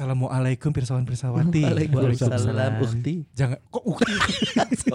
Assalamualaikum 0.00 0.72
pirsawan 0.72 1.04
pirsawati. 1.04 1.60
Waalaikumsalam 1.60 2.80
Ukti. 2.80 3.28
Jangan 3.36 3.60
kok 3.68 3.84
ukti. 3.84 4.16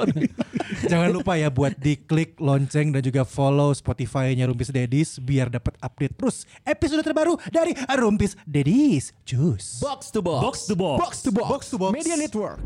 Jangan 0.89 1.13
lupa 1.13 1.37
ya 1.37 1.53
buat 1.53 1.77
diklik 1.77 2.41
lonceng 2.41 2.89
dan 2.89 3.05
juga 3.05 3.21
follow 3.21 3.69
Spotify-nya 3.69 4.49
Rumpis 4.49 4.73
Dedis 4.73 5.21
biar 5.21 5.53
dapat 5.53 5.77
update 5.77 6.17
terus 6.17 6.49
episode 6.65 7.05
terbaru 7.05 7.37
dari 7.53 7.77
Rumpis 7.85 8.33
Dedis. 8.49 9.13
Cus. 9.29 9.77
Box 9.77 10.09
to 10.09 10.25
box. 10.25 10.41
Box 10.41 10.55
to 10.65 10.73
box. 10.73 10.97
Box 10.97 11.13
to 11.21 11.29
box. 11.29 11.49
Box 11.53 11.61
to 11.69 11.77
box. 11.77 11.93
Media 11.93 12.17
Network. 12.17 12.57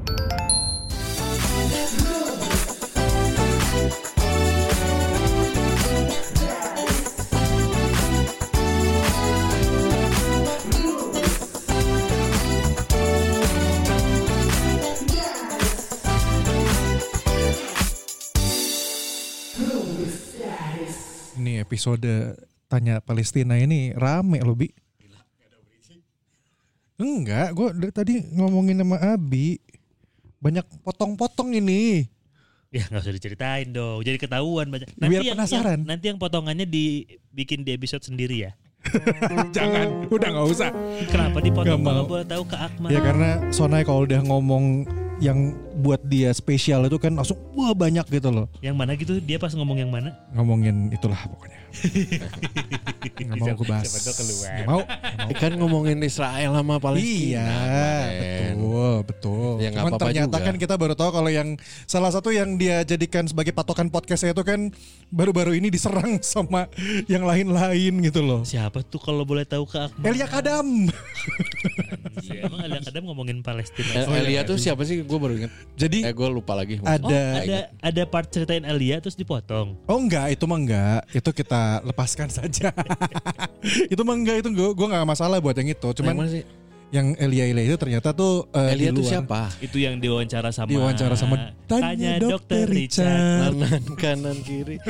Ini 21.39 21.63
episode 21.63 22.35
tanya 22.67 22.99
Palestina 22.99 23.55
ini 23.55 23.95
rame 23.95 24.43
loh 24.43 24.59
Bi. 24.59 24.67
Enggak, 26.99 27.55
gue 27.55 27.67
dari 27.79 27.93
tadi 27.95 28.13
ngomongin 28.35 28.83
sama 28.83 28.99
Abi. 28.99 29.55
Banyak 30.43 30.83
potong-potong 30.83 31.55
ini. 31.55 32.03
Ya 32.69 32.83
nggak 32.91 33.07
usah 33.07 33.15
diceritain 33.15 33.71
dong. 33.71 34.03
Jadi 34.03 34.19
ketahuan 34.19 34.67
banyak. 34.67 34.91
Biar 34.99 35.23
yang, 35.23 35.39
penasaran. 35.39 35.79
yang- 35.79 35.87
nanti 35.87 36.11
yang 36.11 36.19
potongannya 36.19 36.67
dibikin 36.67 37.63
di 37.63 37.71
episode 37.71 38.03
sendiri 38.03 38.51
ya. 38.51 38.51
Jangan, 39.55 40.11
udah 40.11 40.27
nggak 40.27 40.47
usah. 40.51 40.69
Kenapa 41.07 41.39
dipotong 41.39 41.79
mau. 41.79 41.87
kalau 41.87 42.03
boleh 42.03 42.27
tahu 42.27 42.43
ke 42.47 42.55
Akmal? 42.59 42.91
Ya 42.91 42.99
karena 42.99 43.29
Sonai 43.49 43.87
kalau 43.87 44.03
udah 44.03 44.19
ngomong 44.27 44.83
yang 45.19 45.51
buat 45.75 45.99
dia 46.01 46.31
spesial 46.31 46.87
itu 46.87 46.95
kan 46.95 47.11
langsung 47.11 47.35
wah 47.51 47.75
banyak 47.75 48.07
gitu 48.07 48.31
loh. 48.31 48.47
Yang 48.59 48.75
mana 48.75 48.91
gitu? 48.95 49.19
Dia 49.19 49.35
pas 49.35 49.51
ngomong 49.51 49.75
yang 49.77 49.91
mana? 49.91 50.15
Ngomongin 50.31 50.91
itulah 50.91 51.19
pokoknya. 51.27 51.59
Nggak 53.19 53.35
mau 53.37 53.47
gue 53.53 53.67
bahas. 53.67 53.83
Siapa 53.85 53.99
tahu 54.01 54.15
keluar. 54.17 54.49
Nggak 54.49 54.67
mau. 54.67 54.81
Kan 55.35 55.51
ngomongin 55.59 55.97
Israel 56.01 56.51
sama 56.55 56.75
Palestina. 56.79 57.43
Iya, 57.43 57.47
betul, 58.55 58.95
betul. 59.05 59.51
Ya, 59.59 59.67
nggak 59.69 59.83
Cuman 59.83 59.91
apa-apa 59.91 60.05
ternyata 60.07 60.37
juga. 60.39 60.47
kan 60.47 60.55
kita 60.55 60.75
baru 60.75 60.93
tahu 60.95 61.09
kalau 61.13 61.29
yang 61.29 61.49
salah 61.85 62.11
satu 62.11 62.31
yang 62.31 62.55
dia 62.55 62.81
jadikan 62.83 63.27
sebagai 63.27 63.51
patokan 63.51 63.91
podcastnya 63.91 64.31
itu 64.31 64.43
kan 64.43 64.71
baru-baru 65.11 65.55
ini 65.55 65.67
diserang 65.67 66.19
sama 66.25 66.71
yang 67.07 67.23
lain-lain 67.23 67.93
gitu 68.01 68.23
loh. 68.23 68.41
Siapa 68.43 68.83
tuh 68.83 68.99
kalau 68.99 69.23
boleh 69.23 69.43
tahu 69.43 69.63
ke 69.63 69.77
Akmal? 69.79 70.03
Elia 70.09 70.27
Kadam. 70.27 70.87
Iya, 72.19 72.47
emang 72.47 72.61
ada 72.63 72.79
kadang 72.81 73.03
ngomongin 73.05 73.39
Palestina. 73.39 74.07
El- 74.07 74.25
Elia 74.25 74.41
tuh 74.43 74.55
siapa 74.55 74.83
sih? 74.83 75.03
Gue 75.09 75.17
baru 75.17 75.33
inget. 75.41 75.51
Jadi 75.73 76.05
Eh 76.05 76.13
gue 76.13 76.27
lupa 76.29 76.53
lagi. 76.53 76.77
Oh, 76.77 76.85
ada 76.85 77.41
ada 77.41 77.59
ada 77.81 78.01
part 78.05 78.29
ceritain 78.29 78.61
Elia 78.61 79.01
terus 79.01 79.17
dipotong. 79.17 79.73
Oh 79.89 79.97
enggak, 79.97 80.29
itu 80.37 80.45
mah 80.45 80.61
enggak. 80.61 81.01
Itu 81.09 81.33
kita 81.33 81.81
lepaskan 81.81 82.29
saja. 82.29 82.69
itu 83.93 84.01
mah 84.05 84.13
enggak, 84.13 84.45
itu 84.45 84.53
gue 84.53 84.69
gue 84.77 84.87
nggak 84.93 85.09
masalah 85.09 85.41
buat 85.41 85.57
yang 85.57 85.73
itu. 85.73 85.87
Yang 85.89 85.97
Cuman 85.97 86.13
mana 86.13 86.29
sih? 86.29 86.45
Yang 86.89 87.13
Elia 87.21 87.45
Elia 87.45 87.69
itu 87.69 87.77
ternyata 87.77 88.17
tuh 88.17 88.49
eh, 88.49 88.73
Elia 88.73 88.89
luar. 88.89 89.05
siapa? 89.05 89.41
Itu 89.61 89.77
yang 89.77 90.01
diwawancara 90.01 90.49
sama 90.49 90.69
Diwawancara 90.73 91.13
sama 91.13 91.53
Tanya 91.69 92.17
Dokter 92.17 92.65
Richard. 92.65 93.53
Kanan 93.53 93.83
kanan 93.93 94.37
kiri. 94.41 94.81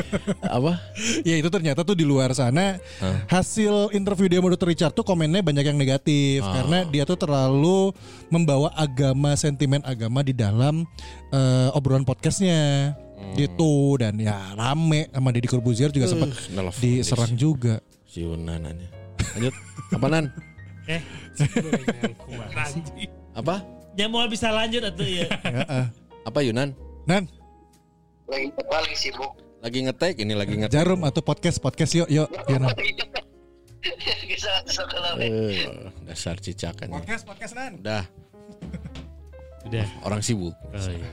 Apa? 0.43 0.79
Ya 1.27 1.35
itu 1.35 1.51
ternyata 1.51 1.83
tuh 1.83 1.95
di 1.99 2.07
luar 2.07 2.31
sana 2.31 2.79
hasil 3.27 3.91
interview 3.91 4.31
dia 4.31 4.39
sama 4.39 4.55
Dr. 4.55 4.67
Richard 4.71 4.93
tuh 4.95 5.03
komennya 5.03 5.43
banyak 5.43 5.65
yang 5.67 5.77
negatif 5.79 6.43
karena 6.43 6.87
dia 6.87 7.03
tuh 7.03 7.19
terlalu 7.19 7.91
membawa 8.31 8.71
agama 8.75 9.35
sentimen 9.35 9.83
agama 9.83 10.23
di 10.23 10.31
dalam 10.31 10.87
eh, 11.35 11.69
obrolan 11.75 12.07
podcastnya 12.07 12.93
gitu 13.35 13.99
dan 13.99 14.15
ya 14.15 14.55
rame 14.55 15.11
sama 15.11 15.29
Deddy 15.35 15.49
Corbuzier 15.51 15.91
juga 15.91 16.07
sempat 16.07 16.31
nelfon 16.55 16.79
diserang 16.81 17.33
juga. 17.35 17.83
Si 18.07 18.23
Yunan 18.25 18.63
aja. 18.65 18.87
Lanjut. 19.37 19.53
Apa 19.93 20.07
Nan? 20.09 20.25
Eh, 20.89 21.01
Apa? 23.31 23.61
ya 23.93 24.09
mau 24.09 24.25
bisa 24.25 24.49
lanjut 24.49 24.81
atau 24.81 25.05
ya? 25.05 25.29
Ya. 25.45 25.93
Apa 26.25 26.41
Yunan? 26.41 26.73
Nan, 27.05 27.29
lagi 28.25 28.49
paling 28.65 28.93
sibuk 28.93 29.33
Lagi 29.59 29.81
ngetek 29.81 30.17
ini 30.17 30.33
lagi 30.33 30.55
ngetek. 30.55 30.73
jarum 30.73 31.01
atau 31.03 31.21
podcast 31.21 31.57
podcast 31.57 31.93
yuk 31.93 32.09
yuk 32.09 32.25
yuk 32.47 32.57
Nan. 32.57 32.73
bisa 34.29 34.51
sekolah 34.65 35.13
Eh, 35.17 35.69
dasar 36.05 36.37
cicakan. 36.37 36.89
Podcast 36.89 37.23
podcast 37.23 37.53
Nan. 37.53 37.77
Udah 37.77 38.03
Udah. 39.69 39.87
orang 40.01 40.25
sibuk. 40.25 40.55
Oh, 40.55 40.89
iya. 40.89 41.11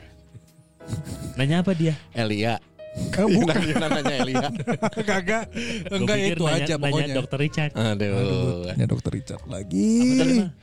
Nanya 1.37 1.61
apa 1.61 1.77
dia? 1.77 1.93
Elia. 2.13 2.57
Eh, 2.97 3.25
bukan 3.29 3.29
Yunan, 3.33 3.61
Yunan 3.65 3.91
nanya 3.93 4.15
Elia. 4.25 4.49
kagak 5.09 5.45
enggak 5.93 6.17
itu 6.17 6.45
nanya, 6.45 6.57
aja 6.65 6.75
nanya 6.77 6.85
pokoknya. 6.89 7.15
Dokter 7.17 7.39
Richard. 7.41 7.73
Aduh. 7.77 8.73
Ya 8.73 8.85
dokter 8.89 9.11
Richard 9.13 9.43
lagi. 9.49 9.91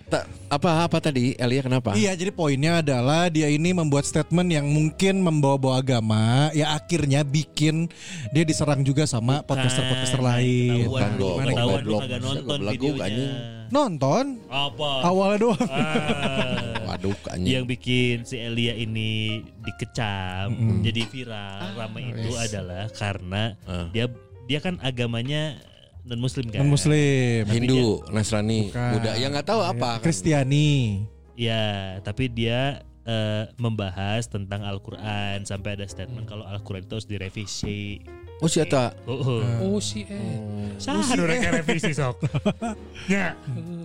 Ta- 0.09 0.25
apa 0.49 0.69
apa 0.85 0.97
tadi 1.01 1.33
Elia 1.37 1.61
kenapa? 1.61 1.93
Iya, 1.93 2.13
jadi 2.13 2.29
poinnya 2.33 2.81
adalah 2.81 3.29
dia 3.29 3.49
ini 3.49 3.73
membuat 3.73 4.05
statement 4.05 4.49
yang 4.49 4.65
mungkin 4.69 5.21
membawa-bawa 5.21 5.81
agama, 5.81 6.49
ya 6.53 6.73
akhirnya 6.73 7.25
bikin 7.25 7.89
dia 8.33 8.43
diserang 8.45 8.85
juga 8.85 9.05
sama 9.05 9.41
podcaster-podcaster 9.45 10.21
lain. 10.21 10.89
Ketahuan, 10.89 10.89
Bukan 10.89 11.11
gua, 11.17 11.31
Gimana? 11.33 11.51
gua 11.51 11.57
ketahuan 11.57 11.81
lu 11.85 11.93
goblok. 12.45 12.73
Nonton 13.73 14.37
Apa? 14.45 15.01
awalnya 15.03 15.37
doang. 15.41 15.65
Ah. 15.65 16.77
Waduh 16.93 17.17
anjing. 17.27 17.49
yang 17.49 17.65
bikin 17.65 18.21
si 18.21 18.37
Elia 18.37 18.77
ini 18.77 19.41
dikecam 19.57 20.53
jadi 20.79 21.01
viral 21.09 21.73
ramai 21.73 22.13
itu 22.13 22.31
adalah 22.37 22.85
karena 22.93 23.57
Ah. 23.65 23.89
dia 23.89 24.05
dia 24.45 24.59
kan 24.59 24.77
agamanya 24.79 25.57
non 26.03 26.19
muslim 26.19 26.45
kan 26.47 26.61
Non 26.61 26.69
muslim. 26.69 27.47
Hindu, 27.47 28.03
Nasrani, 28.09 28.69
Bukan. 28.69 28.91
Buddha. 28.93 29.11
Ya 29.15 29.27
nggak 29.27 29.47
tahu 29.47 29.61
apa. 29.63 29.97
kan. 29.97 30.03
Kristiani. 30.03 31.01
ya 31.33 31.63
tapi 31.99 32.29
dia 32.29 32.83
eh, 33.03 33.43
membahas 33.57 34.27
tentang 34.27 34.61
Al-Quran 34.61 35.43
sampai 35.43 35.73
ada 35.73 35.83
statement 35.83 36.23
kalau 36.23 36.45
Al-Quran 36.45 36.83
itu 36.83 36.93
harus 36.93 37.09
direvisi 37.09 38.05
Oh 38.37 38.47
si 38.47 38.59
Eta. 38.59 38.91
oh, 39.05 39.13
oh. 39.13 39.41
Oh 39.61 39.77
si 39.77 40.03
eh. 40.03 40.19
Sah 40.75 40.99
orang 41.13 41.37
kayak 41.39 41.53
revisi 41.63 41.91
sok 41.91 42.17
ya 43.13 43.37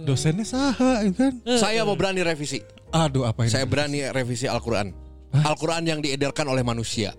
Dosennya 0.02 0.42
saha 0.42 1.04
itu 1.04 1.20
kan. 1.20 1.34
Saya 1.44 1.84
mau 1.84 1.94
berani 1.94 2.20
revisi. 2.20 2.64
Aduh 2.88 3.22
apa 3.22 3.44
ini? 3.44 3.50
Saya 3.50 3.64
berani 3.64 4.00
revisi 4.08 4.44
Al-Quran. 4.44 4.90
Al-Quran 5.30 5.84
yang 5.84 6.00
diedarkan 6.00 6.48
oleh 6.48 6.64
manusia. 6.64 7.12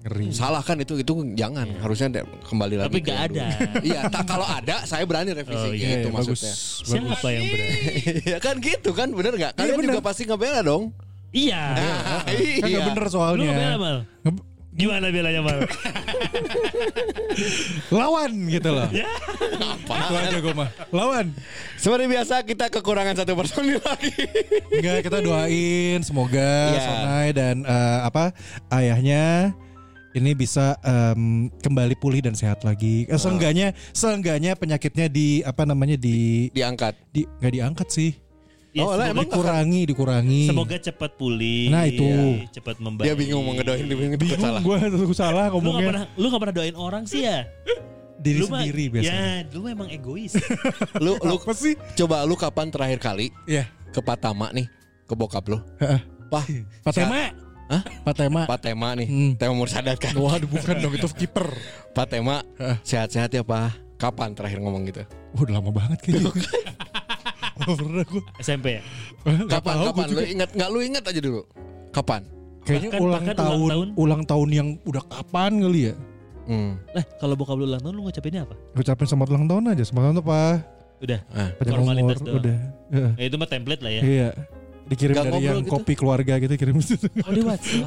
Ngeri. 0.00 0.32
Salah 0.32 0.62
kan 0.62 0.78
itu 0.78 0.96
itu 0.96 1.12
jangan. 1.34 1.68
Harusnya 1.76 2.08
de- 2.10 2.28
kembali 2.42 2.78
lagi. 2.78 2.88
tapi 2.88 2.98
gak 3.02 3.18
ada 3.28 3.46
Iya, 3.82 4.00
tak 4.08 4.24
kalau 4.24 4.46
ada 4.46 4.86
saya 4.86 5.04
berani 5.04 5.34
revisi 5.34 5.60
Oh, 5.60 5.68
gitu 5.68 5.76
iya, 5.76 5.98
iya, 6.00 6.08
bagus. 6.08 6.40
maksudnya. 6.40 6.54
siapa 6.88 7.28
yang 7.28 7.44
berani 7.44 7.80
ya 8.32 8.38
kan 8.40 8.54
gitu 8.56 8.90
kan 8.94 9.08
bener 9.10 9.32
nggak? 9.36 9.52
Kalian 9.52 9.76
bener. 9.76 9.86
juga 9.92 10.00
pasti 10.00 10.22
ngebela 10.24 10.64
dong. 10.64 10.94
iya 11.30 11.62
Kagak 12.56 12.64
iya. 12.64 12.80
bener 12.86 13.04
lu 13.04 13.12
soalnya. 13.12 13.50
ngebela 13.52 13.76
mal 13.76 13.96
Nge- 14.24 14.44
gimana 14.80 15.06
belanya 15.08 15.40
mal 15.40 15.60
Lawan 17.90 18.30
gitu 18.48 18.70
loh. 18.70 18.88
ya 18.90 19.06
Itu 19.84 20.14
aja 20.14 20.38
gue 20.38 20.54
mah. 20.54 20.70
Lawan. 20.90 21.32
Seperti 21.76 22.04
biasa 22.06 22.42
kita 22.42 22.68
kekurangan 22.70 23.14
satu 23.16 23.32
personil 23.34 23.80
lagi. 23.90 24.14
Enggak 24.72 25.06
kita 25.06 25.18
doain 25.20 26.00
semoga 26.00 26.52
Iya. 26.70 26.80
Sonai 26.80 27.28
dan 27.32 27.56
eh, 27.62 27.98
apa 28.02 28.32
ayahnya 28.70 29.52
ini 30.10 30.34
bisa 30.34 30.74
em, 30.82 31.46
kembali 31.60 31.94
pulih 31.96 32.18
dan 32.20 32.34
sehat 32.34 32.62
lagi. 32.62 33.06
Eh, 33.06 33.14
seenggaknya 33.14 33.72
seenggaknya 33.92 34.54
penyakitnya 34.54 35.06
di 35.06 35.42
apa 35.42 35.62
namanya 35.62 35.94
di 35.94 36.50
Diangkat. 36.50 36.94
di 37.10 37.22
nggak 37.38 37.52
diangkat 37.52 37.88
sih. 37.88 38.10
Ya, 38.70 38.82
Oh, 38.82 38.94
lah, 38.94 39.10
emang 39.10 39.26
Dikurangi, 39.26 39.80
dikurangi. 39.82 40.42
Semoga 40.46 40.78
cepat 40.78 41.18
pulih. 41.18 41.74
Nah, 41.74 41.90
itu. 41.90 42.06
cepat 42.50 42.78
membaik. 42.78 43.02
Dia 43.02 43.14
bingung 43.14 43.42
mau 43.42 43.52
ngedoain 43.52 43.82
dia 43.82 43.98
bingung, 43.98 44.14
bingung 44.14 44.38
salah. 44.38 44.62
gue 44.62 44.76
salah 45.10 45.46
Lu 45.46 45.50
gak 45.50 45.54
ngomongnya 45.58 45.86
pernah 45.90 46.04
lu 46.14 46.26
gak 46.28 46.40
pernah 46.40 46.54
doain 46.54 46.76
orang 46.78 47.02
sih 47.04 47.26
ya? 47.26 47.50
diri 48.16 48.36
lu 48.36 48.46
mah- 48.46 48.60
sendiri 48.60 48.84
biasanya. 48.92 49.16
Ya, 49.42 49.50
lu 49.50 49.64
emang 49.64 49.88
egois. 49.88 50.36
Lu 51.02 51.16
lu 51.16 51.34
Apa 51.36 51.50
sih? 51.50 51.72
coba 51.96 52.22
lu 52.22 52.36
kapan 52.36 52.68
terakhir 52.68 53.00
kali 53.00 53.32
Iya. 53.42 53.64
ke 53.88 53.98
Patama 53.98 54.52
nih 54.52 54.68
ke 55.02 55.14
bokap 55.14 55.48
lu? 55.48 55.58
Heeh. 55.78 56.00
Wah, 56.28 56.44
Patema. 56.84 57.32
Hah? 57.66 57.82
Patema. 58.04 58.40
Patema 58.44 58.88
nih. 58.92 59.08
Hmm. 59.08 59.32
Tema 59.34 59.56
Mursadat 59.56 59.96
kan. 59.96 60.12
Waduh 60.12 60.46
bukan 60.46 60.78
dong 60.78 60.92
itu 60.92 61.08
kiper. 61.08 61.48
Patema 61.90 62.44
sehat-sehat 62.82 63.32
ya, 63.32 63.40
Pak. 63.40 63.96
Kapan 63.96 64.30
terakhir 64.32 64.58
ngomong 64.58 64.84
gitu? 64.86 65.02
Wah, 65.32 65.40
udah 65.40 65.54
lama 65.56 65.70
banget 65.72 65.98
kayaknya. 66.00 66.28
Gak 67.60 67.76
pernah 67.76 68.04
gue. 68.04 68.22
SMP 68.38 68.66
ya? 68.76 68.82
Kapan 69.46 69.74
kapan 69.84 70.06
lu 70.08 70.22
ingat 70.24 70.50
nggak 70.50 70.68
lu 70.68 70.78
ingat 70.80 71.04
aja 71.04 71.20
dulu. 71.20 71.40
Kapan? 71.90 72.22
Kayaknya 72.60 72.88
Bahkan- 72.88 73.00
ulang 73.02 73.22
bahkan 73.24 73.36
tahun, 73.36 73.56
ulang 73.58 73.80
ulang 73.96 74.22
tahun. 74.22 74.28
tahun 74.28 74.48
yang 74.52 74.68
udah 74.84 75.02
kapan 75.06 75.52
kali 75.58 75.80
ya? 75.82 75.94
Hmm. 76.44 76.72
Lah, 76.90 77.04
kalau 77.16 77.34
bokap 77.34 77.56
lu 77.56 77.64
ulang 77.64 77.78
tahun 77.78 77.94
lu 77.94 78.02
ngucapinnya 78.04 78.42
apa? 78.42 78.54
Ucapin 78.74 79.06
selamat 79.06 79.28
ulang 79.30 79.46
tahun 79.46 79.64
aja, 79.70 79.82
selamat 79.82 80.02
ulang 80.02 80.14
tahun 80.14 80.26
apa? 80.26 80.40
Udah. 81.00 81.20
Ah. 81.30 81.48
Panjang 81.56 81.72
umur 81.72 81.78
Formalitas 81.80 82.18
doang. 82.20 82.36
udah. 82.36 82.58
Heeh. 82.90 83.10
Ya, 83.16 83.24
itu 83.24 83.36
mah 83.36 83.48
template 83.48 83.80
lah 83.80 83.90
ya. 83.90 84.02
Iya. 84.02 84.28
Dikirim 84.90 85.14
Nggak 85.14 85.26
dari 85.30 85.46
yang 85.46 85.58
gitu? 85.62 85.70
kopi 85.70 85.94
keluarga 85.94 86.34
gitu 86.36 86.50
kirim 86.58 86.74
Oh 86.74 87.30
di 87.30 87.42
WhatsApp. 87.46 87.86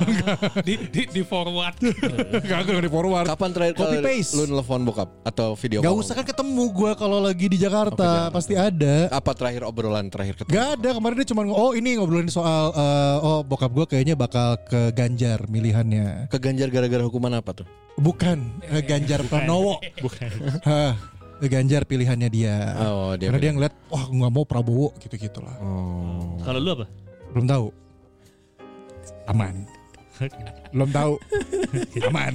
di, 0.64 0.74
di, 0.88 1.02
di 1.12 1.22
forward. 1.22 1.76
Enggak 1.84 2.60
enggak 2.64 2.80
di 2.80 2.88
forward. 2.88 3.28
Kapan 3.28 3.50
terakhir 3.52 3.74
Copy 3.76 3.98
paste. 4.00 4.40
lu 4.40 4.44
nelfon 4.48 4.82
bokap 4.82 5.12
atau 5.22 5.60
video 5.60 5.84
Gak 5.84 5.92
usah 5.94 6.16
kan 6.16 6.24
ketemu 6.24 6.64
gua 6.72 6.96
kalau 6.96 7.20
lagi 7.20 7.52
di 7.52 7.60
Jakarta 7.60 8.32
Oh, 8.32 8.32
pasti 8.32 8.56
ada. 8.56 9.12
Apa 9.12 9.36
terakhir 9.36 9.68
obrolan 9.68 10.08
terakhir 10.08 10.40
ketemu? 10.40 10.56
Gak 10.56 10.68
ada 10.80 10.90
kemarin 10.96 11.16
dia 11.20 11.28
cuma 11.28 11.42
oh 11.46 11.72
ini 11.76 12.00
ngobrolin 12.00 12.32
soal 12.32 12.72
eh, 12.72 13.18
oh 13.20 13.44
bokap 13.44 13.70
gua 13.70 13.84
kayaknya 13.84 14.16
bakal 14.16 14.56
ke 14.58 14.96
Ganjar 14.96 15.44
milihannya. 15.46 16.32
Ke 16.32 16.40
Ganjar 16.40 16.72
gara-gara 16.72 17.04
hukuman 17.04 17.36
apa 17.36 17.52
tuh? 17.52 17.68
Bukan 17.94 18.64
eh, 18.64 18.80
Ganjar 18.80 19.28
Pranowo. 19.28 19.84
Bukan. 20.00 20.32
Ganjar 21.48 21.84
pilihannya 21.84 22.30
dia. 22.32 22.56
Oh, 22.80 23.14
dia. 23.20 23.28
Karena 23.28 23.40
dia 23.40 23.52
bilang. 23.52 23.56
ngeliat 23.60 23.74
wah 23.92 24.04
nggak 24.08 24.32
mau 24.32 24.44
Prabowo 24.48 24.88
gitu 25.00 25.16
gitulah. 25.20 25.56
Oh. 25.60 26.40
Kalau 26.44 26.60
lu 26.60 26.70
apa? 26.76 26.86
Belum 27.36 27.46
tahu. 27.48 27.66
Aman. 29.28 29.56
Belum 30.74 30.90
tahu. 30.90 31.14
Aman. 32.10 32.34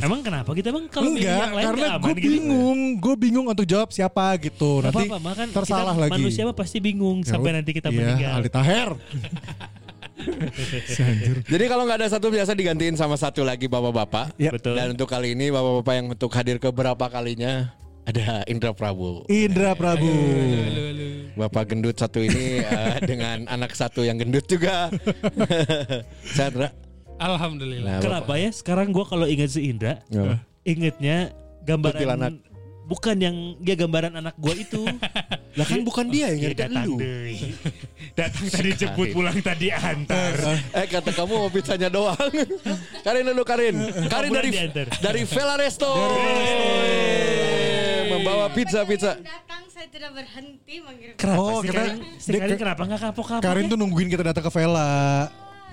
Emang 0.00 0.20
kenapa 0.24 0.50
kita 0.56 0.72
emang 0.72 0.88
kalau 0.88 1.12
Enggak, 1.12 1.36
yang 1.36 1.54
lain 1.54 1.66
karena 1.68 1.86
gue 2.00 2.14
gitu? 2.16 2.28
bingung, 2.28 2.78
gue 3.00 3.14
bingung 3.16 3.46
untuk 3.48 3.66
jawab 3.68 3.88
siapa 3.92 4.36
gitu. 4.40 4.80
Gak 4.80 4.92
Nanti 4.92 5.04
apa-apa, 5.08 5.18
makan 5.20 5.46
tersalah 5.52 5.94
kita 5.94 6.02
lagi. 6.08 6.12
Manusia 6.20 6.42
mah 6.48 6.56
pasti 6.56 6.78
bingung 6.80 7.20
Ya 7.24 7.36
sampai 7.36 7.50
nanti 7.56 7.70
kita 7.76 7.88
Iya, 7.92 7.96
meninggal. 7.96 8.30
Aldi 8.40 8.50
Taher. 8.50 8.90
Jadi 11.52 11.64
kalau 11.68 11.84
nggak 11.84 11.98
ada 12.00 12.08
satu 12.08 12.32
biasa 12.32 12.56
digantiin 12.56 12.96
sama 12.96 13.18
satu 13.18 13.44
lagi 13.44 13.68
bapak-bapak. 13.68 14.32
Ya. 14.40 14.54
Betul. 14.54 14.78
Dan 14.78 14.96
untuk 14.96 15.08
kali 15.10 15.36
ini 15.36 15.52
bapak-bapak 15.52 15.94
yang 15.96 16.06
untuk 16.12 16.30
hadir 16.32 16.56
ke 16.56 16.72
berapa 16.72 17.04
kalinya 17.12 17.74
ada 18.04 18.44
Indra 18.44 18.70
Prabowo. 18.70 19.24
Indra 19.26 19.72
Prabu. 19.72 20.12
Bapak 21.34 21.72
gendut 21.72 21.96
satu 21.96 22.20
ini 22.20 22.60
eh, 22.62 22.96
dengan 23.02 23.48
anak 23.48 23.72
satu 23.72 24.04
yang 24.04 24.16
gendut 24.16 24.44
juga. 24.44 24.92
Sehat, 26.36 26.52
Indra? 26.52 26.70
Alhamdulillah. 27.16 27.98
Nah, 27.98 28.02
Kenapa 28.02 28.32
ya? 28.36 28.50
Sekarang 28.50 28.90
gua 28.90 29.02
kalau 29.04 29.24
ingat 29.24 29.50
si 29.50 29.66
Indra, 29.66 30.02
Ya. 30.08 30.42
ingetnya 30.62 31.30
gambaran 31.62 31.94
Kuntilanak. 31.96 32.32
bukan 32.84 33.16
yang 33.16 33.36
dia 33.58 33.74
gambaran 33.74 34.12
anak 34.14 34.34
gua 34.36 34.52
itu. 34.52 34.82
Lah 35.58 35.62
kan 35.62 35.80
bukan 35.80 36.10
dia 36.10 36.34
yang 36.34 36.38
Dia 36.38 36.46
ngerti 36.50 36.62
datang 36.66 36.84
lu. 36.84 36.96
Datang 38.12 38.46
tadi 38.50 38.70
jemput 38.74 39.08
pulang 39.10 39.38
tadi 39.38 39.70
antar. 39.70 40.34
Eh 40.74 40.86
kata 40.90 41.10
kamu 41.14 41.34
mau 41.38 41.50
pizzanya 41.50 41.86
doang. 41.86 42.18
Karin 43.00 43.22
dulu 43.24 43.42
Karin. 43.46 43.74
Karin 44.10 44.30
Bulan 44.34 44.42
dari 44.42 44.50
diantar. 44.50 44.86
dari 44.98 45.22
Vela 45.22 45.54
Resto. 48.04 48.14
Membawa 48.14 48.46
pizza-pizza. 48.48 49.12
datang 49.16 49.62
saya 49.66 49.86
tidak 49.88 50.10
berhenti 50.12 50.74
mengirim 50.78 51.14
Kenapa 51.16 51.40
Oh, 51.40 51.58
sih 51.58 51.66
kita- 51.66 51.80
Karin? 51.80 51.98
Si 52.16 52.28
kenapa 52.54 52.82
nggak 52.84 53.00
kapok-kapok? 53.02 53.42
Karin 53.42 53.64
ya? 53.64 53.70
tuh 53.70 53.78
nungguin 53.78 54.08
kita 54.08 54.22
datang 54.24 54.44
ke 54.44 54.52
Vela. 54.52 54.92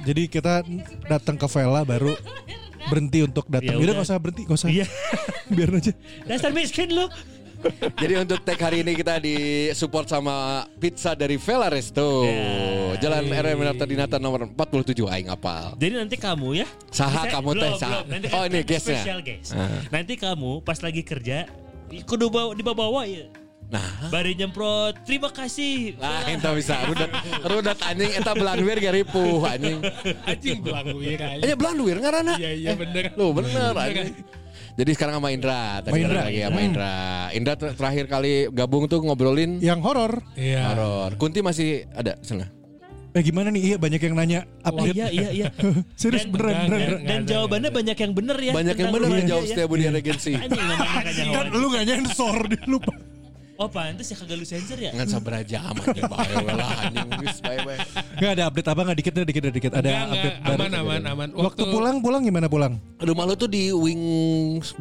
Jadi 0.02 0.24
kita 0.26 0.54
datang 1.06 1.36
ke 1.36 1.48
Vela 1.48 1.82
baru 1.84 2.18
berhenti 2.90 3.20
untuk 3.22 3.46
datang. 3.46 3.76
Ya 3.76 3.80
Udah 3.80 3.94
nggak 3.94 4.08
usah 4.08 4.18
berhenti, 4.18 4.42
nggak 4.44 4.58
usah. 4.58 4.70
Iya. 4.70 4.86
Biarin 5.54 5.78
aja. 5.78 5.94
Dasar 6.26 6.52
miskin 6.52 6.90
lu. 6.90 7.06
Jadi 7.94 8.18
untuk 8.18 8.42
tag 8.42 8.58
hari 8.58 8.82
ini 8.82 8.98
kita 8.98 9.22
disupport 9.22 10.10
sama 10.10 10.36
pizza 10.82 11.14
dari 11.14 11.38
Vela 11.38 11.70
Resto. 11.70 12.26
Ya. 12.26 12.98
Jalan 13.00 13.30
RM 13.30 13.54
Minarta 13.56 13.86
Dinata 13.86 14.18
nomor 14.18 14.50
47 14.50 14.98
aing 15.06 15.30
apal. 15.30 15.78
Jadi 15.78 15.94
nanti 15.94 16.18
kamu 16.18 16.58
ya 16.58 16.68
Saha 16.90 17.30
kamu 17.30 17.54
teh 17.54 17.72
saha. 17.78 18.02
Oh 18.34 18.44
ini 18.44 18.66
guestnya. 18.66 18.98
Special 18.98 19.22
guest. 19.22 19.54
Ah. 19.54 19.70
Nanti 19.94 20.18
kamu 20.18 20.66
pas 20.66 20.82
lagi 20.82 21.06
kerja 21.06 21.46
kudu 22.02 22.28
bawa 22.28 22.52
dibawa 22.54 23.04
ya. 23.04 23.28
Nah, 23.72 24.12
Bari 24.12 24.36
nyemprot. 24.36 25.00
Terima 25.08 25.32
kasih. 25.32 25.96
lah 25.96 26.28
itu 26.28 26.44
bisa 26.60 26.76
rudat 26.84 27.08
rudat 27.42 27.80
anjing 27.80 28.12
eta 28.12 28.36
belanwir 28.36 28.76
ge 28.78 28.92
ripuh 28.92 29.48
anjing. 29.48 29.80
Anjing 30.28 30.60
belang 30.60 30.92
wir 30.92 31.16
aja. 31.16 31.40
Eh 31.40 31.56
belanwir 31.56 31.96
ngaranna. 31.98 32.36
Iya 32.36 32.52
iya 32.52 32.72
bener. 32.76 33.16
Lu 33.16 33.32
bener 33.32 33.72
anjing. 33.72 34.12
Jadi 34.72 34.92
sekarang 34.92 35.20
sama 35.20 35.32
Indra, 35.32 35.84
tadi 35.84 35.92
Sama 35.92 36.04
Indra. 36.04 36.22
lagi 36.28 36.40
sama 36.44 36.60
Indra. 36.60 36.94
Indra 37.32 37.54
ter- 37.56 37.76
terakhir 37.76 38.06
kali 38.08 38.48
gabung 38.52 38.88
tuh 38.88 39.00
ngobrolin 39.00 39.60
Yang 39.60 39.80
horor. 39.84 40.14
Iya. 40.36 40.76
horor. 40.76 41.12
Kunti 41.16 41.40
masih 41.40 41.88
ada 41.92 42.20
sana. 42.20 42.52
Eh 43.12 43.22
gimana 43.22 43.52
nih? 43.52 43.62
Iya 43.74 43.76
banyak 43.76 44.02
yang 44.08 44.16
nanya. 44.16 44.40
Oh, 44.64 44.72
Update. 44.72 44.96
iya 44.96 45.08
iya 45.12 45.30
iya. 45.36 45.48
Serius 46.00 46.24
Dan- 46.24 46.32
beneran 46.32 46.56
beneran. 46.64 46.88
Dan, 46.88 47.00
dan 47.04 47.22
jawabannya 47.28 47.70
banyak 47.76 47.98
yang 48.00 48.12
bener 48.16 48.38
ya. 48.40 48.52
Banyak 48.56 48.76
yang 48.80 48.90
bener 48.96 49.08
rumahnya 49.12 49.28
jawab 49.28 49.44
ya. 49.44 49.50
setiap 49.52 49.68
Budi 49.68 49.84
Regensi. 49.92 50.32
Kan 50.36 51.46
lu 51.52 51.66
nggak 51.72 51.86
nyensor 51.88 52.38
dia 52.48 52.64
lupa. 52.72 52.94
Oh 53.62 53.70
pantes 53.70 54.10
ya 54.10 54.18
kagak 54.18 54.42
lu 54.42 54.46
sensor 54.48 54.74
ya? 54.82 54.90
Ngan 54.90 55.06
sabaraja 55.06 55.62
amat 55.70 55.94
ya 55.94 56.10
bae 56.10 56.34
we 56.34 56.50
lah 56.50 56.82
anjing 56.82 57.10
geus 57.22 57.40
bae 57.46 57.62
bae. 57.62 57.78
Nggak 58.18 58.32
ada 58.34 58.44
update 58.50 58.70
apa 58.74 58.82
nggak 58.82 58.98
dikit 58.98 59.14
dikit 59.14 59.28
dikit 59.30 59.54
dikit 59.54 59.72
ada 59.78 59.90
update 60.10 60.38
baru. 60.42 60.58
Aman 60.58 60.72
aman 60.74 61.02
aman. 61.06 61.30
Waktu 61.38 61.64
pulang 61.70 62.02
pulang 62.02 62.26
gimana 62.26 62.50
pulang? 62.50 62.82
Rumah 62.98 63.24
lu 63.30 63.36
tuh 63.38 63.46
di 63.46 63.70
wing 63.70 64.02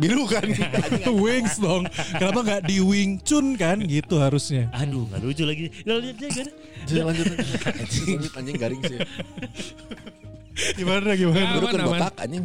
biru 0.01 0.25
kan? 0.25 0.49
Wings 1.29 1.61
dong. 1.61 1.85
Kenapa 1.93 2.41
nggak 2.41 2.61
di 2.65 2.81
Wing 2.81 3.21
Chun 3.21 3.53
kan? 3.61 3.85
Gitu 3.85 4.17
harusnya. 4.17 4.73
Aduh 4.73 5.05
nggak 5.13 5.21
lucu 5.29 5.45
lagi. 5.45 5.69
Aja 6.81 6.95
kan? 6.97 7.05
Lanjut 7.07 7.27
lanjut. 7.27 7.61
Anjing 7.81 8.19
anjing 8.33 8.57
garing 8.57 8.81
sih. 8.83 8.99
Gimana 10.75 11.13
gimana? 11.13 11.39
Aman, 11.39 11.55
Baru 11.55 11.67
kan 11.67 11.75
aman. 11.77 11.89
botak 11.91 12.15
anjing. 12.19 12.45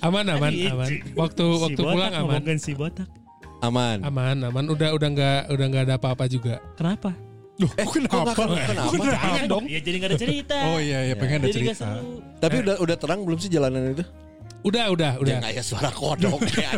Aman 0.00 0.24
aman 0.26 0.52
aman. 0.52 0.88
Waktu 1.14 1.44
Si 1.44 1.58
waktu 1.58 1.76
botak 1.76 1.92
pulang 1.92 2.12
aman. 2.12 2.22
ngomongin 2.38 2.58
si 2.58 2.72
botak. 2.72 3.08
Aman. 3.58 3.98
Aman 4.02 4.36
aman. 4.42 4.64
Udah 4.66 4.92
udah 4.92 5.08
nggak 5.08 5.40
udah 5.48 5.66
nggak 5.66 5.82
ada 5.84 5.94
apa-apa 5.96 6.24
juga. 6.26 6.60
Kenapa? 6.74 7.12
Loh, 7.56 7.72
Eh, 7.72 7.82
kok 7.82 7.92
kenapa? 7.94 8.36
nggak- 8.36 8.68
kenapa? 8.68 8.92
Kenapa 8.92 9.48
dong? 9.48 9.64
Ya 9.64 9.80
jadi 9.80 9.96
gak 9.96 10.10
ada 10.12 10.18
cerita. 10.18 10.56
Oh 10.66 10.76
iya 10.78 10.98
iya 11.02 11.14
pengen 11.14 11.40
ada 11.40 11.48
Jadi 11.48 11.64
nggak 11.64 11.78
cerita. 11.78 12.04
Tapi 12.36 12.56
udah 12.60 12.76
udah 12.78 12.96
terang 12.96 13.20
belum 13.22 13.38
sih 13.38 13.48
jalanan 13.48 13.90
itu? 13.90 14.04
Udah 14.62 14.84
udah 14.90 15.12
Udah 15.16 15.36
udah. 15.36 15.38
kayak 15.40 15.62
suara 15.62 15.88
kodok 15.88 16.36
ya 16.58 16.68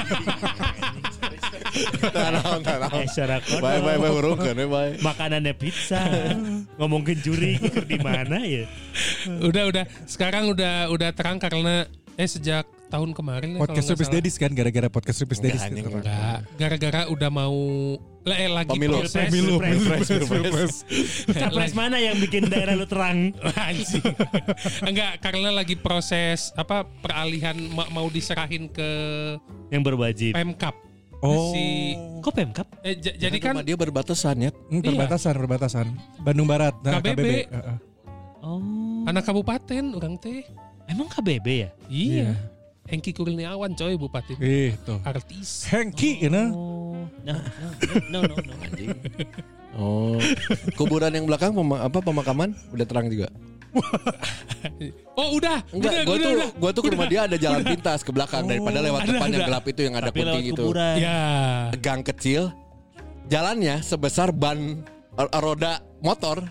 Tenang, 2.13 2.61
tenang. 2.65 2.93
Eh 3.05 3.61
Bye 3.61 3.81
bye 3.83 3.99
bye 3.99 4.13
urung 4.13 4.39
kan 4.39 4.55
bye. 4.57 4.95
Makanannya 4.99 5.55
pizza. 5.55 6.01
Ngomongin 6.79 7.19
juri 7.23 7.59
ke 7.59 7.83
di 7.87 7.99
mana 8.01 8.43
ya? 8.43 8.65
Udah 9.43 9.69
udah. 9.71 9.85
Sekarang 10.09 10.51
udah 10.51 10.91
udah 10.91 11.11
terang 11.15 11.39
karena 11.39 11.87
eh 12.19 12.27
sejak 12.27 12.67
tahun 12.89 13.13
kemarin 13.13 13.55
ya, 13.55 13.61
Podcast 13.61 13.93
salah. 13.93 14.11
Dedis 14.19 14.35
kan 14.41 14.51
gara-gara 14.57 14.89
podcast 14.89 15.21
Rupis 15.23 15.39
Dedis. 15.39 15.61
Enggak, 15.63 15.77
gitu. 15.77 15.89
anjing. 15.93 16.03
Enggak, 16.03 16.39
gara-gara 16.57 17.01
udah 17.13 17.31
mau 17.31 17.57
eh, 18.27 18.49
lagi 18.51 18.71
Pemilu. 18.75 19.05
Pemilu, 19.05 19.55
Pilpres, 19.61 20.09
pilpres, 20.09 20.29
pilpres. 20.29 20.75
Capres 21.31 21.73
mana 21.77 22.01
yang 22.01 22.17
bikin 22.19 22.49
daerah 22.49 22.75
lu 22.75 22.89
terang? 22.89 23.37
Anjing. 23.69 24.03
Enggak, 24.83 25.21
karena 25.21 25.53
lagi 25.53 25.77
proses 25.77 26.51
apa 26.57 26.89
peralihan 27.05 27.55
ma- 27.71 27.89
mau 27.93 28.09
diserahin 28.09 28.67
ke 28.73 28.91
Yang 29.69 29.83
berwajib. 29.85 30.33
Pemkap. 30.35 30.88
Oh. 31.19 31.51
Si 31.51 31.95
Kok 32.19 32.31
Pemkap? 32.31 32.67
eh, 32.81 32.95
j- 32.95 33.19
jadi 33.19 33.39
kan 33.39 33.59
dia 33.61 33.75
berbatasan 33.75 34.39
ya. 34.39 34.51
Hmm, 34.69 34.81
perbatasan, 34.81 35.35
perbatasan. 35.35 35.87
Bandung 36.19 36.47
Barat, 36.47 36.79
nah, 36.81 37.03
KBB. 37.03 37.49
Heeh. 37.49 37.77
Oh. 38.39 39.03
anak 39.03 39.27
kabupaten 39.27 39.85
orang 39.93 40.15
teh. 40.17 40.47
Emang 40.87 41.11
KBB 41.11 41.47
ya? 41.59 41.71
Iya. 41.87 42.39
Hengki 42.87 43.13
Kurniawan 43.13 43.75
coy 43.75 43.99
bupati. 43.99 44.39
Ih, 44.39 44.73
tuh. 44.81 45.03
Artis. 45.03 45.69
Hengki? 45.69 46.25
Oh. 46.49 47.05
No, 47.21 47.35
no, 47.35 47.69
no, 48.09 48.21
no, 48.25 48.35
no. 48.39 48.53
Anjing. 48.63 48.95
Oh. 49.75 50.17
Kuburan 50.73 51.13
yang 51.13 51.27
belakang 51.27 51.53
pema- 51.53 51.83
apa 51.83 51.99
pemakaman 51.99 52.57
udah 52.71 52.87
terang 52.87 53.11
juga. 53.11 53.29
Oh 55.15 55.35
udah, 55.35 55.59
Enggak, 55.71 55.93
udah, 55.93 56.03
gua 56.03 56.15
udah, 56.15 56.23
tuh 56.23 56.33
udah. 56.33 56.49
gua 56.55 56.71
tuh 56.71 56.83
ke 56.83 56.91
rumah 56.91 57.07
dia 57.07 57.21
ada 57.27 57.37
jalan 57.37 57.61
pintas 57.61 58.01
ke 58.01 58.11
belakang 58.11 58.47
daripada 58.47 58.79
lewat 58.79 59.01
ada, 59.01 59.11
depan 59.13 59.29
yang 59.29 59.37
ada. 59.37 59.49
gelap 59.49 59.65
itu 59.67 59.81
yang 59.83 59.95
ada 59.95 60.09
Tapi 60.09 60.21
gitu. 60.45 60.63
kuburan. 60.63 60.95
Ya. 60.97 61.21
Gang 61.77 62.03
kecil. 62.03 62.43
Jalannya 63.27 63.83
sebesar 63.83 64.31
ban 64.31 64.83
r- 65.15 65.33
roda 65.37 65.83
motor. 65.99 66.47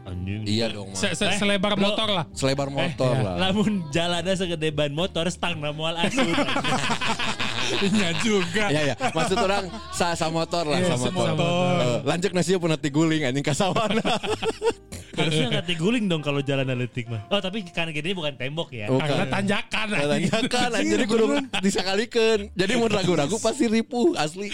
Anjing. 0.00 0.42
Iya 0.44 0.68
dong, 0.70 0.92
Se- 0.92 1.08
Mas. 1.08 1.18
se- 1.18 1.26
Eh, 1.26 1.36
selebar 1.36 1.72
bro. 1.72 1.84
motor 1.86 2.08
lah. 2.08 2.24
Selebar 2.32 2.68
motor 2.68 3.12
iya. 3.12 3.22
lah. 3.22 3.34
Lamun 3.42 3.72
jalannya 3.90 4.34
segede 4.34 4.68
ban 4.70 4.90
motor 4.90 5.28
stang 5.28 5.56
na 5.56 5.70
moal 5.70 5.96
asup. 5.96 6.24
Iya 7.78 8.10
juga. 8.20 8.64
Iya 8.68 8.82
ya, 8.92 8.94
maksud 8.98 9.36
orang 9.38 9.64
sa, 9.94 10.12
sa 10.18 10.26
motor 10.28 10.66
lah, 10.66 10.78
Iya, 10.82 10.94
sa 10.94 11.10
motor. 11.10 11.34
motor. 11.34 11.74
Eh, 11.78 11.98
lanjut 12.06 12.30
nasi 12.34 12.58
pernah 12.58 12.78
tiguling 12.80 13.22
anjing 13.26 13.46
kasawana. 13.46 14.02
Harusnya 15.20 15.46
nggak 15.52 15.66
diguling 15.66 16.04
dong 16.06 16.22
kalau 16.22 16.40
jalan 16.40 16.64
letik 16.70 17.10
mah. 17.10 17.26
Oh 17.28 17.42
tapi 17.42 17.66
kanan 17.66 17.92
kiri 17.92 18.14
bukan 18.14 18.34
tembok 18.38 18.70
ya. 18.72 18.86
Bukan. 18.88 19.04
Karena 19.04 19.26
tanjakan. 19.28 19.86
anjing 19.98 20.90
jadi 20.96 21.04
kudu 21.04 21.24
disakalikeun. 21.60 22.40
Jadi 22.54 22.72
mau 22.78 22.88
ragu-ragu 22.88 23.36
pasti 23.42 23.66
ripuh 23.66 24.16
asli. 24.16 24.48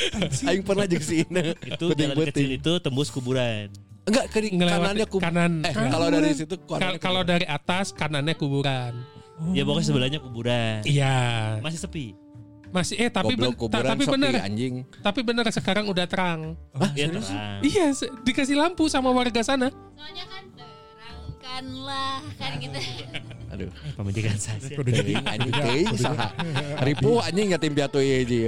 Aing 0.48 0.64
pernah 0.64 0.88
jeung 0.88 1.04
si 1.04 1.22
Ine. 1.22 1.54
Itu 1.60 1.92
jalan 1.92 2.16
kecil 2.32 2.56
itu 2.56 2.72
tembus 2.82 3.12
kuburan. 3.12 3.68
Enggak 4.06 4.30
ke 4.30 4.38
Ngelewat 4.54 4.78
kanannya 4.80 5.06
ku 5.10 5.18
kanan. 5.18 5.52
Eh 5.66 5.74
kalau 5.74 6.08
dari 6.08 6.30
situ 6.34 6.54
Kalau 7.02 7.22
dari 7.26 7.46
atas 7.46 7.90
kanannya 7.90 8.34
kuburan. 8.38 8.94
Ya 9.52 9.62
pokoknya 9.68 9.86
sebelahnya 9.86 10.18
kuburan. 10.22 10.80
Iya. 10.88 11.16
Masih 11.60 11.76
sepi. 11.76 12.25
Masih 12.68 12.96
eh 12.98 13.08
tapi 13.08 13.38
ben- 13.38 13.54
ta- 13.70 13.82
tapi 13.86 14.04
benar. 14.04 14.42
anjing. 14.42 14.82
Tapi 15.00 15.20
benar 15.22 15.46
sekarang 15.48 15.86
udah 15.86 16.06
terang. 16.06 16.54
Iya 16.94 17.06
terang. 17.08 17.60
Iya, 17.62 17.86
dikasih 18.22 18.56
lampu 18.58 18.86
sama 18.86 19.10
warga 19.10 19.40
sana. 19.40 19.70
Soalnya 19.94 20.24
kan 20.26 20.44
terangkanlah 21.46 22.18
kan 22.42 22.52
gitu. 22.58 22.80
Aduh. 23.54 23.70
Pemedikan 23.94 24.34
saja. 24.34 24.66
Teuing 24.66 25.22
anjing 25.22 25.54
teuing 25.54 25.94
saha. 25.94 26.28
Ripuh 26.82 27.22
anjing 27.22 27.54
nggak 27.54 27.62
piatu 27.70 28.02
ieu 28.02 28.26
ji. 28.26 28.40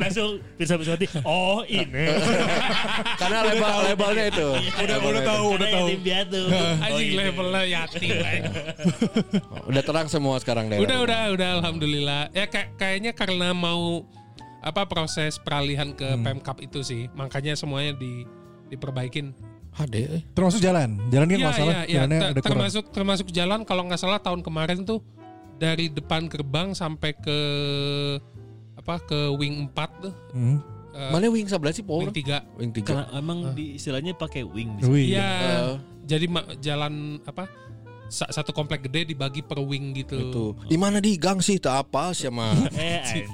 Langsung 0.00 0.40
bisa 0.56 0.80
bisa 0.80 0.96
mati. 0.96 1.06
Oh 1.28 1.60
ini. 1.68 2.16
Karena 3.20 3.44
level 3.44 3.72
levelnya 3.92 4.24
itu. 4.32 4.48
Udah 4.72 4.96
udah 5.04 5.22
tahu, 5.22 5.44
udah 5.60 5.68
tahu. 5.68 5.86
Tim 5.92 6.00
piatu. 6.00 6.42
anjing 6.80 7.10
levelnya 7.20 7.62
yatim. 7.68 8.16
Udah 9.68 9.82
terang 9.84 10.08
semua 10.08 10.40
sekarang 10.40 10.72
daerah. 10.72 10.82
Udah 10.82 10.98
udah 11.04 11.20
udah 11.36 11.48
alhamdulillah. 11.60 12.32
Ya 12.32 12.48
kayak 12.48 12.80
kayaknya 12.80 13.12
karena 13.12 13.52
mau 13.52 14.08
apa 14.64 14.82
proses 14.84 15.36
peralihan 15.36 15.92
ke 15.92 16.16
Pemkap 16.18 16.56
itu 16.58 16.80
sih. 16.80 17.12
Makanya 17.12 17.52
semuanya 17.52 17.92
di 17.92 18.24
diperbaikin. 18.66 19.36
Hade. 19.70 20.22
Termasuk 20.32 20.58
jalan. 20.58 20.96
Jalan 21.08 21.26
kan 21.26 21.36
Iya, 21.36 21.46
masalah. 21.46 21.74
iya. 21.84 21.94
Jalannya 22.00 22.18
Ter- 22.18 22.30
ada 22.30 22.40
kurang. 22.40 22.50
termasuk 22.54 22.84
termasuk 22.88 23.26
jalan 23.28 23.60
kalau 23.62 23.82
nggak 23.84 23.98
salah 23.98 24.18
tahun 24.18 24.40
kemarin 24.40 24.82
tuh 24.82 25.02
dari 25.54 25.86
depan 25.88 26.26
gerbang 26.26 26.72
sampai 26.72 27.12
ke 27.12 27.38
apa 28.74 29.00
ke 29.00 29.18
wing 29.34 29.66
4 29.68 29.90
tuh. 30.00 30.14
Hmm. 30.30 30.58
eh, 30.92 31.10
Mana 31.10 31.26
wing 31.26 31.44
sebelah 31.44 31.72
sih 31.72 31.82
Paul? 31.82 32.06
wing 32.06 32.14
3. 32.14 32.38
Wing 32.54 32.70
Karena 32.72 33.04
tiga. 33.04 33.18
emang 33.18 33.50
di 33.52 33.74
istilahnya 33.74 34.14
pakai 34.14 34.46
wing. 34.46 34.78
Iya. 34.80 35.26
Eh. 35.26 35.74
Jadi 36.04 36.26
ma- 36.28 36.46
jalan 36.58 37.18
apa? 37.22 37.48
Sa- 38.08 38.28
satu 38.28 38.50
komplek 38.50 38.86
gede 38.86 39.10
dibagi 39.10 39.40
per 39.40 39.58
wing 39.58 39.94
gitu. 39.94 40.16
Itu. 40.18 40.44
Di 40.64 40.76
mana 40.76 40.98
di 40.98 41.16
gang 41.16 41.38
sih? 41.38 41.56
Tak 41.56 41.88
apa 41.88 42.12
sih 42.12 42.28
mah. 42.28 42.52
Eh. 42.74 43.24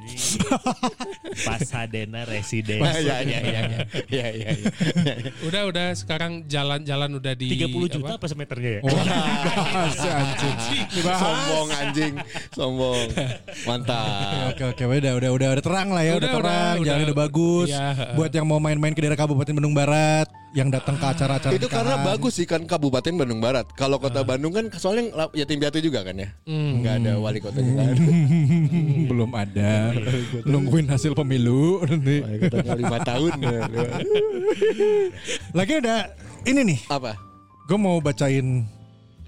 Pasadena 1.42 2.22
residen. 2.24 2.80
Ya 2.80 2.98
ya 3.00 3.16
ya 3.22 3.40
ya. 3.40 3.60
Ya 4.08 4.26
ya. 4.30 4.50
ya. 4.52 5.14
Udah 5.48 5.62
udah 5.66 5.86
sekarang 5.92 6.44
jalan-jalan 6.46 7.10
udah 7.16 7.34
di 7.34 7.50
30 7.56 7.94
juta 7.98 8.14
apa? 8.14 8.18
apa 8.18 8.26
semeternya 8.26 8.70
ya? 8.78 8.80
Dibahas 8.90 9.96
anjing. 10.00 10.56
Sombong 11.00 11.68
anjing. 11.72 12.14
Sombong. 12.52 13.06
Mantap. 13.64 14.54
Oke 14.54 14.64
oke 14.70 14.82
udah 14.86 15.12
udah 15.16 15.30
udah 15.32 15.48
udah 15.56 15.64
terang 15.64 15.88
lah 15.90 16.02
ya 16.02 16.12
udah, 16.12 16.20
Udah, 16.20 16.30
terang 16.36 16.74
udah, 16.76 16.86
jalan 16.86 16.98
udah. 16.98 17.06
udah 17.06 17.18
bagus 17.18 17.68
Iya, 17.70 17.86
heeh. 17.94 18.14
buat 18.14 18.30
yang 18.30 18.46
mau 18.46 18.58
main-main 18.58 18.92
ke 18.92 19.00
daerah 19.00 19.18
Kabupaten 19.18 19.52
Bandung 19.52 19.74
Barat 19.74 20.26
yang 20.50 20.66
datang 20.66 20.98
ke 20.98 21.06
acara-acara 21.06 21.54
Itu 21.54 21.70
karena 21.70 22.02
bagus 22.02 22.42
sih 22.42 22.46
kan 22.46 22.66
Kabupaten 22.66 23.14
Bandung 23.14 23.38
Barat. 23.38 23.70
Kalau 23.78 24.02
kota 24.02 24.26
Bandung 24.26 24.50
kan 24.50 24.66
soalnya 24.74 25.30
yatim 25.30 25.62
piatu 25.62 25.78
juga 25.78 26.02
kan 26.02 26.18
ya. 26.18 26.28
Enggak 26.46 27.06
ada 27.06 27.12
wali 27.22 27.38
kotanya 27.38 27.86
kan. 27.86 27.94
belum 29.10 29.30
ada 29.34 29.94
nungguin 30.46 30.86
hasil 30.90 31.14
pemilu 31.14 31.82
nanti 31.86 32.22
lima 32.74 32.98
tahun. 33.02 33.32
lagi 35.54 35.72
ada 35.82 36.10
ini 36.46 36.60
nih 36.74 36.80
Apa? 36.90 37.14
gue 37.68 37.78
mau 37.78 38.02
bacain 38.02 38.66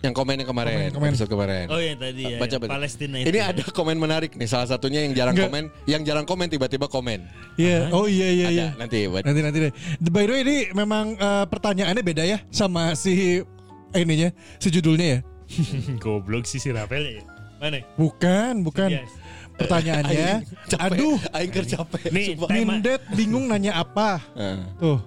Yang 0.02 0.14
komen 0.18 0.34
yang 0.34 0.48
kemarin, 0.50 0.74
Komen, 0.74 0.90
komen. 0.98 1.08
episode 1.14 1.30
kemarin. 1.30 1.64
Oh 1.70 1.78
yang 1.78 1.94
tadi 1.94 2.22
ya. 2.26 2.38
Baca, 2.42 2.56
baca. 2.58 2.70
Palestina 2.74 3.16
itu. 3.22 3.26
Ini 3.30 3.38
ada 3.38 3.62
komen 3.70 3.96
menarik 4.02 4.34
nih. 4.34 4.50
Salah 4.50 4.66
satunya 4.66 5.06
yang 5.06 5.14
jarang 5.14 5.38
Enggak. 5.38 5.46
komen, 5.46 5.64
yang 5.86 6.02
jarang 6.02 6.26
komen 6.26 6.50
tiba-tiba 6.50 6.90
komen. 6.90 7.22
Iya, 7.54 7.86
oh 7.94 8.10
iya 8.10 8.28
iya 8.34 8.46
Ada 8.50 8.54
iya. 8.58 8.68
nanti 8.74 8.98
buat 9.06 9.22
Nanti 9.22 9.40
nanti 9.46 9.58
deh. 9.62 9.72
By 10.02 10.26
the 10.26 10.32
way 10.34 10.40
ini 10.42 10.56
memang 10.74 11.14
eh, 11.14 11.44
pertanyaannya 11.46 12.02
beda 12.02 12.26
ya 12.26 12.42
sama 12.50 12.98
si 12.98 13.46
ininya, 13.94 14.34
si 14.58 14.68
judulnya 14.74 15.06
ya. 15.06 15.18
Goblok 16.02 16.50
sih 16.50 16.58
si 16.58 16.74
Rafael 16.74 17.18
ya. 17.18 17.22
Mana? 17.62 17.86
Bukan, 17.94 18.66
bukan. 18.66 18.90
Yes. 18.90 19.06
Pertanyaannya, 19.54 20.42
Capek. 20.66 20.82
aduh, 20.98 21.18
Aing 21.30 21.52
capek. 21.54 22.02
Nih, 22.10 22.34
Mindet 22.50 23.06
bingung 23.14 23.46
nanya 23.46 23.78
apa. 23.78 24.18
Nah, 24.34 24.66
Tuh? 24.80 24.98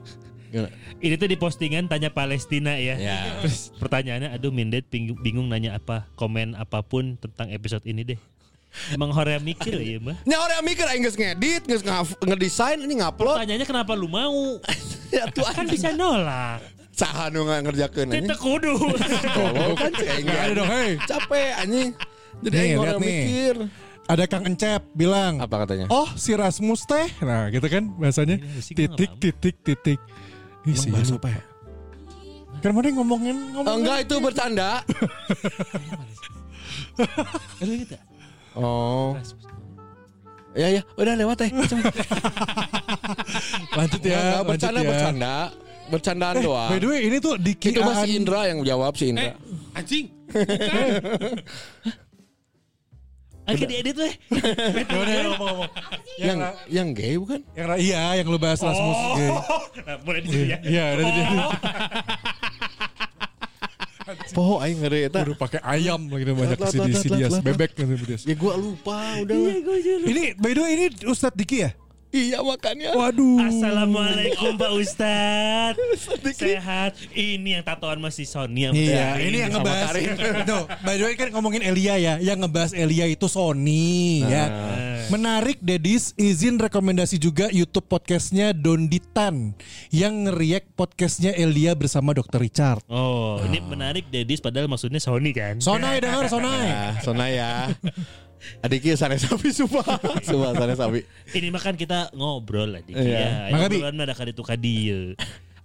Ini 0.97 1.15
tuh 1.15 1.27
di 1.27 1.35
postingan 1.35 1.85
tanya 1.85 2.09
Palestina 2.09 2.75
ya. 2.75 2.95
Ya. 2.95 3.19
Terus 3.41 3.73
pertanyaannya, 3.75 4.31
aduh 4.31 4.49
Mindet 4.49 4.87
bingung, 4.87 5.17
bingung 5.19 5.47
nanya 5.47 5.75
apa, 5.75 6.07
komen 6.15 6.53
apa 6.53 6.81
pun 6.81 7.17
tentang 7.17 7.51
episode 7.51 7.83
ini 7.83 8.03
deh. 8.03 8.19
Emang 8.91 9.07
Horea 9.11 9.39
mikir 9.39 9.79
ya 9.79 9.97
mah. 10.03 10.19
Nya 10.27 10.35
orang 10.35 10.63
mikir 10.63 10.83
aing 10.83 11.03
geus 11.03 11.15
ngedit, 11.15 11.63
geus 11.63 11.83
ngedesain 12.21 12.75
ini 12.75 12.99
ngupload. 12.99 13.39
Pertanyaannya 13.39 13.67
kenapa 13.67 13.95
lu 13.95 14.11
mau? 14.11 14.59
Ya 15.15 15.29
tuh 15.31 15.47
Kan 15.47 15.69
bisa 15.69 15.95
nolak. 15.95 16.59
saha 16.91 17.27
nu 17.31 17.43
ngerjakeun 17.43 18.07
anjing. 18.11 18.27
Kita 18.27 18.35
kudu. 18.35 18.73
Tolong 19.37 19.75
kan 19.75 19.91
cek 19.95 20.07
aing 20.11 20.27
ada 20.27 20.53
dong, 20.55 20.67
hei. 20.67 20.91
Capek 21.03 21.49
anjing. 21.59 21.89
Jadi 22.43 22.55
aing 22.55 22.79
nih. 22.79 22.95
mikir. 22.99 23.55
ada 24.05 24.23
Kang 24.27 24.45
Encep 24.45 24.81
bilang, 24.93 25.39
Apa 25.39 25.65
katanya? 25.65 25.89
"Oh, 25.89 26.05
si 26.13 26.35
Rasmus 26.35 26.83
teh." 26.85 27.09
Nah, 27.25 27.47
gitu 27.49 27.63
kan 27.67 27.89
bahasanya. 27.95 28.37
Musik 28.37 28.75
Titik 28.75 29.11
titik 29.17 29.55
titik. 29.63 29.99
Ih, 30.65 30.73
sih, 30.73 30.89
apa 30.89 31.29
ya? 31.29 31.41
Kan 32.59 32.71
mana 32.73 32.89
yang 32.89 32.97
ngomongin 32.97 33.35
ngomongin. 33.53 33.69
Oh, 33.69 33.75
enggak 33.77 33.97
itu 34.01 34.15
bercanda. 34.17 34.81
Oh. 38.55 39.13
Ya 40.55 40.71
ya, 40.71 40.81
udah 40.95 41.13
lewat 41.13 41.35
teh. 41.37 41.49
Lanjut 43.75 43.99
Ya, 44.01 44.09
ya, 44.09 44.17
enggak 44.17 44.39
lanjut 44.39 44.47
bercanda 44.47 44.79
ya. 44.79 44.87
bercanda. 44.89 45.33
Bercandaan 45.85 46.35
doang. 46.41 46.69
By 46.73 46.79
the 46.81 46.87
way, 46.89 46.99
ini 47.05 47.17
tuh 47.21 47.37
Diki 47.37 47.69
Itu 47.69 47.85
masih 47.85 48.17
Indra 48.17 48.49
yang 48.49 48.65
jawab 48.65 48.97
si 48.97 49.05
Eh, 49.05 49.09
Indra. 49.13 49.37
anjing. 49.75 50.05
Akhirnya 53.45 53.69
diedit 53.69 53.95
weh. 53.97 54.13
Ya 54.89 54.97
udah, 54.97 55.13
ngomong-ngomong. 55.37 55.71
yang 56.17 56.37
yang 56.69 56.87
gay 56.97 57.13
bukan? 57.17 57.39
Yang 57.53 57.67
iya, 57.81 58.03
yang 58.17 58.27
lu 58.29 58.37
bahas 58.41 58.59
Rasmus. 58.61 58.97
Oh. 58.97 59.15
Gay. 59.17 59.29
Nah, 59.85 59.97
boleh 60.01 60.19
di 60.25 60.29
sini 60.33 60.45
ya. 60.49 60.57
Iya, 60.65 60.83
udah 60.97 61.05
dia. 61.05 61.25
Poho 64.35 64.61
aing 64.61 64.77
ngeri 64.85 65.09
eta. 65.09 65.25
Udah 65.25 65.37
pakai 65.37 65.59
ayam 65.65 66.05
lagi 66.11 66.25
banyak 66.29 66.57
Lat, 66.57 66.69
lat, 66.69 66.71
si 66.71 66.77
lat, 66.77 66.89
lat, 66.93 67.01
Sidias, 67.01 67.31
lat, 67.31 67.41
lat. 67.41 67.45
bebek 67.45 67.71
gitu 67.73 67.93
Sidias. 68.05 68.21
Ya 68.29 68.35
gua 68.37 68.53
lupa 68.53 68.97
udah. 69.17 69.33
lah. 69.33 69.53
Ini 70.05 70.23
by 70.37 70.51
the 70.53 70.61
way 70.61 70.71
ini 70.77 70.85
Ustadz 71.09 71.33
Diki 71.37 71.65
ya? 71.65 71.71
Iya 72.15 72.39
makanya. 72.39 72.95
Waduh. 72.95 73.43
Assalamualaikum 73.43 74.55
Pak 74.55 74.71
Ustad 74.71 75.75
Sehat 76.31 76.95
Ini 77.11 77.59
yang 77.59 77.63
tatoan 77.67 77.99
masih 77.99 78.23
Sony 78.23 78.71
yang 78.71 78.73
Iya, 78.73 79.19
ini 79.19 79.43
yang 79.43 79.51
ngebahas. 79.51 79.91
Tuh, 80.49 80.63
by 80.87 80.95
the 80.95 81.03
way 81.11 81.15
kan 81.19 81.27
ngomongin 81.35 81.59
Elia 81.59 81.99
ya, 81.99 82.15
yang 82.23 82.39
ngebahas 82.39 82.71
Elia 82.71 83.03
itu 83.11 83.27
Sony 83.27 84.23
ya. 84.23 84.47
Menarik 85.11 85.61
Dedis 85.61 86.15
izin 86.17 86.57
rekomendasi 86.57 87.21
juga 87.21 87.51
YouTube 87.53 87.85
podcastnya 87.85 88.55
Donditan 88.55 89.53
yang 89.93 90.25
ngeriak 90.25 90.71
podcastnya 90.73 91.35
Elia 91.35 91.77
bersama 91.77 92.15
Dr. 92.15 92.41
Richard. 92.41 92.81
Oh 92.89 93.37
ini 93.45 93.59
menarik 93.61 94.09
Dedis 94.09 94.41
padahal 94.41 94.65
maksudnya 94.65 94.97
Sony 94.97 95.29
kan 95.35 95.59
Sonai 95.61 95.99
denger 96.01 96.25
Sonai. 96.33 96.65
Nah, 96.71 96.93
sona 97.03 97.25
ya. 97.29 97.51
Adiknya 98.61 98.95
sana 98.95 99.15
sapi 99.15 99.49
sumpah. 99.49 99.85
Sumpah 100.27 100.51
sana 100.53 100.73
sapi. 100.73 101.01
Ini 101.31 101.49
makan 101.49 101.73
kita 101.75 102.09
ngobrol 102.11 102.75
lah 102.77 102.81
Dik 102.81 102.93
Iya. 102.93 103.49
ya. 103.49 103.57
Ngobrolan 103.57 103.93
mah 103.95 104.05
ada 104.05 104.15
kaditu 104.15 104.41
kadieu. 104.41 105.13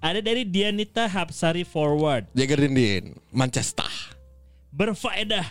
Ada 0.01 0.25
dari 0.25 0.49
Dianita 0.49 1.05
Hapsari 1.05 1.61
Forward 1.61 2.25
Jager 2.33 2.57
Dindin, 2.57 3.13
Manchester. 3.29 3.85
Berfaedah 4.73 5.45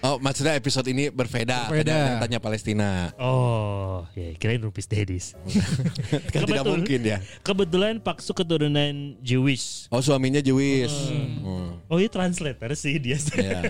Oh, 0.00 0.16
maksudnya 0.18 0.56
episode 0.56 0.88
ini 0.88 1.12
berbeda. 1.12 1.68
Berbeda. 1.68 1.92
Tanya, 1.92 2.20
tanya 2.24 2.38
Palestina. 2.40 2.90
Oh 3.20 4.08
ya 4.16 4.32
kirain 4.40 4.58
Rupis 4.58 4.88
Dedis 4.88 5.36
Kan 6.32 6.48
tidak 6.48 6.64
mungkin 6.64 7.00
ya. 7.04 7.18
Kebetulan 7.44 8.00
Paksu 8.00 8.32
keturunan 8.32 9.14
Jewish 9.20 9.86
Oh, 9.92 10.00
suaminya 10.00 10.40
Jewish. 10.40 10.92
Hmm. 11.12 11.76
Oh 11.86 12.00
iya 12.00 12.08
translator 12.08 12.72
sih 12.74 12.96
dia 12.96 13.20
Ya. 13.36 13.60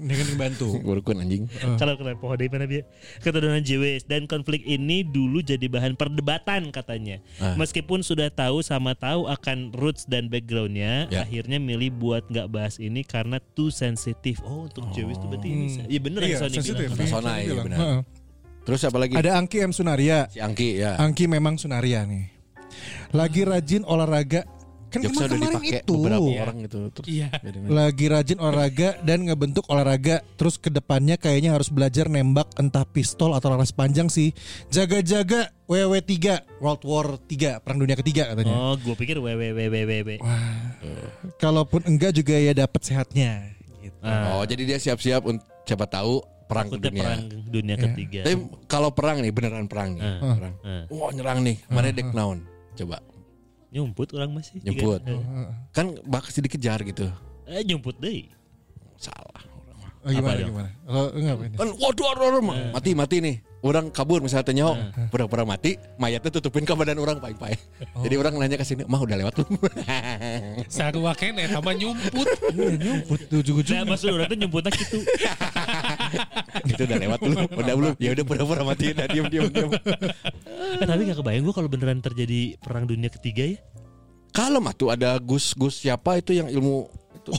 Dia 0.00 0.16
kan 0.24 0.28
bantu. 0.40 0.78
Gurukun 0.86 1.20
anjing. 1.20 1.44
Kalau 1.76 1.94
kena 2.00 2.16
pohon 2.16 2.40
dari 2.40 2.48
mana 2.48 2.64
dia 2.64 2.82
keturunan 3.20 3.60
Jewish 3.60 4.08
dan 4.08 4.24
konflik 4.24 4.64
ini 4.64 5.04
dulu 5.04 5.44
jadi 5.44 5.68
bahan 5.68 5.94
perdebatan 5.94 6.72
katanya. 6.72 7.20
Ah. 7.38 7.54
Meskipun 7.54 8.00
sudah 8.00 8.32
tahu 8.32 8.64
sama 8.64 8.96
tahu 8.96 9.28
akan 9.28 9.76
roots 9.76 10.08
dan 10.08 10.32
backgroundnya, 10.32 11.10
Ya. 11.12 11.24
akhirnya 11.28 11.60
milih 11.60 11.92
buat 11.94 12.24
nggak 12.26 12.48
bahas 12.48 12.80
ini 12.80 13.04
karena 13.04 13.36
too 13.52 13.68
sensitif. 13.68 14.40
Oh 14.40 14.64
untuk 14.64 14.88
Jewish 14.96 15.18
itu 15.18 15.27
berarti 15.28 15.48
ini. 15.48 15.66
Iya 15.84 16.00
bener 16.00 16.20
yang 16.20 16.30
Iya, 16.30 16.38
Sony 16.40 16.54
sensitif. 16.56 16.88
bilang. 16.90 17.22
Bilang. 17.38 17.64
benar. 17.64 17.78
Terus 18.64 18.80
apa 18.84 18.96
lagi? 19.00 19.12
Ada 19.16 19.30
Angki 19.36 19.56
M 19.60 19.72
Sunaria. 19.72 20.28
si 20.28 20.40
Angki 20.40 20.76
ya. 20.76 20.96
Angki 20.96 21.24
memang 21.24 21.56
Sunaria 21.56 22.04
nih. 22.04 22.28
Lagi 23.12 23.44
rajin 23.44 23.80
olahraga. 23.84 24.44
Kan 24.88 25.04
udah 25.04 25.28
kemarin 25.28 25.52
dipakai 25.60 25.84
itu. 25.84 25.92
beberapa 26.00 26.28
orang 26.40 26.56
gitu. 26.64 26.78
Terus 26.88 27.06
Iya. 27.12 27.28
Lagi 27.68 28.08
rajin 28.08 28.40
olahraga 28.40 28.96
dan 29.04 29.24
ngebentuk 29.24 29.68
olahraga. 29.68 30.24
Terus 30.36 30.56
ke 30.56 30.72
depannya 30.72 31.20
kayaknya 31.20 31.52
harus 31.52 31.68
belajar 31.68 32.08
nembak 32.08 32.48
entah 32.56 32.88
pistol 32.88 33.36
atau 33.36 33.52
laras 33.52 33.68
panjang 33.68 34.08
sih. 34.08 34.32
Jaga-jaga 34.72 35.52
WW3 35.68 36.40
World 36.60 36.84
War 36.88 37.20
3 37.20 37.60
Perang 37.60 37.78
Dunia 37.80 38.00
Ketiga 38.00 38.32
katanya. 38.32 38.52
Oh, 38.52 38.76
gue 38.76 38.96
pikir 38.96 39.20
www. 39.20 40.08
Kalaupun 41.36 41.84
enggak 41.84 42.16
juga 42.16 42.36
ya 42.36 42.56
dapat 42.56 42.80
sehatnya. 42.80 43.57
Ah. 43.98 44.38
Oh, 44.38 44.42
jadi 44.46 44.62
dia 44.64 44.78
siap-siap 44.78 45.26
untuk 45.26 45.44
siapa 45.66 45.84
tahu 45.90 46.22
perang 46.48 46.70
Takutnya 46.70 46.90
dunia. 46.90 47.02
perang 47.04 47.22
dunia 47.50 47.76
ketiga. 47.76 48.20
Tapi 48.24 48.34
kalau 48.70 48.90
perang 48.94 49.20
nih 49.20 49.32
beneran 49.34 49.66
perang 49.66 49.98
nih. 49.98 50.02
Ah. 50.02 50.34
Perang. 50.38 50.54
Ah. 50.64 50.82
Wah, 50.88 51.10
nyerang 51.12 51.38
nih. 51.44 51.56
Mana 51.68 51.88
dek 51.90 52.08
naon? 52.14 52.46
Coba. 52.78 53.02
Nyumput 53.68 54.08
orang 54.16 54.32
masih. 54.32 54.64
Nyumput. 54.64 55.04
Eh, 55.04 55.20
Kan 55.76 55.98
bakal 56.08 56.30
dikejar 56.32 56.80
gitu. 56.86 57.04
Eh, 57.44 57.60
nyumput 57.66 58.00
deh. 58.00 58.28
Salah. 58.96 59.44
Oh, 60.06 60.14
gimana 60.14 60.38
Apa 60.38 60.46
gimana? 60.46 60.70
Kalau 60.86 61.06
enggak 61.12 61.34
apa 61.34 61.42
ini? 61.44 61.56
Kan 61.58 61.68
waduh 61.74 62.04
waduh, 62.06 62.26
waduh, 62.38 62.42
mati 62.72 62.90
mati 62.94 63.16
nih. 63.18 63.36
Orang 63.58 63.90
kabur 63.90 64.22
misalnya 64.22 64.46
tanya 64.46 64.64
oh, 64.70 64.78
pura-pura 65.10 65.42
mati, 65.42 65.74
mayatnya 65.98 66.30
tutupin 66.30 66.62
ke 66.62 66.70
badan 66.78 66.94
orang 67.02 67.18
pai-pai. 67.18 67.58
Jadi 68.06 68.14
orang 68.14 68.38
nanya 68.38 68.54
ke 68.54 68.62
sini, 68.62 68.86
"Mah 68.86 69.02
udah 69.02 69.18
lewat 69.18 69.34
belum?" 69.34 69.58
Sarua 70.74 71.10
kene 71.18 71.50
sama 71.50 71.74
nyumput. 71.74 72.28
Iya 72.54 72.78
nyumput 72.78 73.20
ujung-ujung. 73.26 73.74
Nah, 73.82 73.84
maksud 73.90 74.14
orang 74.14 74.30
tuh 74.30 74.38
nyumputnya 74.38 74.70
gitu. 74.78 75.02
Itu 76.70 76.82
udah 76.86 76.98
lewat 77.02 77.18
belum? 77.18 77.46
Udah 77.50 77.74
belum? 77.74 77.94
Ya 77.98 78.10
udah 78.14 78.24
pura-pura 78.30 78.62
mati, 78.62 78.94
udah 78.94 79.06
diam 79.10 79.26
diam 79.26 79.50
diam. 79.50 79.70
Eh, 79.74 80.86
tapi 80.86 81.00
gak 81.10 81.18
kebayang 81.18 81.42
gue 81.42 81.54
kalau 81.58 81.68
beneran 81.68 81.98
terjadi 81.98 82.54
perang 82.62 82.86
dunia 82.86 83.10
ketiga 83.10 83.42
ya. 83.42 83.58
Kalau 84.30 84.62
mah 84.62 84.70
tuh 84.70 84.94
ada 84.94 85.18
Gus-Gus 85.18 85.82
siapa 85.82 86.22
itu 86.22 86.30
yang 86.30 86.46
ilmu 86.46 86.86
itu. 87.18 87.32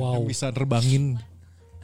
Wow. 0.00 0.24
Bisa 0.24 0.48
nerbangin 0.48 1.20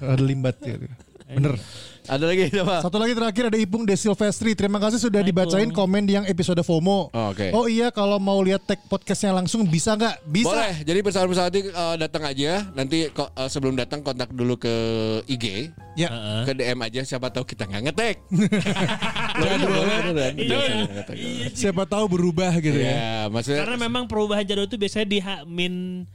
ada 0.00 0.25
limbat 0.25 0.57
ya. 0.64 0.81
Bener. 1.26 1.59
Ada 2.06 2.23
lagi 2.23 2.54
apa? 2.62 2.87
Satu 2.87 3.02
lagi 3.02 3.18
terakhir 3.18 3.50
ada 3.50 3.59
Ipung 3.59 3.83
De 3.83 3.99
Silvestri. 3.99 4.54
Terima 4.54 4.78
kasih 4.78 5.02
sudah 5.02 5.26
dibacain 5.26 5.66
komen 5.75 6.06
yang 6.06 6.23
episode 6.23 6.62
FOMO. 6.62 7.11
Oh, 7.11 7.35
oke. 7.35 7.50
Oh 7.50 7.66
iya 7.66 7.90
kalau 7.90 8.23
mau 8.23 8.38
lihat 8.38 8.62
tag 8.62 8.78
podcastnya 8.87 9.35
langsung 9.35 9.66
bisa 9.66 9.99
nggak? 9.99 10.23
Bisa. 10.23 10.47
Boleh. 10.47 10.75
Jadi 10.87 10.99
pesawat-pesawat 11.02 11.50
ini 11.50 11.62
eh, 11.66 11.95
datang 11.99 12.23
aja. 12.23 12.71
Nanti 12.78 13.11
eh, 13.11 13.49
sebelum 13.50 13.75
datang 13.75 14.06
kontak 14.06 14.30
dulu 14.30 14.54
ke 14.54 14.75
IG, 15.26 15.75
Ya. 15.99 16.14
Heeh. 16.14 16.42
ke 16.47 16.52
DM 16.54 16.78
aja. 16.87 17.02
Siapa 17.02 17.26
tahu 17.35 17.42
kita 17.42 17.66
nggak 17.66 17.83
ngetek. 17.90 18.16
Iya. 19.37 20.88
Siapa 21.52 21.85
tahu 21.85 22.04
berubah 22.09 22.56
gitu 22.61 22.78
ya. 22.78 22.95
Ya, 22.97 23.16
maksudnya. 23.28 23.66
Karena 23.66 23.76
memang 23.76 24.09
perubahan 24.09 24.45
jadwal 24.47 24.64
itu 24.64 24.80
biasanya 24.80 25.06
di 25.06 25.18
H-min 25.21 26.06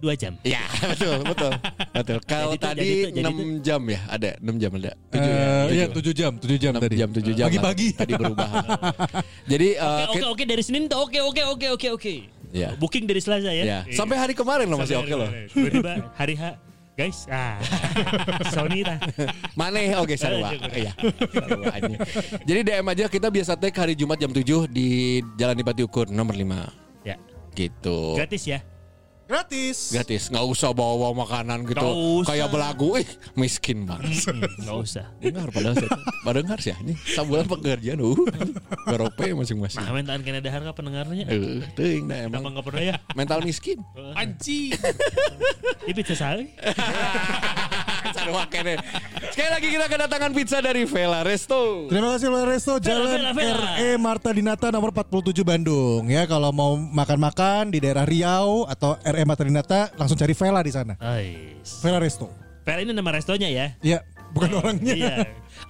2 0.00 0.16
jam. 0.16 0.32
Ya 0.42 0.64
betul 0.90 1.20
betul 1.22 1.52
betul. 1.92 2.18
Kalau 2.24 2.56
tadi 2.56 3.12
6 3.12 3.60
jam 3.60 3.80
ya 3.84 4.00
ada 4.08 4.28
6 4.40 4.56
jam 4.56 4.70
ada. 4.74 4.92
Eh, 5.12 5.64
Iya 5.70 5.86
7 5.92 6.00
jam, 6.16 6.32
7 6.34 6.56
jam 6.56 6.72
6 6.74 6.80
tadi. 6.80 6.96
jam 6.96 7.08
7 7.12 7.36
jam. 7.36 7.46
Pagi-pagi. 7.46 7.88
Tadi 7.94 8.12
berubah. 8.16 8.50
Jadi 9.52 9.68
eh, 9.76 10.04
Oke 10.08 10.18
oke 10.24 10.28
oke 10.34 10.44
dari 10.48 10.62
Senin 10.64 10.88
tuh 10.88 10.98
oke 11.04 11.20
oke 11.20 11.42
oke 11.46 11.66
oke 11.76 11.88
oke. 11.94 12.14
Ya. 12.50 12.74
Booking 12.74 13.06
dari 13.06 13.20
Selasa 13.22 13.52
ya. 13.52 13.62
ya. 13.62 13.78
Sampai 13.94 14.18
hari 14.18 14.34
kemarin 14.34 14.66
loh 14.66 14.80
masih 14.80 14.98
oke 14.98 15.14
loh. 15.14 15.30
Tiba-tiba 15.52 16.10
hari 16.16 16.34
H 16.34 16.44
guys 16.98 17.24
ah 17.30 17.56
Sony 18.56 18.82
lah. 18.82 18.98
Maneh 19.54 19.94
oke 19.94 20.16
sarua. 20.16 20.50
Iya. 20.72 20.92
Jadi 22.42 22.60
DM 22.66 22.86
aja 22.88 23.04
kita 23.06 23.28
biasa 23.30 23.54
tag 23.54 23.72
hari 23.72 23.94
Jumat 23.94 24.18
jam 24.18 24.32
7 24.32 24.66
di 24.66 25.20
Jalan 25.36 25.54
Dipati 25.54 25.86
Ukur 25.86 26.10
nomor 26.10 26.34
5. 26.34 27.06
Ya. 27.06 27.16
Gitu. 27.54 28.18
Gratis 28.18 28.42
ya. 28.44 28.60
Gratis. 29.30 29.94
Gratis, 29.94 30.26
nggak 30.26 30.42
usah 30.42 30.74
bawa 30.74 31.14
makanan 31.14 31.62
gitu. 31.62 31.78
Nggak. 31.78 32.26
Kayak 32.26 32.48
belagu, 32.50 32.98
eh 32.98 33.06
miskin 33.38 33.86
banget. 33.86 34.26
Enggak 34.58 34.78
usah. 34.82 35.06
Dengar 35.22 35.54
padahal 35.54 35.78
saya 35.78 35.90
pada 36.26 36.42
dengar 36.42 36.58
sih 36.58 36.74
ini 36.82 36.98
sabulan 36.98 37.46
pekerjaan 37.46 38.02
uh. 38.02 38.18
Garope 38.90 39.30
masing-masing. 39.38 39.86
Nah, 39.86 39.94
mentaan 39.94 40.26
kena 40.26 40.42
dahar 40.42 40.66
ka 40.66 40.74
pendengarnya. 40.74 41.30
Eh, 41.30 41.62
teuing 41.78 42.10
dah 42.10 42.26
Kenapa 42.26 42.42
emang 42.42 42.50
enggak 42.58 42.66
pernah 42.66 42.82
ya? 42.82 42.96
mental 43.14 43.38
miskin. 43.46 43.78
Anjing. 44.18 44.74
Ini 45.86 45.92
pizza 45.94 46.18
sehari. 48.20 48.32
Sarua 48.36 48.44
kene. 48.46 48.74
Sekali 49.32 49.50
lagi 49.50 49.68
kita 49.72 49.86
kedatangan 49.88 50.30
pizza 50.36 50.58
dari 50.60 50.82
Vela 50.84 51.20
Resto. 51.24 51.88
Terima 51.88 52.08
kasih 52.16 52.26
Vela 52.28 52.46
Resto 52.46 52.72
Jalan 52.76 53.08
Vela, 53.08 53.30
Vela. 53.32 53.70
RE 53.80 53.90
Marta 53.96 54.30
Dinata 54.30 54.68
nomor 54.68 54.92
47 54.92 55.40
Bandung 55.40 56.04
ya 56.06 56.28
kalau 56.28 56.50
mau 56.52 56.76
makan-makan 56.76 57.72
di 57.72 57.78
daerah 57.80 58.04
Riau 58.04 58.68
atau 58.68 59.00
RE 59.00 59.22
Marta 59.24 59.44
Dinata 59.46 59.80
langsung 59.96 60.18
cari 60.20 60.34
Vela 60.36 60.60
di 60.60 60.72
sana. 60.72 60.94
Ais. 61.00 61.80
Vela 61.80 61.98
Resto. 61.98 62.28
Vela 62.60 62.80
ini 62.84 62.92
nama 62.92 63.10
restonya 63.16 63.48
ya. 63.48 63.66
Ya, 63.80 64.04
bukan 64.36 64.60
orangnya. 64.60 64.94
Iya. 64.94 65.16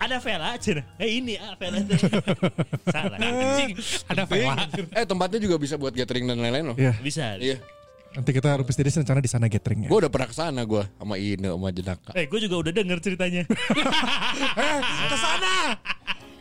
Ada 0.01 0.17
Vela 0.19 0.47
aja. 0.59 0.83
Eh 0.99 1.11
ini 1.23 1.39
ah 1.39 1.55
Vela 1.55 1.77
itu. 1.81 1.95
Salah. 2.95 3.19
Ada 4.11 4.23
Vela. 4.27 4.67
Eh 4.95 5.05
tempatnya 5.07 5.39
juga 5.39 5.57
bisa 5.61 5.79
buat 5.79 5.95
gathering 5.95 6.27
dan 6.27 6.43
lain-lain 6.43 6.75
loh. 6.75 6.77
Iya, 6.77 6.93
Bisa. 6.99 7.39
Iya. 7.39 7.63
Nanti 8.11 8.31
kita 8.35 8.49
harus 8.59 8.75
jadi 8.75 8.91
rencana 8.91 9.21
di 9.23 9.31
sana 9.31 9.47
gatheringnya. 9.47 9.89
Gue 9.89 9.99
udah 10.03 10.11
pernah 10.11 10.29
ke 10.29 10.37
sana 10.37 10.61
gue 10.67 10.83
sama 10.99 11.15
Ine 11.17 11.49
sama 11.55 11.69
Jenaka. 11.71 12.11
Eh, 12.19 12.27
gue 12.27 12.41
juga 12.43 12.57
udah 12.67 12.73
denger 12.75 12.99
ceritanya. 12.99 13.43
Ke 15.11 15.17
sana. 15.17 15.55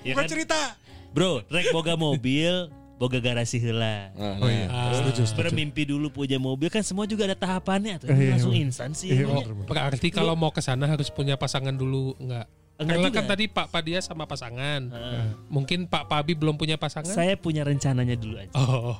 Ya 0.02 0.14
kan? 0.18 0.26
cerita. 0.26 0.78
Bro, 1.14 1.46
rek 1.50 1.74
boga 1.74 1.98
mobil, 1.98 2.70
boga 3.02 3.18
garasi 3.18 3.58
heula. 3.58 4.14
Oh 4.18 4.50
iya, 4.50 4.70
setuju, 4.94 5.26
setuju. 5.26 5.50
Bermimpi 5.50 5.84
dulu 5.90 6.14
punya 6.14 6.38
mobil 6.38 6.70
kan 6.70 6.86
semua 6.86 7.10
juga 7.10 7.26
ada 7.26 7.38
tahapannya 7.38 8.02
tuh. 8.02 8.08
Iya, 8.14 8.38
Langsung 8.38 8.54
iya. 8.54 8.62
instan 8.66 8.92
sih. 8.94 9.10
Iya. 9.14 9.26
Berarti 9.66 10.14
kalau 10.14 10.38
mau 10.38 10.54
ke 10.54 10.62
sana 10.62 10.86
harus 10.86 11.10
punya 11.10 11.34
pasangan 11.38 11.74
dulu 11.74 12.14
enggak? 12.22 12.46
Enggak 12.80 12.96
Karena 12.96 13.10
kan 13.12 13.26
tadi 13.28 13.46
Pak 13.46 13.68
Padia 13.70 14.00
sama 14.00 14.24
pasangan. 14.24 14.82
Heeh. 14.88 15.24
Mungkin 15.52 15.84
Pak 15.86 16.08
Pabi 16.08 16.32
belum 16.32 16.56
punya 16.56 16.80
pasangan. 16.80 17.12
Saya 17.12 17.36
punya 17.36 17.68
rencananya 17.68 18.16
dulu 18.16 18.40
aja. 18.40 18.56
Oh. 18.56 18.96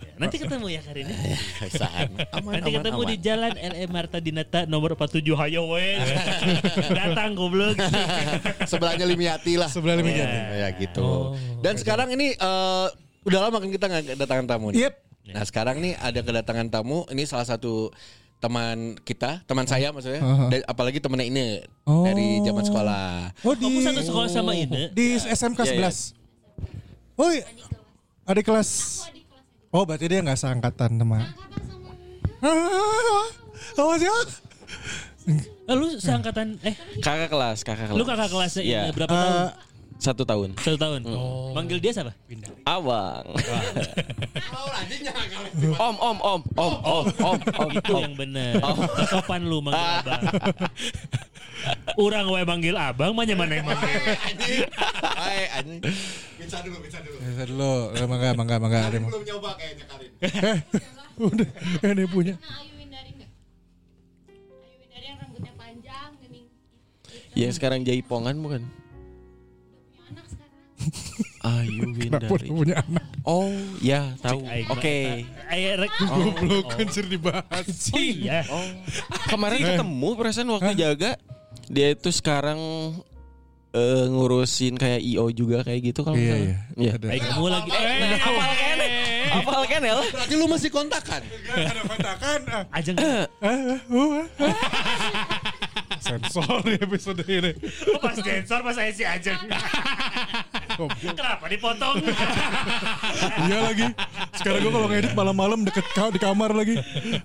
Ya, 0.00 0.16
Nanti 0.16 0.40
ketemu 0.40 0.72
ya 0.72 0.80
hari 0.80 1.04
ini. 1.04 1.12
Sana. 1.68 2.08
Aman, 2.32 2.52
Nanti 2.56 2.70
aman, 2.72 2.76
ketemu 2.80 3.00
aman. 3.00 3.10
di 3.12 3.16
Jalan 3.20 3.52
LE 3.54 3.84
Marta 3.88 4.18
Dinata 4.18 4.60
nomor 4.64 4.96
47 4.96 5.20
Hayo 5.36 5.68
we. 5.68 6.00
Datang 6.98 7.36
goblok. 7.36 7.76
Sebelahnya 8.64 9.04
Limiati 9.04 9.60
lah. 9.60 9.68
Sebelah 9.68 10.00
Iya. 10.00 10.16
jadi. 10.16 10.38
Ya 10.56 10.68
gitu. 10.76 11.04
Oh, 11.04 11.24
Dan 11.60 11.76
sekarang 11.76 12.08
ini 12.12 12.32
eh, 12.32 12.86
udah 13.20 13.38
lama 13.38 13.60
kan 13.60 13.68
kita 13.68 13.84
nggak 13.84 14.04
kedatangan 14.16 14.46
tamu 14.48 14.72
nih. 14.72 14.88
Yep. 14.88 14.94
Nah 15.30 15.44
sekarang 15.44 15.76
nih 15.78 15.92
ada 15.94 16.20
kedatangan 16.20 16.66
tamu. 16.68 17.04
Ini 17.06 17.22
salah 17.22 17.44
satu 17.44 17.92
teman 18.40 18.76
kita, 18.98 19.44
teman 19.44 19.64
saya 19.64 19.88
maksudnya. 19.90 20.18
Aha. 20.18 20.48
Dan 20.48 20.60
apalagi 20.64 20.96
temennya 20.96 21.26
ini 21.26 21.46
Oh. 21.84 22.02
dari 22.02 22.40
zaman 22.40 22.64
sekolah. 22.64 23.36
Oh 23.38 23.52
di 23.52 23.68
Kamu 23.68 23.78
satu 23.82 24.00
sekolah 24.02 24.28
sama 24.28 24.52
ini? 24.54 24.88
di 24.90 25.14
SMK 25.14 25.60
Iya, 25.62 25.68
iya. 25.70 25.90
11. 25.92 26.16
Oh, 27.14 27.28
iya. 27.28 27.44
adik 28.24 28.44
kelas. 28.44 29.04
Oh, 29.68 29.84
berarti 29.84 30.06
dia 30.06 30.18
nggak 30.18 30.34
seangkatan 30.36 30.96
sama. 30.96 31.20
Oh, 33.76 33.94
dia? 33.94 34.10
Eh, 35.62 35.74
lu 35.76 35.94
seangkatan 35.94 36.58
eh 36.60 36.74
Kakak 36.98 37.28
kelas, 37.28 37.62
kakak 37.62 37.86
kelas. 37.86 37.94
lu 37.94 38.02
kakak 38.02 38.28
kelasnya 38.28 38.62
Iya. 38.64 38.82
berapa 38.90 39.12
tahun? 39.12 39.69
Eh, 40.00 40.02
Satu 40.02 40.24
tahun. 40.24 40.56
Satu 40.56 40.80
tahun. 40.80 41.04
Manggil 41.52 41.76
dia 41.76 41.92
siapa? 41.92 42.16
Abang. 42.64 43.20
om, 45.76 45.96
om, 46.00 46.18
om, 46.24 46.40
om, 46.56 46.74
om, 46.80 47.04
om, 47.20 47.36
om, 47.36 47.68
Itu 47.76 47.92
om. 47.92 48.00
yang 48.00 48.16
bener. 48.16 48.56
Sopan 49.06 49.44
lu 49.44 49.60
manggil 49.60 49.84
abang. 50.00 50.22
Orang 52.00 52.32
we 52.32 52.40
manggil 52.48 52.72
abang, 52.80 53.12
mana 53.12 53.36
mana 53.36 53.60
yang 53.60 53.68
manggil. 53.68 53.92
Hai, 55.04 55.60
anjing. 55.60 55.84
Bisa 56.40 57.44
dulu, 57.44 57.92
Eh, 57.92 58.06
mangga, 58.08 58.32
mangga, 58.32 58.56
mangga. 58.56 58.88
Ada 58.88 58.96
yang 58.96 59.04
mau- 59.04 59.20
nyoba 59.20 59.50
kayaknya 59.60 59.84
Karin. 59.84 60.10
Udah, 61.20 61.48
ini 61.92 62.04
punya. 62.08 62.34
Yang 64.96 65.16
rambutnya 65.20 65.52
panjang, 65.60 66.10
gening. 66.24 66.48
Yang 67.36 67.52
sekarang 67.60 67.84
jaipongan 67.84 68.40
bukan? 68.40 68.64
Ayu 71.40 71.88
Kenapa 71.96 72.36
Windari. 72.36 72.48
punya 72.48 72.76
anak? 72.84 73.04
Oh, 73.24 73.48
ya 73.80 74.12
tahu. 74.20 74.44
Oke. 74.72 75.24
rek. 75.50 75.92
Goblok 76.04 76.66
kan 76.72 76.86
sering 76.88 77.12
dibahas. 77.16 77.66
Oh 77.92 78.00
iya. 78.00 78.44
Oh, 78.48 78.64
kemarin 79.28 79.60
ketemu 79.60 80.08
perasaan 80.16 80.48
waktu 80.52 80.72
jaga 80.76 81.16
dia 81.70 81.88
itu 81.94 82.10
sekarang 82.12 82.58
eh, 83.72 84.04
ngurusin 84.10 84.74
kayak 84.76 85.00
IO 85.00 85.30
juga 85.30 85.62
kayak 85.62 85.80
gitu 85.94 86.00
kalau 86.02 86.18
Iya, 86.18 86.34
iya. 86.36 86.56
Iya. 86.76 86.92
Ada. 86.98 87.06
Ayo 87.08 87.20
kamu 87.24 87.46
lagi. 87.48 87.70
Eh, 87.70 88.18
Apal 88.20 88.36
kan? 88.52 88.78
Apal 89.30 89.62
kan 89.64 89.80
ya? 89.80 89.94
Berarti 89.96 90.34
lu 90.34 90.46
masih 90.50 90.70
kontakan? 90.74 91.22
Ada 91.46 91.82
kontakan. 91.86 92.38
Ajeng. 92.74 92.96
Sensor 96.10 96.58
di 96.64 96.74
episode 96.74 97.22
ini. 97.22 97.52
Oh, 97.86 98.02
pas 98.02 98.12
sensor 98.12 98.60
pas 98.60 98.74
saya 98.74 98.90
si 98.90 99.06
Ajeng. 99.06 99.38
Kenapa 101.00 101.46
dipotong? 101.46 102.02
Iya 103.40 103.58
lagi. 103.62 103.86
Sekarang 104.34 104.60
gue 104.60 104.72
kalau 104.72 104.88
ngedit 104.88 105.12
malam-malam 105.12 105.62
deket 105.62 105.86
ka- 105.92 106.10
di 106.10 106.18
kamar 106.18 106.50
lagi. 106.50 106.74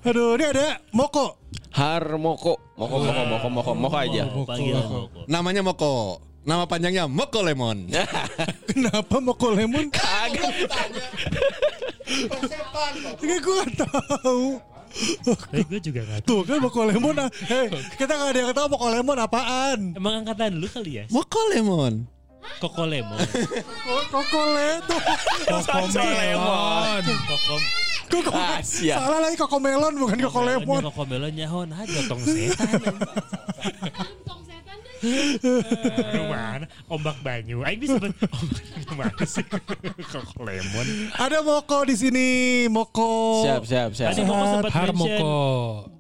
Aduh, 0.02 0.38
ini 0.38 0.46
ada 0.46 0.78
Moko. 0.92 1.42
Harmoko. 1.72 2.62
Moko, 2.76 2.96
moko, 3.02 3.22
moko, 3.26 3.48
moko, 3.50 3.72
moko 3.74 3.96
aja. 3.98 4.24
Panggil 4.30 4.76
Moko. 4.76 5.00
Namanya 5.26 5.62
Moko. 5.62 5.94
Nama 6.46 6.70
panjangnya 6.70 7.10
Moko 7.10 7.42
Lemon. 7.42 7.90
Kenapa 8.70 9.18
Moko 9.18 9.50
Lemon? 9.50 9.90
Kagak. 9.90 10.54
Ini 13.18 13.36
gue 13.40 13.62
tahu. 13.76 14.62
Tapi 15.26 15.64
gue 15.68 15.80
juga 15.84 16.02
gak 16.08 16.20
tahu. 16.24 16.30
Tuh 16.30 16.42
kan 16.48 16.58
Moko 16.64 16.82
Lemon 16.88 17.16
ah. 17.20 17.30
Hei, 17.52 17.68
kita 18.00 18.16
gak 18.16 18.30
ada 18.32 18.40
yang 18.40 18.56
tahu 18.56 18.68
Moko 18.72 18.88
Lemon 18.88 19.18
apaan. 19.20 19.80
Emang 19.96 20.24
angkatan 20.24 20.56
lu 20.56 20.68
kali 20.72 21.04
ya? 21.04 21.06
Moko 21.12 21.42
lemon. 21.52 22.08
Koko 22.62 22.86
Lemon. 22.86 23.20
Koko 24.14 24.42
Lemon. 24.54 25.02
Koko 25.50 25.82
Melon. 25.92 27.04
Koko 27.26 27.56
Koko 28.06 28.32
Ah, 28.38 28.62
siap. 28.62 29.02
Salah 29.02 29.20
lagi 29.20 29.36
Koko 29.36 29.58
Melon 29.58 29.94
bukan 29.98 30.18
Koko 30.30 30.42
Lemon. 30.46 30.82
Koko 30.88 31.04
Melon 31.10 31.34
nyahon 31.34 31.74
aja 31.74 32.00
tong 32.06 32.22
setan. 32.22 32.70
Rumah 36.16 36.66
ombak 36.88 37.18
banyu. 37.22 37.62
Aing 37.62 37.80
bisa 37.80 37.98
ombak 38.02 38.30
gimana 38.84 39.24
sih? 39.24 39.46
Koko 40.12 40.44
Lemon. 40.44 40.88
Ada 41.14 41.40
Moko 41.40 41.84
di 41.84 41.96
sini. 41.96 42.28
Moko. 42.68 43.44
Siap, 43.44 43.64
siap, 43.64 43.90
siap. 43.92 44.10
Tadi 44.12 44.22
Moko 44.24 44.44
sempat 44.46 44.72
mention 44.72 44.76
Harmoko. 44.76 45.36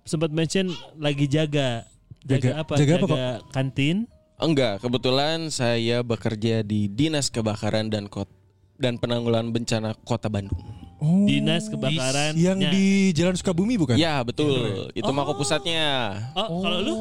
sempat 0.04 0.32
mention 0.32 0.66
lagi 0.96 1.26
jaga. 1.26 1.86
Jaga, 2.26 2.42
Jaga- 2.42 2.56
apa? 2.58 2.74
jaga 2.76 2.94
apa, 3.00 3.18
kantin. 3.50 3.98
Enggak, 4.36 4.82
kebetulan 4.82 5.48
saya 5.48 6.02
bekerja 6.02 6.60
di 6.60 6.90
Dinas 6.90 7.30
Kebakaran 7.30 7.88
dan 7.88 8.10
Kot 8.10 8.28
dan 8.76 8.98
Penanggulangan 8.98 9.54
Bencana 9.54 9.96
Kota 9.96 10.28
Bandung. 10.28 10.60
Oh, 10.96 11.28
Dinas 11.28 11.68
kebakaran 11.68 12.40
Yang 12.40 12.72
di 12.72 13.12
Jalan 13.12 13.36
Sukabumi 13.36 13.76
bukan? 13.76 14.00
Ya, 14.00 14.24
betul. 14.24 14.88
Itu 14.96 15.12
mako 15.12 15.44
pusatnya. 15.44 16.16
Oh, 16.32 16.64
kalau 16.64 16.80
lu 16.80 16.96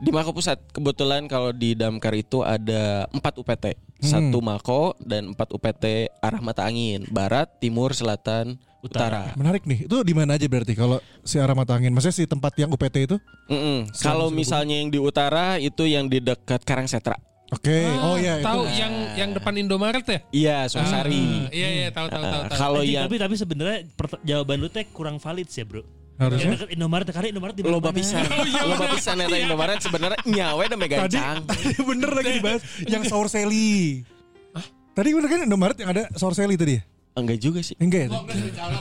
Di 0.00 0.10
Mako 0.12 0.36
Pusat 0.36 0.60
kebetulan 0.72 1.24
kalau 1.28 1.52
di 1.52 1.72
Damkar 1.76 2.12
itu 2.16 2.44
ada 2.44 3.08
empat 3.12 3.36
UPT, 3.36 3.76
satu 4.00 4.38
Mako 4.40 4.96
dan 5.00 5.32
empat 5.32 5.52
UPT 5.52 6.08
arah 6.20 6.40
mata 6.40 6.64
angin, 6.64 7.04
barat, 7.12 7.48
timur, 7.60 7.92
selatan, 7.92 8.56
utara. 8.80 9.32
Menarik 9.36 9.64
nih. 9.68 9.84
Itu 9.84 10.00
di 10.00 10.12
mana 10.16 10.36
aja 10.36 10.46
berarti 10.48 10.72
kalau 10.72 10.98
si 11.24 11.36
arah 11.36 11.52
mata 11.52 11.76
angin? 11.76 11.92
Maksudnya 11.92 12.16
si 12.16 12.24
tempat 12.24 12.56
yang 12.56 12.72
UPT 12.72 12.96
itu? 13.08 13.16
Mm-mm. 13.52 13.92
Kalau 14.00 14.32
misalnya 14.32 14.80
yang 14.80 14.88
di 14.88 14.98
utara 15.00 15.60
itu 15.60 15.84
yang 15.84 16.08
di 16.08 16.20
dekat 16.20 16.64
Karangsetra. 16.64 17.16
Oke. 17.50 17.78
oh 18.06 18.14
iya 18.14 18.38
itu. 18.38 18.46
Tahu 18.46 18.62
yang 18.70 18.94
yang 19.18 19.30
depan 19.34 19.52
Indomaret 19.58 20.06
ya? 20.06 20.18
Iya, 20.30 20.56
Sukasari. 20.70 21.50
Iya 21.50 21.68
iya 21.82 21.88
tahu 21.90 22.06
tahu 22.06 22.22
tahu. 22.22 22.42
Ah, 22.42 22.46
tahu. 22.46 22.58
Kalau 22.62 22.80
Anjing, 22.80 22.94
yang 22.94 23.04
tapi 23.10 23.16
tapi 23.18 23.34
sebenarnya 23.34 23.78
jawaban 24.22 24.56
lu 24.62 24.68
teh 24.70 24.86
kurang 24.94 25.18
valid 25.18 25.50
sih, 25.50 25.66
Bro. 25.66 25.82
Harusnya. 26.20 26.46
Yang 26.46 26.52
deket 26.60 26.68
Indomaret 26.76 27.06
karena 27.10 27.28
Indomaret 27.32 27.56
di 27.56 27.64
loba 27.64 27.90
pisan, 27.96 28.22
loba 28.68 28.86
pisan 28.92 29.16
eta 29.24 29.36
Indomaret 29.40 29.80
sebenarnya 29.80 30.20
nyawe 30.28 30.64
da 30.68 30.76
Tadi, 30.76 30.88
gancang. 30.92 31.36
tadi 31.48 31.68
bener 31.80 32.10
lagi 32.12 32.30
dibahas 32.36 32.60
yang 32.86 33.02
saur 33.08 33.26
seli. 33.26 34.04
Tadi 34.92 35.08
bener 35.16 35.28
kan 35.32 35.40
Indomaret 35.48 35.76
yang 35.80 35.90
ada 35.96 36.12
saur 36.20 36.36
seli 36.36 36.60
tadi 36.60 36.76
ya? 36.76 36.82
Enggak 37.16 37.40
juga 37.40 37.64
sih. 37.64 37.72
Enggak 37.80 38.06
ya? 38.06 38.08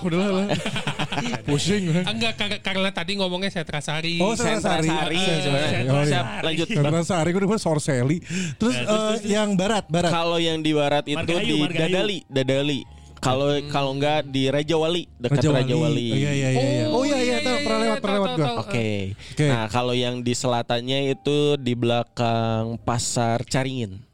Udah 0.04 0.18
lah. 0.20 0.48
Pusing. 1.48 1.84
Enggak 2.06 2.34
kar- 2.38 2.62
karena 2.62 2.90
tadi 2.94 3.12
ngomongnya 3.18 3.52
Setrasari. 3.52 4.22
Oh, 4.22 4.34
Sentrasari. 4.34 4.88
Sentrasari 4.88 5.18
Sentrasari. 5.18 5.44
sebenarnya. 5.44 5.80
Oh, 5.92 6.04
iya. 6.06 6.22
Lanjut. 6.46 6.68
Sentrasari 6.70 7.30
gue 7.34 7.40
udah 7.42 7.62
saur 7.62 7.80
seli. 7.82 8.18
Terus, 8.58 8.76
eh, 8.76 9.16
yang 9.34 9.58
barat, 9.58 9.86
barat. 9.90 10.12
Kalau 10.12 10.38
yang 10.38 10.62
di 10.62 10.72
barat 10.72 11.06
itu 11.06 11.34
di. 11.44 11.58
Dadali, 11.70 12.18
Dadali. 12.30 12.82
Kalau 13.20 13.52
kalau 13.68 13.92
enggak 14.00 14.32
di 14.32 14.48
Raja 14.48 14.80
Wali, 14.80 15.04
dekat 15.20 15.44
Raja 15.44 15.76
Wali. 15.76 16.08
Oh, 16.08 16.16
iya 16.16 16.32
iya 16.32 16.50
iya. 16.56 16.64
iya. 16.64 16.86
Oh 16.88 17.04
iya 17.04 17.20
iya, 17.20 17.38
tahu 17.44 17.58
pernah 17.68 17.80
lewat, 17.84 17.98
pernah 18.00 18.16
lewat 18.16 18.32
gua. 18.40 18.50
Oke. 18.64 18.90
Oke. 19.12 19.48
Nah, 19.52 19.64
kalau 19.68 19.92
yang 19.92 20.24
di 20.24 20.32
selatannya 20.32 21.00
itu 21.12 21.60
di 21.60 21.74
belakang 21.76 22.80
Pasar 22.88 23.44
Caringin. 23.44 24.09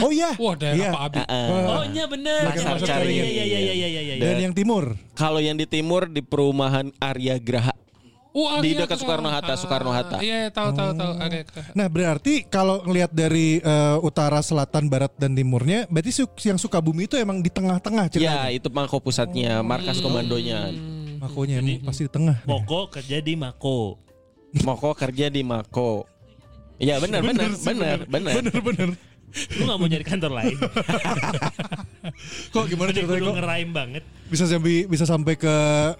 Oh 0.00 0.08
iya. 0.08 0.32
Wah, 0.40 0.54
daerah 0.56 0.76
Iya. 0.78 0.90
Pak 0.90 1.02
Abi. 1.04 1.16
Heeh. 1.20 1.46
Oh, 1.68 1.84
iya 1.84 2.04
bener. 2.08 2.40
Iya. 2.48 2.64
Iya 2.72 3.24
iya 3.28 3.44
iya 3.44 3.58
iya 3.60 3.88
iya 3.88 4.00
iya. 4.00 4.14
Dan 4.24 4.36
yang 4.40 4.54
timur. 4.56 4.96
Kalau 5.12 5.36
yang 5.36 5.56
di 5.60 5.68
timur 5.68 6.08
di 6.08 6.24
perumahan 6.24 6.88
Arya 6.96 7.36
Graha. 7.36 7.76
Oh, 8.32 8.48
Di 8.64 8.72
Arya 8.72 8.88
dekat 8.88 8.96
Graha. 8.96 9.00
Soekarno-Hatta, 9.04 9.54
Soekarno-Hatta. 9.60 10.16
Iya, 10.24 10.48
tahu 10.48 10.72
tahu 10.72 10.90
tahu 10.96 11.12
Arya 11.20 11.44
Graha. 11.44 11.70
Nah 11.76 11.86
berarti 11.92 12.48
kalau 12.48 12.80
ngelihat 12.80 13.12
dari 13.12 13.60
eh, 13.60 13.96
utara, 14.00 14.40
selatan, 14.40 14.88
barat, 14.88 15.12
dan 15.20 15.36
timurnya, 15.36 15.84
berarti 15.92 16.24
yang 16.40 16.56
Sukabumi 16.56 17.04
itu 17.04 17.20
emang 17.20 17.44
di 17.44 17.52
tengah-tengah 17.52 18.08
Ya, 18.08 18.12
ceritanya. 18.16 18.48
itu 18.48 18.68
mangko 18.72 18.96
pusatnya, 19.04 19.60
markas 19.60 20.00
komandonya. 20.00 20.72
Makonya 21.20 21.60
emang 21.60 21.84
pasti 21.84 22.08
di 22.08 22.10
tengah. 22.10 22.40
Moko 22.48 22.88
kerja 22.88 23.20
di 23.20 23.36
Mako. 23.36 24.00
Moko 24.64 24.90
kerja 24.96 25.28
di 25.28 25.44
Mako. 25.44 26.08
Iya 26.80 26.98
benar 26.98 27.20
benar 27.22 27.52
benar 27.54 27.98
benar. 28.10 28.32
Bener-bener. 28.42 29.11
Lu 29.54 29.64
gak 29.64 29.78
mau 29.78 29.86
nyari 29.86 30.02
kantor 30.02 30.32
lain. 30.34 30.56
Kok 32.50 32.64
gimana 32.68 32.90
ceritanya 32.90 33.18
Lu 33.18 33.28
kok 33.28 33.36
ngeraim 33.38 33.70
banget. 33.70 34.02
bisa 34.28 34.44
sampai 34.44 34.84
bisa 34.84 35.04
sampai 35.04 35.34
ke 35.34 35.54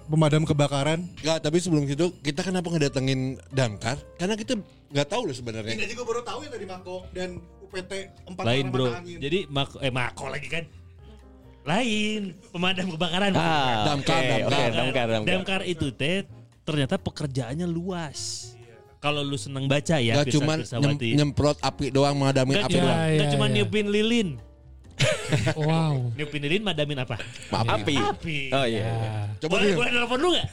pemadam 0.05 0.41
kebakaran? 0.43 1.05
Enggak, 1.19 1.37
tapi 1.39 1.57
sebelum 1.57 1.85
itu 1.85 2.09
kita 2.19 2.41
kenapa 2.41 2.65
ngedatengin 2.67 3.37
damkar? 3.49 3.97
Karena 4.15 4.33
kita 4.33 4.57
nggak 4.89 5.07
tahu 5.07 5.25
loh 5.25 5.35
sebenarnya. 5.35 5.73
Ini 5.73 5.85
juga 5.87 6.03
baru 6.03 6.21
tahu 6.21 6.39
ya 6.41 6.49
tadi 6.49 6.65
Mako 6.65 6.95
dan 7.09 7.29
UPT 7.63 7.91
empat 8.25 8.43
Lain 8.43 8.65
orang 8.65 8.73
bro. 8.73 8.85
angin. 8.91 9.17
Jadi 9.17 9.39
Mako 9.47 9.75
eh 9.79 9.89
Mako 9.89 10.25
lagi 10.29 10.47
kan. 10.49 10.63
Lain 11.63 12.21
pemadam 12.51 12.87
kebakaran. 12.91 13.31
Ah, 13.33 13.87
Damkar, 13.87 14.19
oke, 14.19 14.27
damkar. 14.27 14.43
oke, 14.43 14.75
damkar, 14.75 15.05
damkar. 15.07 15.29
Damkar 15.31 15.61
itu 15.63 15.87
teh 15.89 16.27
ternyata 16.61 16.95
pekerjaannya 16.97 17.65
luas. 17.65 18.51
Kalau 19.03 19.19
lu 19.19 19.35
seneng 19.35 19.67
baca 19.67 19.99
ya, 19.99 20.15
Gak 20.23 20.31
Pirsa 20.31 20.39
cuman 20.39 20.57
nyem- 20.95 21.19
nyemprot 21.19 21.59
api 21.59 21.91
doang, 21.91 22.15
madamin 22.15 22.55
Nggak 22.55 22.67
api 22.71 22.75
cuma, 22.79 22.87
doang. 22.87 22.95
Iya, 22.95 23.03
nggak 23.03 23.27
iya, 23.27 23.33
cuma 23.35 23.45
iya. 23.45 23.53
niupin 23.59 23.87
lilin. 23.91 24.29
Wow. 25.59 25.95
Niupin 26.17 26.39
lilin 26.47 26.63
madamin 26.63 27.03
apa? 27.03 27.19
Api. 27.51 27.99
Api. 27.99 28.37
Oh 28.55 28.63
iya. 28.63 28.87
iya. 28.87 28.93
Coba 29.43 29.59
boleh, 29.59 29.75
boleh 29.75 29.91
telepon 29.91 30.19
lu 30.23 30.29
gak? 30.39 30.47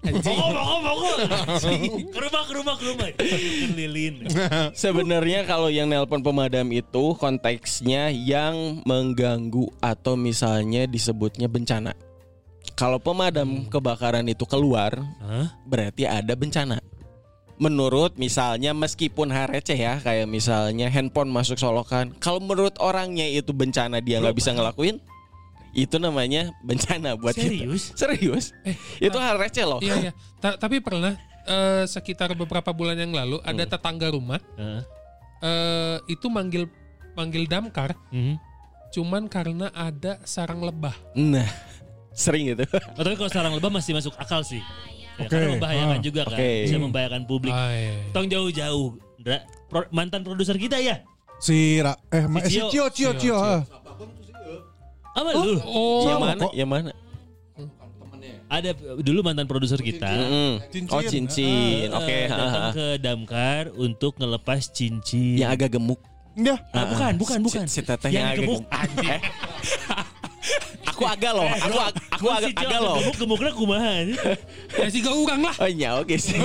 Moko, 0.00 0.46
moko, 0.48 0.76
moko. 0.80 1.10
Ke 2.08 2.18
rumah, 2.24 2.42
ke 2.48 2.52
rumah, 2.56 2.74
ke 2.80 2.84
rumah. 2.88 3.08
Lilin. 3.76 4.24
Sebenarnya 4.72 5.44
kalau 5.44 5.68
yang 5.68 5.92
nelpon 5.92 6.24
pemadam 6.24 6.72
itu 6.72 7.12
konteksnya 7.20 8.08
yang 8.08 8.80
mengganggu 8.88 9.68
atau 9.84 10.16
misalnya 10.16 10.88
disebutnya 10.88 11.52
bencana. 11.52 11.92
Kalau 12.72 12.96
pemadam 12.96 13.68
kebakaran 13.68 14.24
itu 14.24 14.48
keluar, 14.48 14.96
Hah? 15.20 15.52
berarti 15.68 16.08
ada 16.08 16.32
bencana. 16.32 16.80
Menurut 17.60 18.16
misalnya 18.16 18.72
meskipun 18.72 19.28
hal 19.28 19.46
receh 19.46 19.76
ya 19.76 20.00
kayak 20.00 20.24
misalnya 20.24 20.88
handphone 20.88 21.28
masuk 21.28 21.60
solokan, 21.60 22.16
kalau 22.16 22.40
menurut 22.40 22.72
orangnya 22.80 23.28
itu 23.28 23.52
bencana 23.52 24.00
dia 24.00 24.16
nggak 24.16 24.32
bisa 24.32 24.50
ngelakuin, 24.50 24.96
itu 25.70 25.96
namanya 25.96 26.48
bencana 26.64 27.14
buat 27.14 27.36
Serius? 27.36 27.92
kita. 27.92 28.00
Serius? 28.00 28.44
itu 28.96 29.12
hal 29.14 29.36
receh 29.36 29.62
loh. 29.62 29.76
Iya 29.78 30.08
iya. 30.08 30.12
Ta- 30.40 30.56
tapi 30.56 30.80
pernah 30.80 31.12
eh, 31.42 31.84
sekitar 31.84 32.32
beberapa 32.32 32.72
bulan 32.72 32.96
yang 32.96 33.12
lalu 33.12 33.36
ada 33.42 33.64
tetangga 33.66 34.08
rumah 34.08 34.40
Hah? 34.56 34.80
eh, 35.40 35.96
itu 36.08 36.26
manggil 36.26 36.64
manggil 37.12 37.44
damkar 37.44 37.92
Mhm. 38.08 38.40
cuman 38.90 39.28
karena 39.28 39.68
ada 39.70 40.16
sarang 40.24 40.60
lebah. 40.60 40.96
Nah, 41.12 41.44
sering 42.16 42.48
gitu. 42.48 42.64
Oh, 42.96 43.04
tapi 43.04 43.14
kalau 43.14 43.28
sarang 43.28 43.52
lebah 43.52 43.68
masih 43.68 43.92
masuk 43.92 44.16
akal 44.16 44.40
sih. 44.40 44.64
Ya, 45.20 45.26
Oke. 45.26 45.30
Karena 45.30 45.48
membahayakan 45.52 45.92
Ah. 45.92 46.02
juga 46.02 46.22
kan. 46.24 46.38
Oke. 46.40 46.50
Bisa 46.64 46.76
membahayakan 46.78 47.22
publik. 47.24 47.52
Ah, 47.52 47.68
iya, 47.70 47.92
iya. 47.92 48.10
Tong 48.10 48.26
jauh-jauh. 48.26 48.88
Pro- 49.68 49.90
mantan 49.90 50.24
produser 50.24 50.56
kita 50.56 50.80
ya? 50.80 51.04
Si 51.36 51.76
Ra, 51.78 51.92
eh, 52.08 52.24
eh, 52.24 52.48
si 52.48 52.56
Cio. 52.56 52.68
Cio 52.68 52.84
Cio 52.88 53.10
Cio. 53.14 53.36
ah. 53.36 53.60
Apa 55.12 55.28
lu? 55.36 55.60
Oh, 55.62 56.06
yang 56.06 56.18
mana? 56.18 56.44
Yang 56.52 56.70
mana? 56.70 56.90
Ada 58.50 58.74
dulu 58.98 59.22
mantan 59.22 59.46
produser 59.46 59.78
kita. 59.78 60.10
Cincin. 60.72 60.90
Oh 60.90 60.98
cincin. 61.00 61.86
eh, 61.86 61.94
Oke. 61.94 62.18
datang 62.26 62.74
ke 62.74 62.86
damkar 62.98 63.62
untuk 63.72 64.18
ngelepas 64.18 64.66
cincin. 64.68 65.38
Yang 65.38 65.50
agak 65.54 65.70
gemuk. 65.76 66.00
Ya. 66.34 66.58
Ah, 66.72 66.86
bukan, 66.88 67.12
bukan, 67.14 67.38
Si- 67.38 67.44
bukan. 67.46 67.64
Si, 67.68 67.80
teteh 67.80 68.10
yang 68.10 68.16
yang 68.16 68.26
agak 68.32 68.38
gemuk. 68.42 68.60
gemuk. 68.66 69.20
Eh? 71.00 71.02
aku 71.02 71.08
agak 71.08 71.32
loh. 71.32 71.48
Aku 71.48 71.78
ag- 71.80 71.98
aku 72.12 72.22
Gua 72.22 72.34
agak 72.36 72.52
agak 72.54 72.78
loh. 72.78 72.96
Gemuk 73.00 73.16
gemuknya 73.16 73.52
kumaha. 73.52 73.94
ya 74.76 74.86
sih 74.86 75.00
gak 75.00 75.16
urang 75.16 75.40
lah. 75.40 75.54
Oh 75.56 75.66
iya 75.66 75.88
oke 75.96 76.16
sih. 76.16 76.36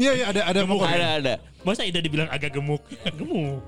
Iya 0.00 0.10
iya 0.16 0.24
ada 0.32 0.40
ada 0.48 0.60
Mako. 0.64 0.80
ada 0.80 1.08
ada. 1.20 1.34
Masa 1.60 1.84
Ida 1.84 2.00
dibilang 2.00 2.32
agak 2.32 2.56
gemuk? 2.56 2.80
Gemuk. 3.12 3.60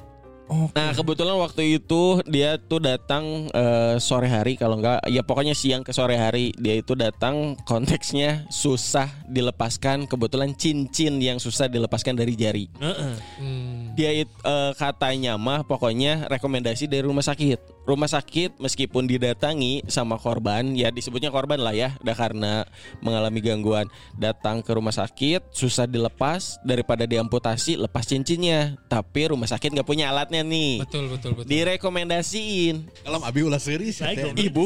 Nah 0.73 0.93
kebetulan 0.93 1.37
waktu 1.39 1.77
itu 1.77 2.21
dia 2.27 2.57
tuh 2.59 2.77
datang 2.77 3.49
eh, 3.49 3.97
sore 3.97 4.29
hari 4.29 4.53
kalau 4.53 4.77
enggak 4.77 5.01
ya 5.07 5.21
pokoknya 5.21 5.53
siang 5.53 5.81
ke 5.81 5.93
sore 5.93 6.17
hari 6.17 6.53
dia 6.57 6.77
itu 6.77 6.93
datang 6.93 7.57
konteksnya 7.65 8.45
susah 8.49 9.09
dilepaskan 9.25 10.05
kebetulan 10.05 10.53
cincin 10.53 11.21
yang 11.21 11.37
susah 11.37 11.69
dilepaskan 11.69 12.17
dari 12.17 12.33
jari. 12.33 12.65
Heeh. 12.75 13.15
Hmm. 13.39 13.81
Dia 13.93 14.13
it- 14.15 14.41
eh, 14.43 14.73
katanya 14.75 15.37
mah 15.37 15.65
pokoknya 15.65 16.29
rekomendasi 16.29 16.85
dari 16.85 17.01
rumah 17.03 17.25
sakit. 17.25 17.82
Rumah 17.83 18.07
sakit 18.07 18.57
meskipun 18.57 19.05
didatangi 19.05 19.83
sama 19.91 20.15
korban 20.15 20.71
ya 20.73 20.89
disebutnya 20.89 21.29
korban 21.29 21.59
lah 21.59 21.75
ya 21.75 21.99
dah 21.99 22.15
karena 22.15 22.63
mengalami 23.03 23.43
gangguan 23.43 23.91
datang 24.15 24.63
ke 24.63 24.71
rumah 24.71 24.95
sakit 24.95 25.51
susah 25.51 25.85
dilepas 25.85 26.63
daripada 26.63 27.03
diamputasi 27.05 27.75
lepas 27.77 28.07
cincinnya 28.07 28.79
tapi 28.87 29.27
rumah 29.29 29.47
sakit 29.47 29.75
nggak 29.75 29.89
punya 29.89 30.09
alatnya 30.09 30.47
nih 30.47 30.87
Betul 30.87 31.11
betul 31.11 31.35
betul. 31.35 31.51
direkomendasiin 31.51 32.87
Kalau 33.03 33.19
abi 33.21 33.43
ulah 33.43 33.59
serius 33.59 33.99
ya. 33.99 34.11
Saya 34.11 34.15
teh. 34.15 34.25
goblok 34.31 34.47
Ibu. 34.47 34.65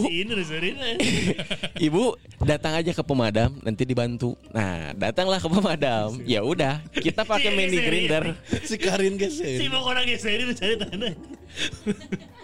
ibu 1.86 2.04
datang 2.44 2.76
aja 2.76 2.92
ke 2.92 3.00
pemadam 3.00 3.56
nanti 3.60 3.84
dibantu 3.84 4.36
nah 4.52 4.92
datanglah 4.92 5.40
ke 5.40 5.48
pemadam 5.48 6.20
ya 6.24 6.44
udah 6.44 6.84
kita 6.92 7.24
pakai 7.30 7.52
mini 7.52 7.80
grinder 7.80 8.36
Si 8.62 8.76
Karin 8.76 9.16
Si 9.16 9.40
geser. 9.40 9.68
mau 9.70 9.84
orang 9.84 10.04
geserin 10.04 10.52
cari 10.52 10.74
tanah. 10.76 11.12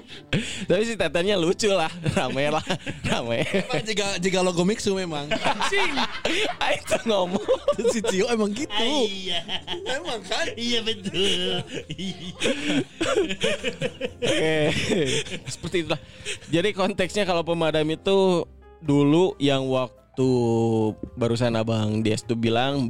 tapi 0.64 0.82
si 0.84 0.94
tetenya 0.96 1.36
lucu 1.36 1.68
lah 1.68 1.90
rame 2.16 2.48
lah 2.48 2.64
rame 3.04 3.44
Emang 3.44 3.82
jika 3.84 4.06
jika 4.16 4.38
logo 4.40 4.64
mixu 4.64 4.96
memang. 4.96 5.28
Ayo 6.60 6.80
tuh 6.88 7.02
ngomong 7.04 7.44
si 7.92 8.00
Cio 8.00 8.26
emang 8.32 8.52
gitu. 8.52 8.72
Ah, 8.72 9.04
Iya. 9.04 9.40
Emang 9.98 10.20
kan? 10.24 10.46
Iya 10.56 10.80
betul. 10.84 11.60
Oke, 14.22 14.58
seperti 15.46 15.76
itulah. 15.86 16.00
Jadi 16.48 16.68
konteksnya 16.72 17.24
kalau 17.24 17.42
pemadam 17.44 17.86
itu 17.88 18.46
dulu 18.82 19.36
yang 19.38 19.66
waktu 19.68 20.28
barusan 21.16 21.56
abang 21.56 22.02
Dias 22.02 22.24
tuh 22.26 22.36
bilang 22.36 22.88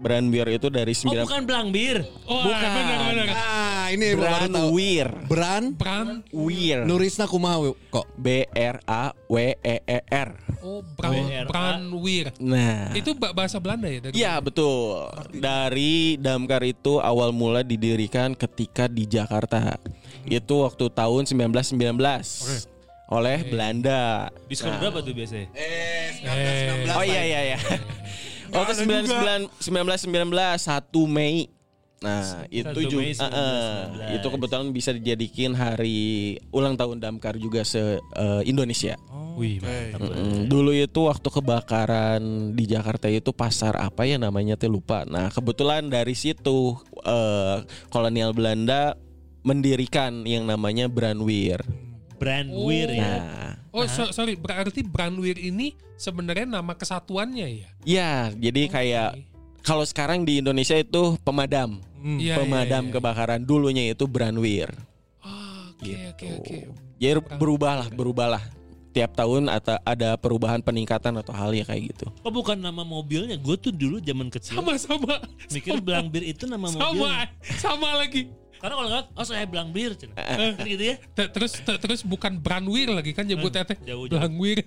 Branwir. 0.00 0.42
Branwir 0.42 0.56
itu 0.56 0.68
dari 0.68 0.90
Oh 0.90 0.98
sembilan 0.98 1.24
bukan 1.24 1.42
Blangbir. 1.44 1.96
Oh, 2.24 2.40
Bukan. 2.40 2.70
benar 2.72 2.98
benar. 3.04 3.26
Ah, 3.30 3.86
ini 3.92 4.06
baru 4.12 4.24
tahu. 4.24 4.48
Branwir. 4.50 5.08
Bran 5.28 5.64
Bran. 5.72 6.06
Wir. 6.32 6.78
Nurisna 6.82 7.28
kumaha 7.28 7.68
kok. 7.86 8.06
B 8.16 8.48
R 8.50 8.80
A 8.84 9.12
W 9.28 9.36
E 9.54 9.76
E 9.78 9.98
R. 10.08 10.30
Oh, 10.60 10.80
Bran 10.82 11.12
BRA. 11.14 11.48
Branwir. 11.48 12.26
Nah, 12.36 12.92
Itu 12.92 13.16
ba- 13.16 13.32
bahasa 13.32 13.56
Belanda 13.56 13.88
ya 13.88 14.00
dari 14.00 14.12
Iya 14.14 14.34
betul. 14.40 15.08
Dari 15.32 16.16
Damkar 16.16 16.60
itu 16.62 17.00
awal 17.00 17.32
mula 17.32 17.60
didirikan 17.60 18.32
ketika 18.32 18.84
di 18.84 19.04
Jakarta. 19.04 19.80
Itu 20.24 20.64
waktu 20.64 20.92
tahun 20.92 21.24
1919 21.24 22.68
oleh 23.10 23.38
Belanda. 23.42 24.28
Diskon 24.46 24.76
berapa 24.76 25.00
tuh 25.00 25.12
biasanya? 25.12 25.48
Eh, 25.56 26.92
Oh 26.92 27.02
iya 27.02 27.22
iya 27.24 27.40
iya. 27.52 27.58
Waktu 28.50 28.86
99 28.86 29.50
1919 29.62 30.26
1 30.58 31.06
Mei. 31.06 31.48
Nah, 32.00 32.48
itu 32.48 32.64
1 32.64 32.96
Mei 32.96 33.12
juga 33.12 33.28
eh, 33.28 34.16
itu 34.16 34.26
kebetulan 34.32 34.68
bisa 34.72 34.90
dijadikan 34.96 35.52
hari 35.52 36.36
ulang 36.48 36.74
tahun 36.74 36.98
Damkar 36.98 37.36
juga 37.36 37.62
se 37.62 38.00
eh, 38.00 38.42
Indonesia. 38.48 38.96
Wih, 39.38 39.62
mantap. 39.62 40.04
Mm, 40.04 40.50
Dulu 40.50 40.74
itu 40.74 41.00
waktu 41.06 41.28
kebakaran 41.30 42.52
di 42.52 42.64
Jakarta 42.66 43.06
itu 43.08 43.30
pasar 43.30 43.78
apa 43.78 44.04
ya 44.04 44.18
namanya 44.18 44.58
teh 44.58 44.68
lupa. 44.68 45.06
Nah, 45.06 45.30
kebetulan 45.30 45.88
dari 45.88 46.12
situ 46.18 46.76
eh, 47.04 47.56
kolonial 47.88 48.34
Belanda 48.34 48.96
mendirikan 49.44 50.24
yang 50.28 50.44
namanya 50.44 50.88
Branwir. 50.88 51.64
Brandwir 52.20 52.92
ya. 52.92 53.00
Nah, 53.00 53.52
Oh, 53.70 53.86
so- 53.86 54.10
sorry, 54.10 54.34
berarti 54.34 54.82
Branwir 54.82 55.38
ini 55.38 55.72
sebenarnya 55.94 56.58
nama 56.58 56.74
kesatuannya 56.74 57.46
ya? 57.46 57.68
ya, 57.82 58.12
jadi 58.34 58.62
kayak 58.66 59.10
kalau 59.60 59.84
sekarang 59.84 60.24
di 60.24 60.42
Indonesia 60.42 60.74
itu 60.74 61.14
pemadam. 61.20 61.78
Iya, 62.00 62.40
pemadam 62.40 62.82
iya, 62.82 62.90
iya. 62.90 62.94
kebakaran 62.96 63.40
dulunya 63.44 63.84
itu 63.86 64.08
Branwir. 64.08 64.72
Ah, 65.20 65.68
Oke, 65.76 65.92
oke, 66.10 66.26
oke. 66.40 66.56
Jadi 66.96 67.20
berubah 67.36 67.84
lah, 67.84 67.88
berubah 67.88 68.26
lah. 68.28 68.44
Tiap 68.90 69.14
tahun 69.14 69.46
ada 69.46 69.78
ada 69.86 70.18
perubahan 70.18 70.58
peningkatan 70.58 71.14
atau 71.14 71.30
hal 71.30 71.54
ya 71.54 71.62
kayak 71.62 71.94
gitu. 71.94 72.10
Oh 72.26 72.32
bukan 72.34 72.58
nama 72.58 72.82
mobilnya. 72.82 73.38
Gue 73.38 73.54
tuh 73.54 73.70
dulu 73.70 74.02
zaman 74.02 74.26
kecil 74.26 74.58
Sama-sama. 74.58 75.22
mikir 75.46 75.78
Blangbir 75.78 76.26
itu 76.26 76.42
nama 76.44 76.66
Sama, 76.66 76.90
mobilnya. 76.90 77.30
sama 77.54 77.94
lagi. 77.94 78.26
Karena 78.60 78.74
kalau 78.76 78.88
nggak, 78.88 79.04
oh 79.10 79.24
saya 79.24 79.44
Blangbir. 79.44 79.96
cina. 79.96 80.12
Kan 80.14 80.60
gitu 80.62 80.84
ya. 80.84 80.96
Te- 81.16 81.30
Terus 81.30 81.52
te- 81.58 81.80
terus 81.80 82.00
bukan 82.02 82.36
Branwir 82.36 82.92
lagi 82.92 83.10
kan 83.10 83.24
nyebutnya 83.24 83.64
teh. 83.64 83.76
jauh-jauh. 83.80 84.20
Blangwir. 84.20 84.60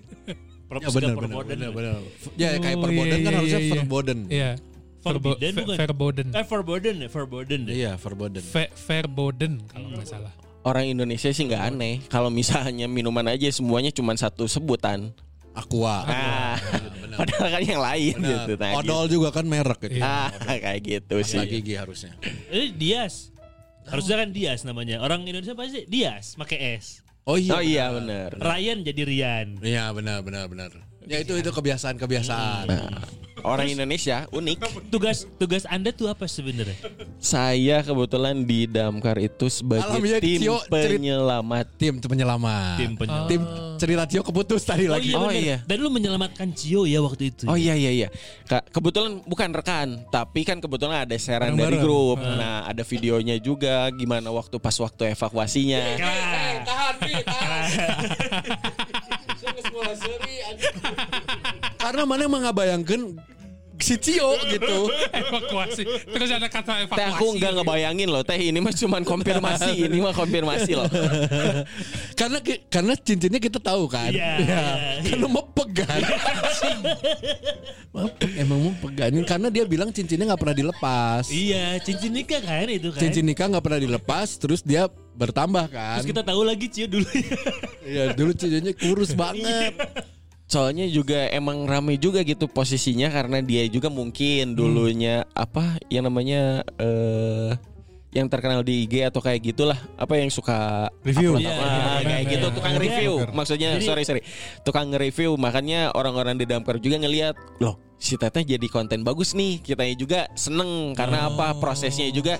Ya 0.73 0.89
benar 0.89 1.13
benar 1.13 1.69
benar. 1.69 1.95
Ya 2.34 2.58
kayak 2.58 2.75
Oh, 2.75 2.84
perboden 2.84 3.13
iya, 3.13 3.21
kan 3.21 3.29
iya, 3.29 3.38
harusnya 3.38 3.62
iya. 3.62 3.73
verboden. 3.77 4.19
Iya. 4.27 4.51
Forbidden 4.99 5.53
bukan? 5.60 5.75
Verboden. 5.77 6.27
Eh 6.32 6.45
Forbidden 6.47 6.95
ya, 6.97 7.10
Forbidden 7.12 7.60
deh. 7.67 7.73
Iya, 7.75 7.91
verboden. 7.95 8.43
Verboden 8.79 9.53
kalau 9.67 9.88
nggak 9.91 10.08
salah. 10.08 10.34
Orang 10.63 10.88
Indonesia 10.88 11.27
sih 11.27 11.43
nggak 11.43 11.63
aneh 11.67 11.99
kalau 12.08 12.32
misalnya 12.32 12.88
minuman 12.88 13.27
aja 13.27 13.51
semuanya 13.51 13.91
cuma 13.91 14.15
satu 14.15 14.47
sebutan. 14.47 15.12
Aqua. 15.53 16.01
Ah, 16.01 16.58
padahal 17.19 17.47
kan 17.51 17.62
yang 17.62 17.77
lain 17.77 18.15
Benar. 18.17 18.32
gitu. 18.41 18.53
Nah, 18.58 18.71
Odol 18.73 19.06
juga 19.06 19.29
kan 19.29 19.45
merek 19.45 19.77
gitu. 19.84 19.99
gitu. 19.99 20.01
Ah, 20.01 20.34
kayak 20.63 20.82
gitu 20.82 21.15
sih. 21.21 21.38
Lagi 21.38 21.60
gigi 21.60 21.75
harusnya. 21.75 22.17
Eh 22.49 22.73
Dias. 22.73 23.29
Harusnya 23.88 24.15
kan 24.24 24.30
Dias 24.32 24.62
namanya. 24.63 25.04
Orang 25.04 25.28
Indonesia 25.28 25.56
pasti 25.58 25.84
Dias, 25.88 26.36
pakai 26.39 26.80
S. 26.80 27.04
Oh 27.24 27.39
iya. 27.39 27.52
Oh 27.56 27.63
iya 27.63 27.88
benar. 27.91 28.36
Ryan 28.36 28.84
jadi 28.84 29.02
Rian. 29.08 29.48
Iya 29.63 29.96
benar 29.96 30.19
benar 30.28 30.52
benar. 30.52 30.72
Ya 31.08 31.24
itu 31.24 31.36
itu 31.39 31.52
kebiasaan-kebiasaan. 31.52 32.67
Orang 33.43 33.67
Indonesia 33.67 34.23
unik. 34.29 34.58
Tugas 34.88 35.27
tugas 35.36 35.63
Anda 35.65 35.91
tuh 35.91 36.08
apa 36.08 36.23
sebenarnya? 36.25 36.75
Saya 37.19 37.79
kebetulan 37.79 38.41
di 38.41 38.65
Damkar 38.65 39.15
itu 39.17 39.47
sebagai 39.47 39.84
Alhamdulillah, 39.86 40.19
tim 40.19 40.39
Cio, 40.39 40.56
cerit- 40.63 40.95
penyelamat. 40.97 41.65
Tim 41.75 41.93
penyelamat. 41.99 42.75
Tim 42.75 42.91
penyelamat. 42.95 43.27
Tim 43.27 43.41
cerita 43.75 44.03
Tio 44.06 44.21
keputus 44.21 44.63
tadi 44.63 44.88
Oh 44.88 44.95
lagi. 44.95 45.12
iya, 45.12 45.17
Oh, 45.17 45.27
bener. 45.27 45.43
iya. 45.43 45.58
Dan 45.63 45.77
lu 45.77 45.89
menyelamatkan 45.89 46.47
Cio 46.51 46.84
ya 46.84 46.99
waktu 46.99 47.23
itu. 47.29 47.43
Oh 47.45 47.56
iya 47.56 47.75
iya 47.75 47.91
iya. 47.91 48.08
Kak, 48.43 48.71
kebetulan 48.71 49.19
bukan 49.23 49.49
rekan, 49.51 49.88
tapi 50.08 50.43
kan 50.43 50.58
kebetulan 50.58 51.03
ada 51.03 51.15
sharean 51.15 51.53
dari 51.53 51.75
grup. 51.77 52.17
Nah, 52.17 52.63
ada 52.63 52.82
videonya 52.82 53.36
juga 53.38 53.91
gimana 53.91 54.32
waktu 54.32 54.56
pas 54.58 54.75
waktu 54.75 55.12
evakuasinya. 55.12 55.82
Keren. 55.99 56.56
Tahan, 56.63 56.95
Pi, 56.97 57.12
tahan. 57.19 57.63
Karena 61.84 62.08
mana 62.08 62.22
emang 62.24 62.41
ngabayangkeun 62.41 63.19
si 63.84 64.00
Cio 64.00 64.39
gitu. 64.48 64.88
Evakuasi. 65.19 65.84
Terus 65.84 66.30
ada 66.32 66.48
kata 66.48 66.88
evakuasi. 66.88 67.00
Teh 67.04 67.08
aku 67.12 67.26
nggak 67.36 67.52
ngebayangin 67.60 68.08
loh, 68.08 68.24
teh 68.24 68.39
ini 68.39 68.63
mah 68.63 68.72
cuman 68.72 69.04
konfirmasi, 69.04 69.72
ini 69.91 70.00
mah 70.00 70.15
konfirmasi 70.15 70.72
loh. 70.80 70.88
karena 72.19 72.39
karena 72.72 72.93
cincinnya 72.96 73.43
kita 73.43 73.60
tahu 73.60 73.91
kan. 73.91 74.08
Iya, 74.13 74.39
Ya. 74.39 74.39
iya, 74.39 74.63
Karena 75.04 75.28
mau 75.28 75.43
pegang. 75.52 76.00
Emang 78.39 78.60
mau 78.63 78.74
pegangin 78.80 79.24
karena 79.28 79.48
dia 79.52 79.67
bilang 79.67 79.91
cincinnya 79.91 80.32
nggak 80.32 80.41
pernah 80.41 80.56
dilepas. 80.56 81.28
Iya, 81.28 81.84
cincin 81.84 82.15
nikah 82.15 82.39
kan 82.39 82.67
itu 82.72 82.88
kan. 82.88 83.02
Cincin 83.04 83.26
nikah 83.28 83.52
nggak 83.52 83.63
pernah 83.67 83.82
dilepas, 83.84 84.28
terus 84.39 84.63
dia 84.63 84.88
bertambah 85.13 85.67
kan. 85.67 86.00
Terus 86.00 86.10
kita 86.10 86.24
tahu 86.24 86.41
lagi 86.48 86.72
Cio 86.72 86.88
dulu. 86.88 87.06
Iya 87.84 88.15
dulu 88.15 88.32
cincinnya 88.32 88.72
kurus 88.72 89.12
banget. 89.12 89.76
Soalnya 90.54 90.86
juga 90.86 91.26
emang 91.34 91.66
rame 91.66 91.98
juga 91.98 92.22
gitu 92.22 92.46
posisinya 92.46 93.10
karena 93.10 93.42
dia 93.42 93.66
juga 93.66 93.89
mungkin 93.89 94.54
dulunya 94.54 95.26
apa 95.34 95.82
yang 95.89 96.06
namanya 96.06 96.62
eh 96.78 97.58
yang 98.13 98.30
terkenal 98.30 98.62
di 98.62 98.86
IG 98.86 99.10
atau 99.10 99.18
kayak 99.18 99.42
gitulah 99.42 99.74
apa 99.98 100.13
yang 100.13 100.30
suka 100.30 100.86
Review. 101.02 101.42
Iya, 101.42 101.50
apa, 101.50 101.66
iya, 101.66 101.82
kayak 102.06 102.06
iya, 102.22 102.30
gitu 102.30 102.46
iya. 102.46 102.54
tukang 102.54 102.74
Iya. 102.78 102.82
review 102.86 103.12
maksudnya 103.34 103.70
Jadi- 103.74 103.86
sorry 103.89 104.04
sorry 104.06 104.22
tukang 104.62 104.94
nge-review 104.94 105.34
makanya 105.34 105.89
orang-orang 105.98 106.38
di 106.38 106.46
Damkar 106.46 106.78
juga 106.78 107.02
ngelihat 107.02 107.34
loh 107.58 107.82
si 107.98 108.13
Teteh 108.13 108.46
jadi 108.46 108.68
konten 108.70 109.02
bagus 109.02 109.34
nih 109.34 109.66
kitanya 109.66 109.96
juga 109.98 110.20
seneng 110.38 110.94
karena 110.94 111.26
Oh. 111.26 111.28
apa 111.34 111.58
prosesnya 111.58 112.06
juga 112.13 112.38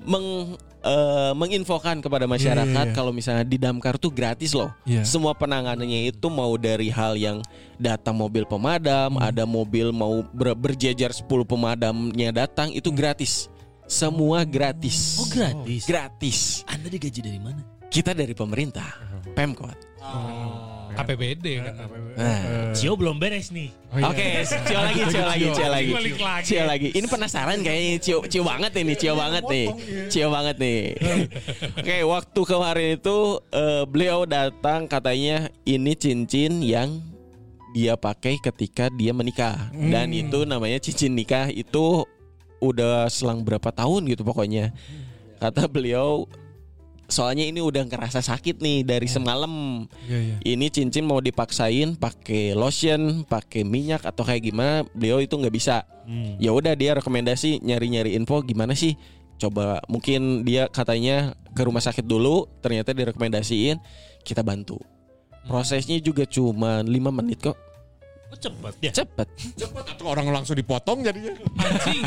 meng 0.00 0.54
eh, 0.78 1.32
menginfokan 1.34 1.98
kepada 1.98 2.24
masyarakat 2.24 2.64
Iya, 2.68 2.84
iya, 2.84 2.90
iya. 2.90 2.94
kalau 2.94 3.10
misalnya 3.10 3.42
di 3.42 3.58
Damkar 3.58 3.96
tuh 3.96 4.08
gratis 4.08 4.54
loh 4.54 4.70
Iya. 4.84 5.02
semua 5.02 5.34
penanganannya 5.34 6.08
itu 6.08 6.26
mau 6.26 6.54
dari 6.54 6.86
hal 6.88 7.14
yang 7.14 7.42
datang 7.76 8.14
mobil 8.14 8.42
pemadam, 8.42 9.14
Hmm. 9.14 9.22
ada 9.24 9.42
mobil 9.42 9.90
mau 9.90 10.22
ber- 10.28 10.54
berjejer 10.54 11.10
10 11.10 11.26
pemadamnya 11.42 12.30
datang 12.30 12.70
itu 12.70 12.90
gratis. 12.90 13.50
Semua 13.84 14.44
gratis. 14.44 15.16
Oh 15.16 15.26
gratis. 15.26 15.82
Gratis. 15.84 16.38
Anda 16.68 16.86
digaji 16.86 17.20
dari 17.24 17.40
mana? 17.40 17.64
Kita 17.88 18.12
dari 18.12 18.36
pemerintah, 18.36 18.84
Pemkot. 19.32 19.72
KPBD 19.98 20.67
kan. 21.62 21.74
Nah. 22.18 22.40
Cio 22.74 22.92
belum 22.98 23.16
beres 23.22 23.54
nih. 23.54 23.70
Oke, 23.88 24.42
cio 24.68 24.78
lagi, 24.78 25.02
cio 25.06 25.22
lagi, 25.24 25.46
cio 25.54 25.68
lagi. 25.70 25.92
Cio 26.44 26.62
lagi. 26.66 26.88
Ini 26.92 27.06
penasaran 27.06 27.58
kayaknya 27.62 27.96
cio, 28.02 28.18
cio 28.26 28.42
banget 28.42 28.72
ini, 28.78 28.94
cio 28.98 29.14
banget 29.14 29.44
nih. 29.46 29.66
Cio 30.10 30.26
banget 30.28 30.56
nih. 30.58 30.80
Oke, 31.78 31.96
waktu 32.04 32.40
kemarin 32.42 32.88
itu 32.98 33.18
eh, 33.54 33.82
beliau 33.86 34.26
datang 34.26 34.90
katanya 34.90 35.46
ini 35.62 35.92
cincin 35.94 36.60
yang 36.60 36.98
dia 37.72 37.94
pakai 37.94 38.40
ketika 38.42 38.90
dia 38.90 39.14
menikah. 39.14 39.70
Dan 39.72 40.10
itu 40.10 40.42
namanya 40.42 40.82
cincin 40.82 41.14
nikah 41.14 41.52
itu 41.52 42.02
udah 42.58 43.06
selang 43.06 43.46
berapa 43.46 43.70
tahun 43.70 44.10
gitu 44.10 44.26
pokoknya. 44.26 44.74
Kata 45.38 45.70
beliau 45.70 46.26
soalnya 47.08 47.48
ini 47.48 47.64
udah 47.64 47.88
ngerasa 47.88 48.20
sakit 48.20 48.60
nih 48.60 48.84
dari 48.84 49.08
semalam. 49.08 49.84
Iya, 50.04 50.18
iya. 50.20 50.36
Ini 50.44 50.66
cincin 50.68 51.08
mau 51.08 51.18
dipaksain 51.24 51.96
pakai 51.96 52.52
lotion, 52.52 53.24
pakai 53.24 53.64
minyak 53.64 54.04
atau 54.04 54.22
kayak 54.28 54.52
gimana? 54.52 54.84
Beliau 54.92 55.18
itu 55.24 55.34
nggak 55.34 55.54
bisa. 55.56 55.88
Hmm. 56.04 56.36
Ya 56.36 56.52
udah 56.52 56.76
dia 56.76 56.92
rekomendasi 56.94 57.64
nyari-nyari 57.64 58.12
info 58.14 58.44
gimana 58.44 58.76
sih? 58.76 58.94
Coba 59.40 59.80
mungkin 59.88 60.44
dia 60.44 60.68
katanya 60.68 61.32
ke 61.56 61.64
rumah 61.64 61.80
sakit 61.80 62.04
dulu, 62.04 62.44
ternyata 62.60 62.92
direkomendasiin, 62.92 63.80
kita 64.22 64.44
bantu. 64.44 64.76
Prosesnya 65.48 65.96
juga 66.04 66.28
cuma 66.28 66.84
5 66.84 66.92
menit 67.08 67.40
kok. 67.40 67.56
Oh, 68.28 68.36
cepet 68.36 68.74
ya. 68.84 68.92
Cepet. 68.92 69.28
Cepet 69.56 69.84
atau 69.88 70.04
orang 70.04 70.28
langsung 70.28 70.52
dipotong 70.52 71.00
jadinya. 71.00 71.32
Anjing. 71.56 72.04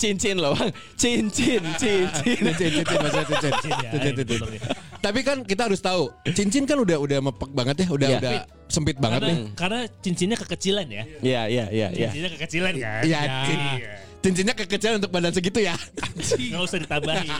Cincin 0.00 0.40
loh 0.40 0.56
bang. 0.56 0.72
Cincin, 0.96 1.60
cincin. 1.76 2.08
cincin, 2.40 2.70
cincin, 2.72 2.96
maksudnya 2.98 3.26
cincin. 3.28 3.52
Cincin 3.52 3.72
ya, 3.84 3.90
Cincin, 3.92 4.24
cincin. 4.24 4.50
ya. 4.56 4.60
Tapi 4.98 5.20
kan 5.20 5.36
kita 5.44 5.68
harus 5.68 5.78
tahu, 5.78 6.08
cincin 6.32 6.64
kan 6.64 6.80
udah 6.80 6.96
udah 6.96 7.18
mepek 7.20 7.50
banget 7.52 7.76
ya, 7.84 7.88
udah 7.92 8.08
Iya. 8.08 8.18
udah 8.18 8.32
sempit 8.66 8.96
banget 8.96 9.20
Karena, 9.20 9.32
nih. 9.36 9.46
karena 9.54 9.80
cincinnya 10.00 10.36
kekecilan 10.36 10.86
ya. 10.88 11.04
Iya, 11.20 11.42
iya, 11.46 11.64
iya, 11.68 11.88
iya. 11.92 12.08
Cincinnya 12.08 12.30
kekecilan 12.32 12.72
kan. 12.74 13.02
Iya, 13.04 13.20
Ya. 13.20 13.92
Cin- 14.18 14.34
cincinnya 14.34 14.54
kekecilan 14.54 14.98
untuk 14.98 15.10
badan 15.10 15.30
segitu 15.30 15.58
ya. 15.60 15.74
Nggak 16.18 16.62
usah 16.62 16.78
ditambahin. 16.78 17.30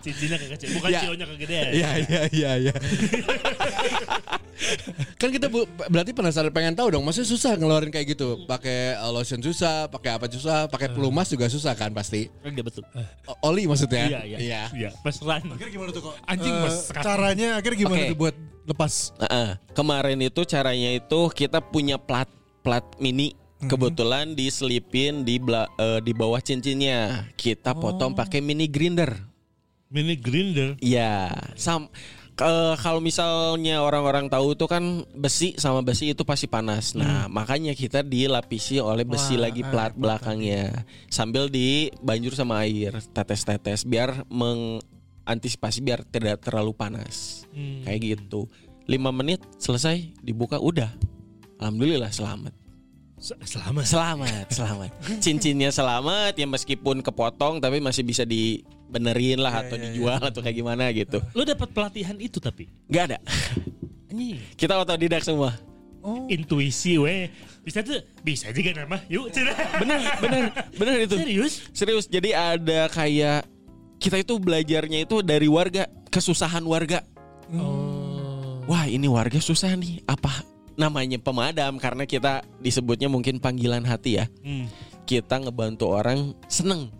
Cincinnya 0.00 0.36
kekecilan, 0.36 0.72
bukan 0.76 0.90
Ya. 0.90 1.00
cionya 1.02 1.26
kegedean. 1.28 1.64
Iya, 1.70 1.90
iya, 2.00 2.20
iya, 2.30 2.50
iya. 2.60 2.74
kan 5.16 5.28
kita 5.28 5.46
bu- 5.48 5.66
berarti 5.88 6.12
penasaran 6.12 6.50
pengen 6.50 6.74
tahu 6.74 6.94
dong, 6.94 7.02
maksudnya 7.02 7.28
susah 7.28 7.52
ngeluarin 7.56 7.90
kayak 7.90 8.16
gitu. 8.16 8.44
Pakai 8.44 8.96
uh, 8.96 9.10
lotion 9.10 9.40
susah, 9.40 9.88
pakai 9.88 10.14
apa 10.14 10.26
susah, 10.26 10.66
pakai 10.66 10.88
pelumas 10.90 11.28
juga 11.28 11.46
susah 11.46 11.74
kan 11.74 11.90
pasti. 11.90 12.30
Enggak 12.42 12.72
betul. 12.72 12.84
O- 13.26 13.38
Oli 13.50 13.68
maksudnya. 13.68 14.08
Iya, 14.08 14.20
iya. 14.40 14.62
Iya, 14.72 14.90
mesran. 15.04 15.42
Akhirnya 15.44 15.72
gimana 15.72 15.90
tuh 15.92 16.02
kok? 16.02 16.14
Anjing 16.24 16.54
Eh, 16.54 16.62
mesra. 16.64 17.00
Caranya 17.02 17.48
akhirnya 17.58 17.78
gimana 17.78 18.00
Oke. 18.00 18.10
tuh 18.12 18.18
buat 18.18 18.36
lepas? 18.64 18.92
Heeh. 19.20 19.48
Kemarin 19.74 20.18
itu 20.22 20.40
caranya 20.46 20.90
itu 20.94 21.20
kita 21.30 21.58
punya 21.60 21.96
plat 22.00 22.28
plat 22.64 22.84
mini 22.96 23.36
kebetulan 23.66 24.32
diselipin 24.32 25.22
di 25.22 25.38
bela- 25.38 25.70
eh, 25.76 26.00
di 26.00 26.12
bawah 26.12 26.40
cincinnya. 26.40 27.28
Kita 27.34 27.72
potong 27.72 28.12
pakai 28.12 28.40
mini 28.40 28.68
grinder. 28.68 29.14
Mini 29.92 30.18
grinder. 30.18 30.74
Iya, 30.82 31.30
sam 31.54 31.86
ke- 32.34 32.74
kalau 32.82 32.98
misalnya 32.98 33.78
orang-orang 33.78 34.26
tahu 34.26 34.58
tuh 34.58 34.66
kan 34.66 34.82
besi 35.14 35.54
sama 35.54 35.86
besi 35.86 36.10
itu 36.10 36.26
pasti 36.26 36.50
panas. 36.50 36.98
Nah, 36.98 37.30
makanya 37.30 37.78
kita 37.78 38.02
dilapisi 38.02 38.82
oleh 38.82 39.06
besi 39.06 39.38
Wah, 39.38 39.46
lagi 39.46 39.62
ah, 39.62 39.70
plat 39.70 39.92
belakangnya 39.94 40.82
sambil 41.06 41.46
dibanjur 41.46 42.34
sama 42.34 42.66
air, 42.66 42.98
tetes-tetes 43.14 43.86
biar 43.86 44.26
mengantisipasi 44.26 45.78
biar 45.78 46.02
tidak 46.02 46.42
terlalu 46.42 46.74
panas. 46.74 47.46
Hmm. 47.54 47.86
Kayak 47.86 48.00
gitu. 48.18 48.50
5 48.84 49.14
menit 49.14 49.40
selesai 49.56 50.12
dibuka 50.20 50.58
udah. 50.58 50.90
Alhamdulillah 51.62 52.10
selamat. 52.10 52.63
Se- 53.24 53.40
Selamat. 53.48 53.88
Selamat, 53.88 54.46
selamat. 54.52 54.90
Cincinnya 55.16 55.72
selamat 55.72 56.36
ya 56.36 56.44
meskipun 56.44 57.00
kepotong 57.00 57.56
tapi 57.56 57.80
masih 57.80 58.04
bisa 58.04 58.28
dibenerin 58.28 59.40
lah 59.40 59.64
atau 59.64 59.80
dijual 59.80 60.20
atau 60.20 60.44
kayak 60.44 60.60
gimana 60.60 60.92
gitu. 60.92 61.24
Lu 61.32 61.40
dapat 61.40 61.72
pelatihan 61.72 62.20
itu 62.20 62.36
tapi. 62.36 62.68
Nggak 62.84 63.04
ada. 63.08 63.18
Anjing. 64.12 64.36
Kita 64.60 64.76
otodidak 64.76 65.24
semua. 65.24 65.56
Intuisi 66.28 67.00
weh. 67.00 67.32
Bisa 67.64 67.80
tuh 67.80 67.96
bisa 68.20 68.52
juga 68.52 68.84
nama. 68.84 69.00
Yuk. 69.08 69.32
Bener, 69.80 70.00
bener, 70.20 70.42
bener 70.76 70.96
itu. 71.08 71.16
Serius? 71.16 71.52
Serius. 71.72 72.04
Jadi 72.12 72.36
ada 72.36 72.92
kayak 72.92 73.48
kita 74.04 74.20
itu 74.20 74.36
belajarnya 74.36 75.08
itu 75.08 75.24
dari 75.24 75.48
warga, 75.48 75.88
kesusahan 76.12 76.60
warga. 76.68 77.00
Oh. 77.56 78.60
Wah, 78.68 78.84
ini 78.84 79.08
warga 79.08 79.40
susah 79.40 79.72
nih. 79.80 80.04
Apa 80.04 80.53
namanya 80.74 81.18
pemadam 81.18 81.78
karena 81.78 82.04
kita 82.06 82.42
disebutnya 82.58 83.06
mungkin 83.10 83.38
panggilan 83.38 83.86
hati 83.86 84.22
ya. 84.22 84.26
Hmm. 84.42 84.66
Kita 85.04 85.40
ngebantu 85.42 85.90
orang 85.90 86.34
seneng. 86.48 86.90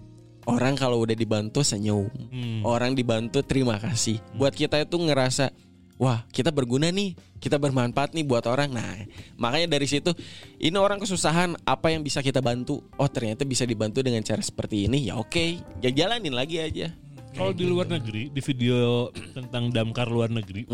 Orang 0.45 0.77
kalau 0.77 1.01
udah 1.01 1.17
dibantu 1.17 1.65
senyum. 1.65 2.13
Hmm. 2.29 2.61
Orang 2.69 2.93
dibantu 2.93 3.41
terima 3.41 3.81
kasih. 3.81 4.21
Buat 4.37 4.53
kita 4.53 4.77
itu 4.85 5.01
ngerasa 5.01 5.49
wah, 5.97 6.27
kita 6.29 6.53
berguna 6.53 6.93
nih. 6.93 7.17
Kita 7.41 7.61
bermanfaat 7.61 8.17
nih 8.17 8.25
buat 8.25 8.45
orang. 8.49 8.73
Nah, 8.73 9.05
makanya 9.37 9.77
dari 9.77 9.85
situ 9.85 10.13
ini 10.61 10.77
orang 10.77 10.97
kesusahan 11.01 11.57
apa 11.65 11.93
yang 11.93 12.01
bisa 12.01 12.25
kita 12.25 12.41
bantu? 12.41 12.81
Oh, 12.97 13.09
ternyata 13.09 13.45
bisa 13.45 13.69
dibantu 13.69 14.01
dengan 14.01 14.25
cara 14.25 14.41
seperti 14.41 14.89
ini. 14.89 15.09
Ya 15.13 15.21
oke, 15.21 15.61
ya 15.85 15.91
jalanin 15.93 16.33
lagi 16.33 16.61
aja. 16.61 16.93
Kalau 17.35 17.51
di 17.51 17.67
luar 17.67 17.91
negeri, 17.91 18.31
di 18.31 18.41
video 18.41 19.11
tentang 19.35 19.67
damkar 19.75 20.07
luar 20.07 20.31
negeri, 20.31 20.71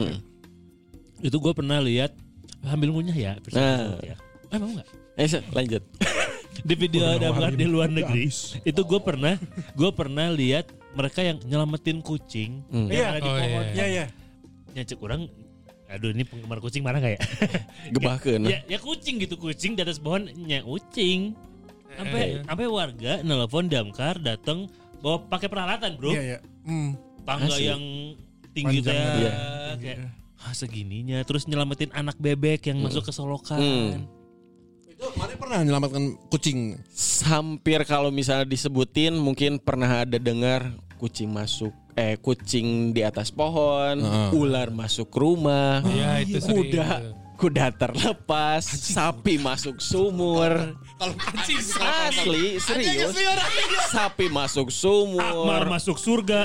itu 1.25 1.37
gue 1.41 1.53
pernah 1.57 1.81
lihat 1.81 2.13
sambil 2.63 2.89
ngunyah 2.91 3.17
ya, 3.17 3.33
Nah. 3.51 3.97
ya. 4.01 4.17
Eh, 4.51 4.59
mau 4.59 4.69
nggak? 4.69 4.89
Eh, 5.17 5.29
lanjut. 5.51 5.83
Di 6.61 6.75
video 6.75 7.07
damkar 7.17 7.55
di 7.55 7.65
luar 7.65 7.89
negeri, 7.89 8.27
itu 8.61 8.81
gue 8.83 9.01
pernah, 9.01 9.39
gue 9.73 9.91
pernah 9.91 10.29
lihat 10.29 10.69
mereka 10.93 11.23
yang 11.23 11.39
nyelamatin 11.41 12.03
kucing 12.03 12.61
Hmm. 12.69 12.91
yang 12.91 13.17
ada 13.17 13.19
di 13.19 13.25
Oh, 13.25 13.33
iya. 13.33 13.45
pohon. 13.47 13.65
Iya, 13.73 13.87
iya. 13.87 14.05
Nyacik 14.71 14.99
orang, 15.01 15.21
aduh 15.87 16.11
ini 16.11 16.23
penggemar 16.23 16.59
kucing 16.59 16.83
marah 16.83 17.01
nggak 17.01 17.15
ya? 17.17 17.21
Gebahkeun. 17.95 18.43
ya, 18.45 18.61
ya 18.67 18.79
kucing 18.79 19.23
gitu, 19.23 19.35
kucing 19.35 19.73
di 19.73 19.81
atas 19.81 19.97
pohon, 19.97 20.27
nya 20.37 20.61
kucing. 20.61 21.33
Sampai 21.97 22.21
Eh. 22.21 22.45
sampai 22.45 22.67
warga 22.67 23.13
nelpon 23.23 23.67
damkar 23.67 24.19
datang 24.19 24.69
bawa 25.01 25.23
pakai 25.27 25.49
peralatan 25.49 25.97
bro, 25.97 26.13
Iya, 26.13 26.23
iya. 26.27 26.39
Hmm. 26.67 26.93
tangga 27.25 27.47
Asli. 27.51 27.67
yang 27.67 27.83
tinggi 28.53 28.79
teh, 28.83 28.93
Iya. 28.93 29.33
kayak 29.81 29.99
ah, 30.45 30.55
segininya, 30.57 31.21
terus 31.25 31.45
nyelamatin 31.45 31.93
anak 31.93 32.17
bebek 32.17 32.73
yang 32.73 32.81
masuk 32.81 33.09
ke 33.09 33.13
solokan. 33.13 33.61
Hmm. 33.61 34.09
Itu 34.89 35.05
kemarin 35.17 35.37
pernah 35.37 35.57
menyelamatkan 35.65 36.05
kucing. 36.29 36.81
Hampir 37.25 37.85
kalau 37.89 38.13
misalnya 38.13 38.45
disebutin 38.49 39.17
mungkin 39.17 39.61
pernah 39.61 40.05
ada 40.05 40.17
dengar 40.21 40.73
kucing 41.01 41.33
masuk 41.33 41.73
eh 41.97 42.17
kucing 42.21 42.93
di 42.93 43.01
atas 43.05 43.33
pohon, 43.33 44.01
Heeh. 44.01 44.31
ular 44.37 44.69
masuk 44.73 45.11
rumah, 45.13 45.83
Iya, 45.85 46.23
itu 46.23 46.39
sering. 46.41 46.71
kuda 46.71 46.89
kuda 47.41 47.73
terlepas, 47.73 48.61
sapi 48.69 49.41
masuk 49.41 49.81
sumur. 49.81 50.77
Kalau 51.01 51.17
Asli, 52.05 52.61
serius. 52.61 53.17
Sapi 53.89 54.29
masuk 54.29 54.69
sumur. 54.69 55.65
masuk 55.65 55.97
surga. 55.97 56.45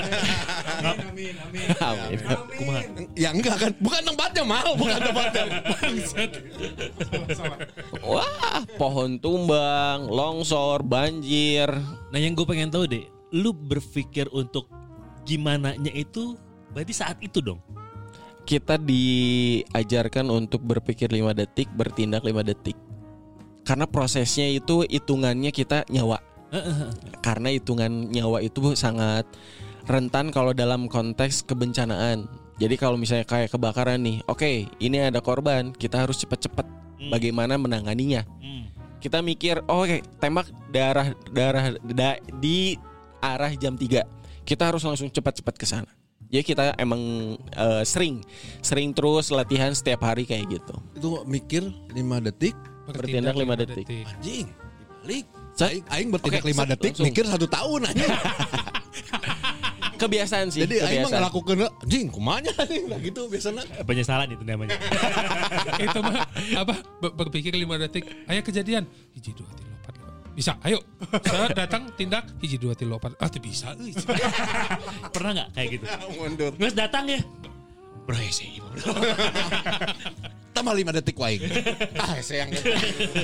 Amin, 0.80 1.36
amin. 1.36 1.68
Amin. 1.84 2.18
Kumaha? 2.56 2.80
ya 3.12 3.28
enggak 3.36 3.60
kan, 3.60 3.72
bukan 3.76 4.02
tempatnya 4.08 4.42
mal, 4.48 4.72
bukan 4.72 4.96
tempatnya. 4.96 5.44
Wah, 8.08 8.64
pohon 8.80 9.20
tumbang, 9.20 10.08
longsor, 10.08 10.80
banjir. 10.80 11.68
Nah 12.08 12.16
yang 12.16 12.32
gue 12.32 12.48
pengen 12.48 12.72
tahu 12.72 12.88
deh, 12.88 13.04
lu 13.36 13.52
berpikir 13.52 14.32
untuk 14.32 14.72
gimana 15.28 15.76
nya 15.76 15.92
itu 15.92 16.40
berarti 16.72 16.96
saat 16.96 17.20
itu 17.20 17.44
dong. 17.44 17.60
Kita 18.46 18.78
diajarkan 18.78 20.30
untuk 20.30 20.62
berpikir 20.62 21.10
5 21.10 21.34
detik, 21.34 21.66
bertindak 21.74 22.22
5 22.22 22.46
detik. 22.46 22.78
Karena 23.66 23.90
prosesnya 23.90 24.46
itu 24.46 24.86
hitungannya 24.86 25.50
kita 25.50 25.82
nyawa. 25.90 26.22
Karena 27.26 27.50
hitungan 27.50 28.06
nyawa 28.06 28.38
itu 28.38 28.78
sangat 28.78 29.26
rentan 29.90 30.30
kalau 30.30 30.54
dalam 30.54 30.86
konteks 30.86 31.42
kebencanaan. 31.42 32.30
Jadi 32.56 32.78
kalau 32.78 32.96
misalnya 32.96 33.26
kayak 33.26 33.50
kebakaran 33.50 34.00
nih, 34.00 34.22
oke, 34.30 34.70
ini 34.78 34.96
ada 35.02 35.18
korban, 35.20 35.74
kita 35.74 36.06
harus 36.06 36.22
cepat-cepat 36.22 36.64
Hmm. 36.96 37.12
bagaimana 37.12 37.60
menanganinya. 37.60 38.24
Hmm. 38.40 38.72
Kita 39.02 39.20
mikir, 39.20 39.60
oh, 39.68 39.84
oke, 39.84 40.00
tembak 40.16 40.48
darah 40.72 41.12
darah 41.28 41.76
da- 41.84 42.22
di 42.40 42.80
arah 43.20 43.52
jam 43.52 43.76
3. 43.76 44.08
Kita 44.46 44.72
harus 44.72 44.80
langsung 44.86 45.12
cepat-cepat 45.12 45.54
ke 45.58 45.66
sana. 45.68 45.90
Jadi 46.26 46.42
kita 46.44 46.74
emang 46.76 47.00
eh, 47.36 47.82
sering 47.82 48.20
sering 48.58 48.90
terus 48.90 49.30
latihan 49.30 49.70
setiap 49.70 50.02
hari 50.02 50.22
kayak 50.22 50.50
gitu. 50.52 50.74
Itu 50.92 51.08
mikir 51.24 51.62
5 51.88 51.96
detik, 52.20 52.54
Bertindak 52.84 53.34
lima 53.34 53.54
lima 53.54 53.54
detik. 53.56 53.86
anjing, 54.04 54.46
dibalik. 54.46 55.26
Sa- 55.52 55.66
Aing, 55.66 55.84
aing 55.88 56.08
bertindak 56.10 56.42
Oke, 56.42 56.50
5 56.50 56.58
sa- 56.58 56.68
detik, 56.68 56.92
langsung. 56.92 57.06
mikir 57.06 57.24
satu 57.24 57.46
tahun 57.46 57.80
aja. 57.86 58.06
Kebiasaan 59.96 60.52
sih, 60.52 60.60
Jadi 60.60 60.76
aing 60.76 60.84
mah 61.00 61.08
kebiasaan. 61.08 61.20
ngelakukan 61.24 61.56
anjing, 61.80 62.06
kumanya 62.10 62.52
nah 62.84 62.98
gitu 62.98 63.24
biasanya. 63.26 63.64
Penyesalan 63.80 64.28
itu 64.28 64.44
namanya. 64.44 64.76
itu 65.88 65.98
mah 65.98 66.28
apa 66.54 66.74
ber- 67.00 67.14
berpikir 67.16 67.56
lima 67.56 67.78
detik 67.78 68.04
ayah 68.26 68.42
kejadian 68.42 68.84
hiji 69.10 69.32
dua 69.32 69.48
tiga 69.50 69.72
bisa 70.36 70.60
ayo 70.68 70.76
saya 71.24 71.48
datang 71.56 71.88
tindak 71.96 72.28
hiji 72.44 72.60
dua 72.60 72.76
tiga 72.76 73.00
empat 73.00 73.16
ah 73.16 73.30
bisa 73.40 73.72
euy. 73.80 73.96
Pernah 75.16 75.30
nggak 75.32 75.48
kayak 75.56 75.68
gitu? 75.80 75.84
Mundur. 76.20 76.52
Nges 76.60 76.76
datang 76.76 77.08
ya. 77.08 77.20
Bro 78.04 78.20
ya 78.20 78.30
sih. 78.30 78.60
bro. 78.60 78.76
Mah 80.66 80.74
5 80.74 80.98
detik 80.98 81.14
wae. 81.22 81.38
ah, 81.94 82.18
sayang. 82.18 82.50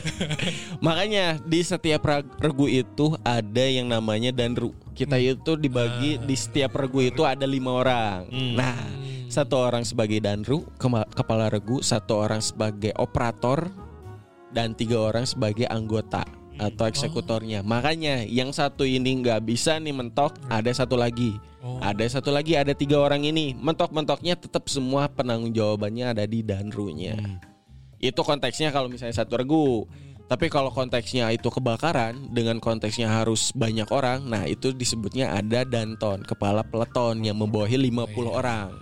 Makanya 0.86 1.42
di 1.42 1.58
setiap 1.66 2.06
regu 2.38 2.70
itu 2.70 3.18
ada 3.26 3.64
yang 3.66 3.90
namanya 3.90 4.30
danru. 4.30 4.70
Kita 4.94 5.18
itu 5.18 5.58
dibagi 5.58 6.22
di 6.22 6.36
setiap 6.38 6.78
regu 6.78 7.02
itu 7.02 7.26
ada 7.26 7.42
lima 7.42 7.82
orang. 7.82 8.30
Nah, 8.30 8.78
satu 9.26 9.58
orang 9.58 9.82
sebagai 9.82 10.22
danru, 10.22 10.62
kepala 11.18 11.50
regu, 11.50 11.82
satu 11.82 12.22
orang 12.22 12.38
sebagai 12.38 12.94
operator, 12.94 13.74
dan 14.54 14.78
tiga 14.78 15.02
orang 15.02 15.26
sebagai 15.26 15.66
anggota 15.66 16.22
atau 16.58 16.84
eksekutornya. 16.88 17.64
Makanya 17.64 18.24
yang 18.24 18.52
satu 18.52 18.84
ini 18.84 19.22
nggak 19.24 19.44
bisa 19.46 19.78
nih 19.78 19.94
mentok, 19.94 20.36
ada 20.48 20.68
satu 20.72 20.96
lagi. 20.96 21.36
Ada 21.62 22.18
satu 22.18 22.34
lagi, 22.34 22.58
ada 22.58 22.74
tiga 22.74 22.98
orang 22.98 23.22
ini. 23.22 23.54
Mentok-mentoknya 23.54 24.34
tetap 24.34 24.66
semua 24.66 25.06
penanggung 25.06 25.54
jawabannya 25.54 26.10
ada 26.10 26.24
di 26.26 26.42
danrunya. 26.42 27.14
Itu 28.02 28.26
konteksnya 28.26 28.74
kalau 28.74 28.90
misalnya 28.90 29.14
satu 29.14 29.38
regu. 29.38 29.86
Tapi 30.26 30.48
kalau 30.48 30.72
konteksnya 30.72 31.28
itu 31.30 31.52
kebakaran 31.52 32.32
dengan 32.32 32.56
konteksnya 32.56 33.04
harus 33.04 33.52
banyak 33.52 33.84
orang, 33.92 34.24
nah 34.24 34.48
itu 34.48 34.72
disebutnya 34.72 35.28
ada 35.28 35.60
danton, 35.60 36.24
kepala 36.24 36.64
peleton 36.64 37.20
yang 37.20 37.36
membawahi 37.36 37.76
50 37.76 38.32
orang. 38.32 38.72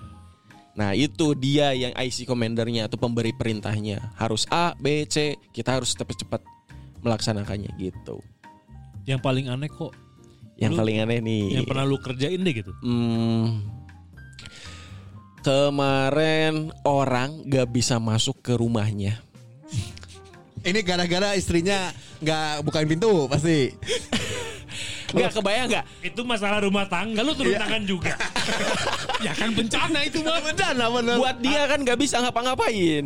Nah, 0.78 0.94
itu 0.94 1.34
dia 1.34 1.74
yang 1.74 1.90
IC 1.92 2.22
commandernya 2.24 2.86
atau 2.86 2.96
pemberi 2.96 3.34
perintahnya. 3.34 4.14
Harus 4.14 4.46
A, 4.46 4.78
B, 4.78 5.02
C, 5.10 5.34
kita 5.50 5.82
harus 5.82 5.92
cepat-cepat 5.98 6.40
melaksanakannya 7.00 7.72
gitu. 7.76 8.20
Yang 9.04 9.20
paling 9.20 9.48
aneh 9.48 9.68
kok 9.68 9.92
Yang 10.60 10.76
Lu- 10.76 10.80
paling 10.84 10.96
aneh 11.00 11.18
nih. 11.24 11.44
yang 11.56 11.64
pernah 11.64 11.88
lu 11.88 11.96
kerjain 11.96 12.36
deh 12.36 12.52
gitu. 12.52 12.68
Hmm, 12.84 13.64
kemarin 15.40 16.68
orang 16.84 17.48
gak 17.48 17.72
bisa 17.72 17.96
masuk 17.96 18.44
ke 18.44 18.52
rumahnya. 18.52 19.24
Ini 20.60 20.84
gara-gara 20.84 21.32
istrinya 21.32 21.88
nggak 22.20 22.60
bukain 22.60 22.84
pintu 22.84 23.24
pasti. 23.24 23.72
Nggak 25.10 25.32
kebayang 25.36 25.68
nggak? 25.70 25.84
Itu 26.04 26.20
masalah 26.22 26.58
rumah 26.62 26.86
tangga 26.86 27.20
lu 27.22 27.32
turun 27.34 27.56
tangan 27.56 27.82
juga. 27.84 28.14
Ya 29.20 29.36
kan 29.36 29.52
bencana 29.52 30.00
itu 30.08 30.24
mah. 30.24 30.40
Benar, 30.40 30.72
benar. 30.80 31.16
Buat 31.20 31.36
dia 31.44 31.68
kan 31.68 31.84
gak 31.84 32.00
bisa 32.00 32.24
ngapa-ngapain. 32.24 33.04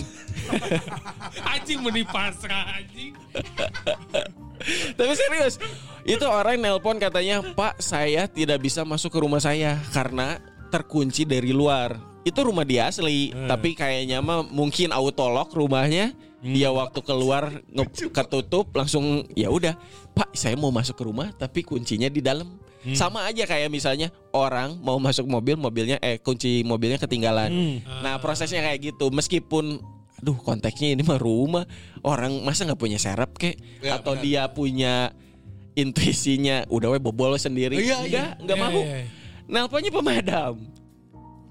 Anjing 1.58 1.82
meni 1.82 2.06
pasrah 2.06 2.78
anjing. 2.78 3.18
Tapi 4.98 5.12
serius, 5.18 5.58
itu 6.06 6.22
orang 6.22 6.62
nelpon 6.62 7.02
katanya, 7.02 7.42
Pak 7.42 7.82
saya 7.82 8.30
tidak 8.30 8.62
bisa 8.62 8.86
masuk 8.86 9.10
ke 9.10 9.18
rumah 9.20 9.42
saya 9.42 9.76
karena 9.90 10.38
terkunci 10.70 11.26
dari 11.26 11.50
luar. 11.50 11.98
Itu 12.24 12.46
rumah 12.46 12.64
dia 12.64 12.88
asli, 12.88 13.36
tapi 13.50 13.76
kayaknya 13.76 14.24
mah 14.24 14.46
mungkin 14.46 14.94
autolock 14.94 15.52
rumahnya. 15.52 16.16
Dia 16.46 16.68
waktu 16.68 17.00
keluar 17.00 17.48
nge- 17.66 18.10
ketutup 18.10 18.68
langsung 18.70 19.04
ya 19.32 19.48
udah, 19.48 19.72
Pak 20.12 20.32
saya 20.32 20.54
mau 20.54 20.68
masuk 20.68 20.94
ke 20.94 21.04
rumah 21.04 21.32
tapi 21.32 21.60
kuncinya 21.60 22.06
di 22.06 22.20
dalam. 22.20 22.60
Sama 22.86 23.24
aja 23.24 23.42
kayak 23.42 23.68
misalnya 23.68 24.12
orang 24.30 24.76
mau 24.78 25.00
masuk 25.00 25.24
mobil, 25.24 25.56
mobilnya 25.56 25.96
eh 25.98 26.16
kunci 26.16 26.60
mobilnya 26.62 26.96
ketinggalan. 26.96 27.48
Nah 27.98 28.18
prosesnya 28.18 28.60
kayak 28.60 28.92
gitu, 28.92 29.08
meskipun 29.08 29.80
aduh 30.14 30.36
konteksnya 30.36 30.92
ini 30.92 31.00
mah 31.00 31.16
rumah 31.16 31.64
orang 32.00 32.40
masa 32.40 32.64
nggak 32.64 32.76
punya 32.76 32.96
serep 32.96 33.32
kek 33.34 33.56
Ya, 33.80 33.96
atau 33.96 34.12
benar. 34.12 34.22
dia 34.22 34.42
punya 34.48 34.94
intuisinya 35.74 36.64
udah 36.68 36.88
we 36.88 36.98
bobol 36.98 37.34
sendiri 37.34 37.76
Iya, 37.76 37.82
iya. 37.82 37.98
enggak 38.00 38.30
enggak 38.38 38.56
Iya, 38.56 38.62
mau 38.62 38.78
iya, 38.78 38.94
iya. 38.94 39.06
nelponnya 39.46 39.90
pemadam 39.90 40.54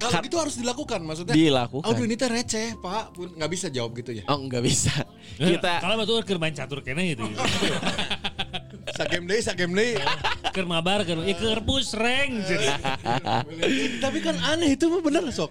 Kalau 0.04 0.24
gitu 0.28 0.38
harus 0.40 0.56
dilakukan 0.60 1.00
maksudnya. 1.08 1.36
dilakukan 1.36 1.88
Aduh 1.88 2.04
ini 2.04 2.16
teh 2.20 2.28
receh, 2.28 2.76
Pak. 2.84 3.16
Pun 3.16 3.32
nggak 3.40 3.52
bisa 3.52 3.68
jawab 3.72 3.96
gitu 3.96 4.12
ya. 4.12 4.24
oh 4.28 4.38
nggak 4.44 4.64
bisa 4.64 4.94
kita 5.40 5.80
kalau 5.80 5.96
betul 5.96 6.20
keur 6.28 6.40
main 6.42 6.52
catur 6.52 6.84
kene 6.84 7.16
gitu. 7.16 7.24
Sagem 8.98 9.26
deui, 9.26 9.42
sagem 9.42 9.72
deui. 9.74 9.98
Keur 10.54 10.70
mabar 10.70 11.02
keur 11.02 11.26
ya 11.26 11.34
keur 11.34 11.66
pusreng 11.66 12.46
jadi. 12.46 12.68
Tapi 13.98 14.18
kan 14.22 14.38
aneh 14.54 14.78
itu 14.78 14.86
mah 14.92 15.02
bener 15.02 15.26
sok. 15.34 15.50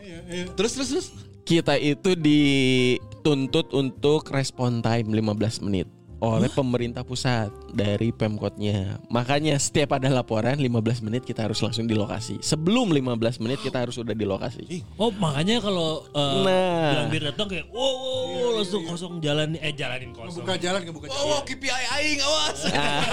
Terus 0.55 0.73
terus 0.79 0.89
terus. 0.95 1.09
kita 1.43 1.75
itu 1.75 2.15
dituntut 2.15 3.75
untuk 3.75 4.31
respon 4.31 4.79
time 4.79 5.11
15 5.11 5.67
menit 5.67 5.91
oleh 6.23 6.47
pemerintah 6.47 7.03
pusat 7.03 7.51
dari 7.75 8.15
Pemkotnya. 8.15 9.03
Makanya 9.11 9.59
setiap 9.59 9.99
ada 9.99 10.07
laporan 10.07 10.55
15 10.55 11.03
menit 11.03 11.27
kita 11.27 11.51
harus 11.51 11.59
langsung 11.59 11.91
di 11.91 11.99
lokasi. 11.99 12.39
Sebelum 12.39 12.95
15 12.95 13.43
menit 13.43 13.59
kita 13.59 13.83
harus 13.83 13.99
sudah 13.99 14.15
di 14.15 14.23
lokasi. 14.23 14.87
Oh 14.95 15.11
makanya 15.11 15.59
kalau 15.59 16.07
uh, 16.15 16.47
Nah. 16.47 16.95
bilang 16.95 17.09
bir 17.11 17.23
datang 17.27 17.51
kayak 17.51 17.67
wow, 17.75 17.83
wow, 17.83 18.23
wow, 18.31 18.51
langsung 18.63 18.83
kosong 18.87 19.19
jalan 19.19 19.59
eh 19.59 19.75
jalanin 19.75 20.15
kosong. 20.15 20.47
Buka 20.47 20.55
jalan 20.63 20.87
ke 20.87 20.91
buka 20.95 21.07
jalan. 21.11 21.27
Oh, 21.27 21.43
KPI 21.43 21.85
aing 21.99 22.21
awas. 22.23 22.59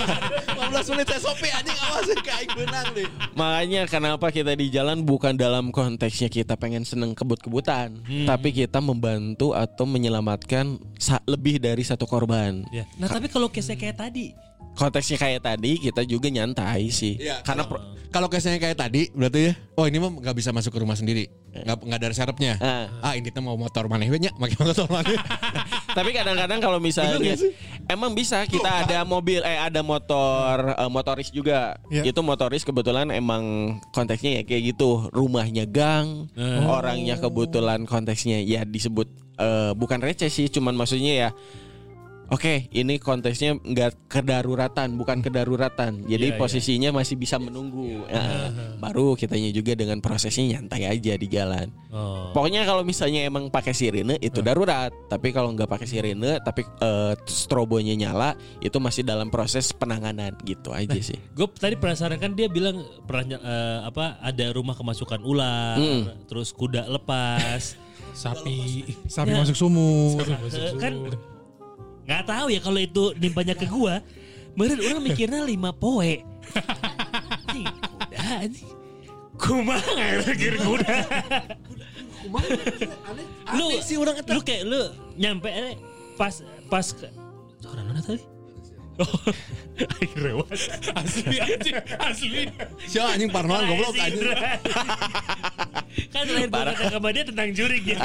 15 0.70 0.92
menit 0.94 1.08
SOP 1.18 1.42
anjing 1.50 1.80
awas 1.82 2.08
ke 2.26 2.30
aing 2.30 2.54
benang 2.54 2.88
deh. 2.94 3.10
Makanya 3.34 3.82
kenapa 3.90 4.30
kita 4.30 4.54
di 4.54 4.70
jalan 4.70 5.02
bukan 5.02 5.34
dalam 5.34 5.74
konteksnya 5.74 6.30
kita 6.30 6.54
pengen 6.62 6.86
seneng 6.86 7.18
kebut-kebutan, 7.18 8.06
tapi 8.30 8.54
kita 8.54 8.78
membantu 8.78 9.58
atau 9.58 9.90
menyelamatkan 9.90 10.78
lebih 11.26 11.58
dari 11.58 11.82
satu 11.82 12.06
korban. 12.06 12.62
Ya. 12.70 12.86
Nah 13.00 13.08
tapi 13.08 13.26
kalau 13.26 13.48
case 13.48 13.74
kayak 13.74 13.98
tadi, 13.98 14.36
Konteksnya 14.70 15.18
kayak 15.18 15.42
tadi 15.44 15.76
kita 15.76 16.08
juga 16.08 16.32
nyantai 16.32 16.88
sih, 16.88 17.20
Iya, 17.20 17.44
karena 17.44 17.66
kalau- 17.66 17.84
pro- 17.84 17.98
Kalau 18.10 18.26
case-nya 18.26 18.58
kayak 18.58 18.74
tadi 18.74 19.06
berarti 19.14 19.40
ya. 19.46 19.54
Oh, 19.78 19.86
ini 19.86 20.02
mah 20.02 20.10
nggak 20.10 20.34
bisa 20.34 20.50
masuk 20.50 20.74
ke 20.74 20.82
rumah 20.82 20.98
sendiri. 20.98 21.30
Nggak 21.54 21.78
nggak 21.78 22.00
ada 22.02 22.10
serepnya. 22.10 22.54
Ah. 22.58 22.90
Ah, 23.06 23.14
ini 23.14 23.30
tuh 23.30 23.38
mau 23.38 23.54
motor 23.54 23.86
maneh 23.86 24.10
we 24.10 24.18
nya, 24.18 24.34
make 24.42 24.58
motor 24.58 24.90
maneh. 24.90 25.14
tapi 25.98 26.10
kadang-kadang 26.10 26.58
kalau 26.58 26.82
misalnya 26.82 27.38
emang 27.86 28.18
bisa 28.18 28.42
kita 28.50 28.82
ada 28.82 29.06
mobil 29.06 29.46
eh 29.46 29.62
ada 29.62 29.86
motor 29.86 30.74
eh, 30.74 30.90
motoris 30.90 31.30
juga. 31.30 31.78
Iya. 31.94 32.10
Itu 32.10 32.26
motoris 32.26 32.66
kebetulan 32.66 33.14
emang 33.14 33.78
konteksnya 33.94 34.42
ya 34.42 34.44
kayak 34.44 34.74
gitu, 34.74 35.06
rumahnya 35.14 35.70
gang, 35.70 36.34
orangnya 36.66 37.14
kebetulan 37.14 37.86
konteksnya 37.86 38.42
ya 38.42 38.66
disebut 38.66 39.06
eh, 39.38 39.78
bukan 39.78 40.02
receh 40.02 40.34
sih, 40.34 40.50
cuman 40.50 40.74
maksudnya 40.74 41.14
ya 41.14 41.30
Oke, 42.30 42.70
ini 42.70 42.98
konteksnya 42.98 43.58
nggak 43.58 44.06
kedaruratan, 44.08 44.94
bukan 44.94 45.20
kedaruratan. 45.20 46.06
Jadi 46.06 46.26
Iya, 46.26 46.34
iya. 46.34 46.38
posisinya 46.38 46.90
masih 46.94 47.16
bisa 47.16 47.36
menunggu. 47.36 48.06
Ya, 48.06 48.22
baru 48.84 49.14
kitanya 49.14 49.50
juga 49.50 49.74
dengan 49.74 49.98
prosesnya 49.98 50.46
nyantai 50.48 50.86
aja 50.86 51.14
di 51.14 51.26
jalan. 51.26 51.74
oh. 51.90 52.30
Pokoknya 52.30 52.64
kalau 52.64 52.82
misalnya 52.82 53.26
emang 53.26 53.50
pakai 53.50 53.74
sirine 53.74 54.16
itu 54.18 54.40
darurat, 54.40 54.94
tapi 55.08 55.30
kalau 55.30 55.50
nggak 55.52 55.66
pakai 55.68 55.86
sirine 55.86 56.38
tapi 56.40 56.62
eh, 56.62 57.14
strobonya 57.26 57.98
nyala 57.98 58.34
itu 58.60 58.78
masih 58.78 59.02
dalam 59.02 59.28
proses 59.28 59.72
penanganan 59.72 60.38
gitu 60.44 60.70
aja 60.70 60.94
sih. 60.96 61.18
gue 61.30 61.48
tadi 61.52 61.74
penasaran 61.74 62.16
kan 62.16 62.32
dia 62.32 62.46
bilang 62.46 62.78
pernah 63.04 63.36
eh, 63.36 63.80
apa 63.84 64.20
ada 64.20 64.46
rumah 64.52 64.74
kemasukan 64.74 65.20
ular, 65.20 65.76
Hmm. 65.76 66.14
terus 66.26 66.52
kuda 66.52 66.86
lepas. 66.88 67.74
Sapi. 68.10 68.84
Sapi 69.06 69.32
Ya. 69.32 69.40
masuk 69.40 69.56
sumur. 69.56 70.20
Eh, 70.22 70.74
kan 70.76 70.94
nggak 72.10 72.26
tahu 72.26 72.50
ya 72.50 72.60
kalau 72.66 72.80
itu 72.82 73.14
nimpanya 73.22 73.54
ke 73.54 73.70
gua. 73.70 74.02
Meren 74.58 74.82
orang 74.82 75.06
mikirnya 75.06 75.46
lima 75.46 75.70
poe. 75.70 76.26
Nih, 77.54 77.66
kuda. 77.70 78.50
Kumaha 79.38 79.94
ya 79.94 80.18
mikir 80.26 80.58
kuda. 80.58 80.96
lu 83.54 83.78
sih 83.86 83.96
orang 84.02 84.18
lu 84.26 84.42
kayak 84.42 84.64
lu 84.66 84.82
nyampe 85.16 85.48
eh, 85.54 85.78
pas 86.18 86.42
pas 86.66 86.84
ke 86.90 87.08
orang 87.70 87.86
mana 87.94 88.02
tadi? 88.02 88.26
Oh, 89.00 89.08
rewat. 90.28 90.52
Asli 90.92 91.40
anjing, 91.40 91.80
asli. 92.04 92.52
Siapa 92.84 93.16
anjing 93.16 93.32
parnoan 93.32 93.64
goblok 93.64 93.96
anjing. 93.96 94.28
kan 96.12 96.28
terakhir 96.28 96.50
gue 96.52 96.64
kata 96.76 96.84
sama 96.92 97.10
dia 97.16 97.24
tentang 97.24 97.50
jurig 97.56 97.84
ya. 97.88 97.96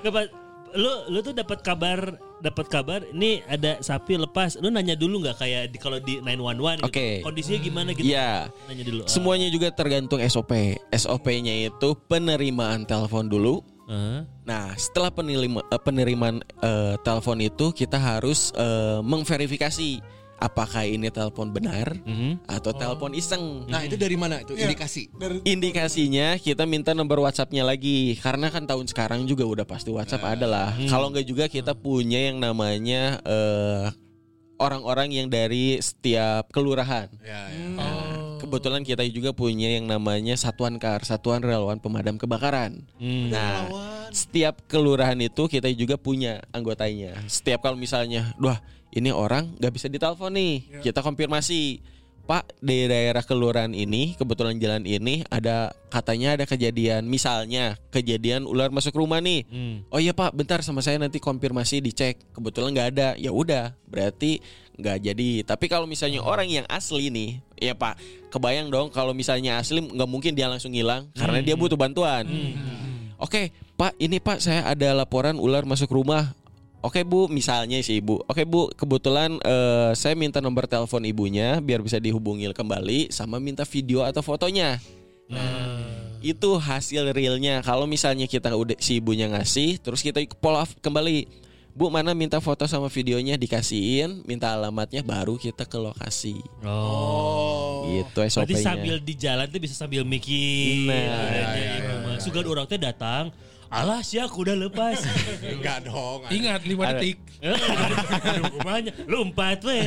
Pak. 0.16 0.45
Lu 0.76 0.92
lu 1.08 1.18
tuh 1.24 1.32
dapat 1.32 1.64
kabar 1.64 2.20
dapat 2.44 2.66
kabar 2.68 3.00
ini 3.10 3.40
ada 3.48 3.80
sapi 3.80 4.20
lepas. 4.20 4.60
Lu 4.60 4.68
nanya 4.68 4.94
dulu 4.94 5.24
nggak 5.24 5.40
kayak 5.40 5.62
di 5.72 5.78
kalau 5.80 5.98
di 5.98 6.20
911 6.20 6.84
gitu. 6.84 6.86
Oke. 6.86 7.08
Kondisinya 7.24 7.58
gimana 7.60 7.88
gitu? 7.96 8.06
Iya. 8.06 8.52
Nanya 8.68 8.84
dulu. 8.84 9.02
Ah. 9.04 9.10
Semuanya 9.10 9.48
juga 9.48 9.68
tergantung 9.72 10.20
SOP. 10.28 10.52
SOP-nya 10.92 11.72
itu 11.72 11.88
penerimaan 12.06 12.84
telepon 12.84 13.26
dulu. 13.26 13.64
Ah. 13.88 14.22
Nah, 14.46 14.74
setelah 14.78 15.10
penerima, 15.10 15.62
eh, 15.64 15.80
penerimaan 15.80 16.44
eh, 16.62 16.94
telepon 17.02 17.40
itu 17.40 17.72
kita 17.72 17.96
harus 17.96 18.52
eh, 18.54 19.00
mengverifikasi 19.00 20.15
apakah 20.36 20.84
ini 20.84 21.08
telepon 21.08 21.48
benar 21.48 21.96
Mhm. 22.04 22.44
atau 22.44 22.76
telepon 22.76 23.16
iseng. 23.16 23.64
Nah, 23.66 23.82
itu 23.82 23.96
dari 23.96 24.16
mana? 24.20 24.44
Itu 24.44 24.52
indikasi. 24.52 25.08
Dari 25.16 25.40
Indikasinya 25.48 26.36
kita 26.36 26.68
minta 26.68 26.92
nomor 26.92 27.24
WhatsApp-nya 27.24 27.64
lagi 27.64 28.20
karena 28.20 28.52
kan 28.52 28.68
tahun 28.68 28.84
sekarang 28.84 29.24
juga 29.24 29.48
udah 29.48 29.64
pasti 29.64 29.88
WhatsApp 29.88 30.36
ada 30.36 30.46
lah. 30.46 30.70
Kalau 30.86 31.08
nggak 31.08 31.26
juga 31.26 31.44
kita 31.48 31.72
punya 31.72 32.28
yang 32.28 32.36
namanya 32.36 33.18
eh, 33.24 33.88
orang-orang 34.56 35.12
yang 35.12 35.28
dari 35.28 35.76
setiap 35.80 36.48
kelurahan. 36.48 37.12
Ya, 37.20 37.48
ya. 37.52 37.66
Nah, 37.76 37.96
kebetulan 38.40 38.82
kita 38.84 39.04
juga 39.08 39.36
punya 39.36 39.76
yang 39.76 39.84
namanya 39.84 40.32
Satuan 40.36 40.80
KAR, 40.80 41.04
Satuan 41.04 41.44
Relawan 41.44 41.76
Pemadam 41.76 42.16
Kebakaran. 42.16 42.84
Nah, 43.28 43.68
setiap 44.12 44.64
kelurahan 44.64 45.16
itu 45.20 45.44
kita 45.44 45.68
juga 45.76 46.00
punya 46.00 46.40
anggotanya. 46.56 47.20
Setiap 47.28 47.68
kalau 47.68 47.76
misalnya, 47.76 48.32
wah 48.40 48.56
ini 48.96 49.12
orang 49.12 49.52
nggak 49.60 49.72
bisa 49.76 49.86
ditelepon 49.92 50.32
nih, 50.32 50.80
kita 50.80 51.04
konfirmasi. 51.04 51.94
Pak 52.26 52.58
di 52.58 52.90
daerah 52.90 53.22
kelurahan 53.22 53.70
ini 53.70 54.18
kebetulan 54.18 54.58
jalan 54.58 54.82
ini 54.82 55.22
ada 55.30 55.70
katanya 55.94 56.34
ada 56.34 56.42
kejadian 56.42 57.06
misalnya 57.06 57.78
kejadian 57.94 58.50
ular 58.50 58.66
masuk 58.74 58.98
rumah 58.98 59.22
nih. 59.22 59.46
Hmm. 59.46 59.86
oh 59.94 60.02
iya 60.02 60.10
pak 60.10 60.34
bentar 60.34 60.58
sama 60.58 60.82
saya 60.82 60.98
nanti 60.98 61.22
konfirmasi 61.22 61.78
dicek. 61.78 62.18
Kebetulan 62.34 62.74
nggak 62.74 62.88
ada. 62.98 63.08
Ya 63.14 63.30
udah 63.30 63.78
berarti 63.86 64.42
nggak 64.74 65.06
jadi. 65.06 65.30
Tapi 65.46 65.70
kalau 65.70 65.86
misalnya 65.86 66.18
orang 66.18 66.50
yang 66.50 66.66
asli 66.66 67.14
nih 67.14 67.38
ya 67.62 67.78
pak 67.78 67.94
kebayang 68.34 68.74
dong 68.74 68.90
kalau 68.90 69.14
misalnya 69.14 69.62
asli 69.62 69.78
nggak 69.86 70.10
mungkin 70.10 70.34
dia 70.34 70.50
langsung 70.50 70.74
hilang 70.74 71.06
karena 71.14 71.38
dia 71.46 71.54
butuh 71.54 71.78
bantuan. 71.78 72.26
Oke 73.22 73.54
pak 73.78 73.94
ini 74.02 74.18
pak 74.18 74.42
saya 74.42 74.66
ada 74.66 74.98
laporan 74.98 75.38
ular 75.38 75.62
masuk 75.62 75.94
rumah 75.94 76.34
Oke 76.86 77.02
bu, 77.02 77.26
misalnya 77.26 77.82
sih 77.82 77.98
ibu. 77.98 78.22
Oke 78.30 78.46
bu, 78.46 78.70
kebetulan 78.70 79.42
eh, 79.42 79.90
saya 79.98 80.14
minta 80.14 80.38
nomor 80.38 80.70
telepon 80.70 81.02
ibunya 81.02 81.58
biar 81.58 81.82
bisa 81.82 81.98
dihubungi 81.98 82.46
kembali, 82.54 83.10
sama 83.10 83.42
minta 83.42 83.66
video 83.66 84.06
atau 84.06 84.22
fotonya. 84.22 84.78
Nah, 85.26 85.82
itu 86.22 86.54
hasil 86.54 87.10
realnya. 87.10 87.58
Kalau 87.66 87.90
misalnya 87.90 88.30
kita 88.30 88.54
udah 88.54 88.78
si 88.78 89.02
ibunya 89.02 89.26
ngasih, 89.26 89.82
terus 89.82 89.98
kita 89.98 90.22
follow 90.38 90.62
up 90.62 90.70
kembali. 90.78 91.26
Bu 91.76 91.92
mana 91.92 92.16
minta 92.16 92.40
foto 92.40 92.64
sama 92.64 92.88
videonya 92.88 93.36
dikasihin, 93.36 94.24
minta 94.24 94.48
alamatnya, 94.48 95.04
baru 95.04 95.36
kita 95.36 95.68
ke 95.68 95.76
lokasi. 95.76 96.40
Oh. 96.64 97.84
Gitu 97.84 98.16
Berarti 98.16 98.56
SOP-nya. 98.56 98.64
sambil 98.64 98.96
di 98.96 99.12
jalan 99.12 99.44
tuh 99.50 99.60
bisa 99.60 99.74
sambil 99.76 100.00
mikir. 100.00 100.88
Nah, 100.88 102.16
Nah, 102.16 102.16
Sugan 102.16 102.48
orang 102.48 102.64
teh 102.64 102.80
datang, 102.80 103.28
alah 103.68 104.00
sih 104.02 104.18
aku 104.22 104.46
udah 104.46 104.56
lepas. 104.56 105.02
Enggak 105.42 105.86
dong. 105.86 106.26
Ingat 106.30 106.62
5 106.62 106.72
Ada. 106.78 106.90
detik. 106.98 107.16
Aduh, 108.26 108.44
kumanya, 108.56 108.92
lompat 109.06 109.60
weh. 109.66 109.86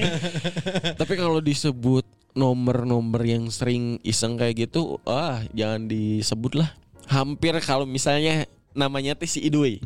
Tapi 0.96 1.14
kalau 1.18 1.40
disebut 1.42 2.06
nomor-nomor 2.38 3.26
yang 3.26 3.50
sering 3.50 3.98
iseng 4.06 4.38
kayak 4.38 4.70
gitu, 4.70 5.02
ah 5.04 5.42
jangan 5.52 5.90
disebut 5.90 6.56
lah. 6.56 6.70
Hampir 7.10 7.58
kalau 7.66 7.90
misalnya 7.90 8.46
namanya 8.78 9.18
teh 9.18 9.26
si 9.26 9.42
Idui. 9.42 9.82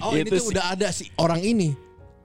Oh 0.00 0.14
ini 0.14 0.24
Itu 0.30 0.38
tuh 0.38 0.44
sih. 0.48 0.50
udah 0.54 0.64
ada 0.72 0.88
si 0.94 1.04
orang 1.18 1.42
ini. 1.42 1.74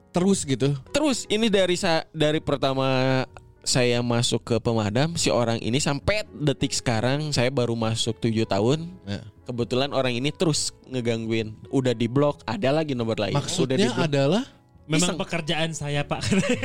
Terus 0.09 0.45
gitu. 0.45 0.73
Terus 0.89 1.25
ini 1.29 1.49
dari 1.49 1.75
sa 1.77 2.05
dari 2.13 2.39
pertama 2.41 3.21
saya 3.69 4.01
masuk 4.01 4.41
ke 4.43 4.55
pemadam 4.57 5.13
si 5.13 5.29
orang 5.29 5.61
ini 5.61 5.77
sampai 5.77 6.25
detik 6.33 6.73
sekarang 6.73 7.29
saya 7.29 7.47
baru 7.49 7.77
masuk 7.77 8.17
tujuh 8.17 8.43
tahun. 8.43 8.89
Ya. 9.05 9.21
Kebetulan 9.45 9.93
orang 9.93 10.11
ini 10.11 10.29
terus 10.29 10.73
ngegangguin. 10.85 11.53
Uudah 11.69 11.93
di 11.93 12.05
blok, 12.05 12.41
ada 12.43 12.69
lagi 12.71 12.93
nomor 12.93 13.15
lain. 13.15 13.31
Udah 13.31 13.41
Maksudnya 13.41 13.77
di-block. 13.79 14.01
adalah 14.03 14.43
Memang 14.85 15.13
Iseng. 15.13 15.21
pekerjaan 15.21 15.69
saya 15.71 16.01
pak. 16.01 16.17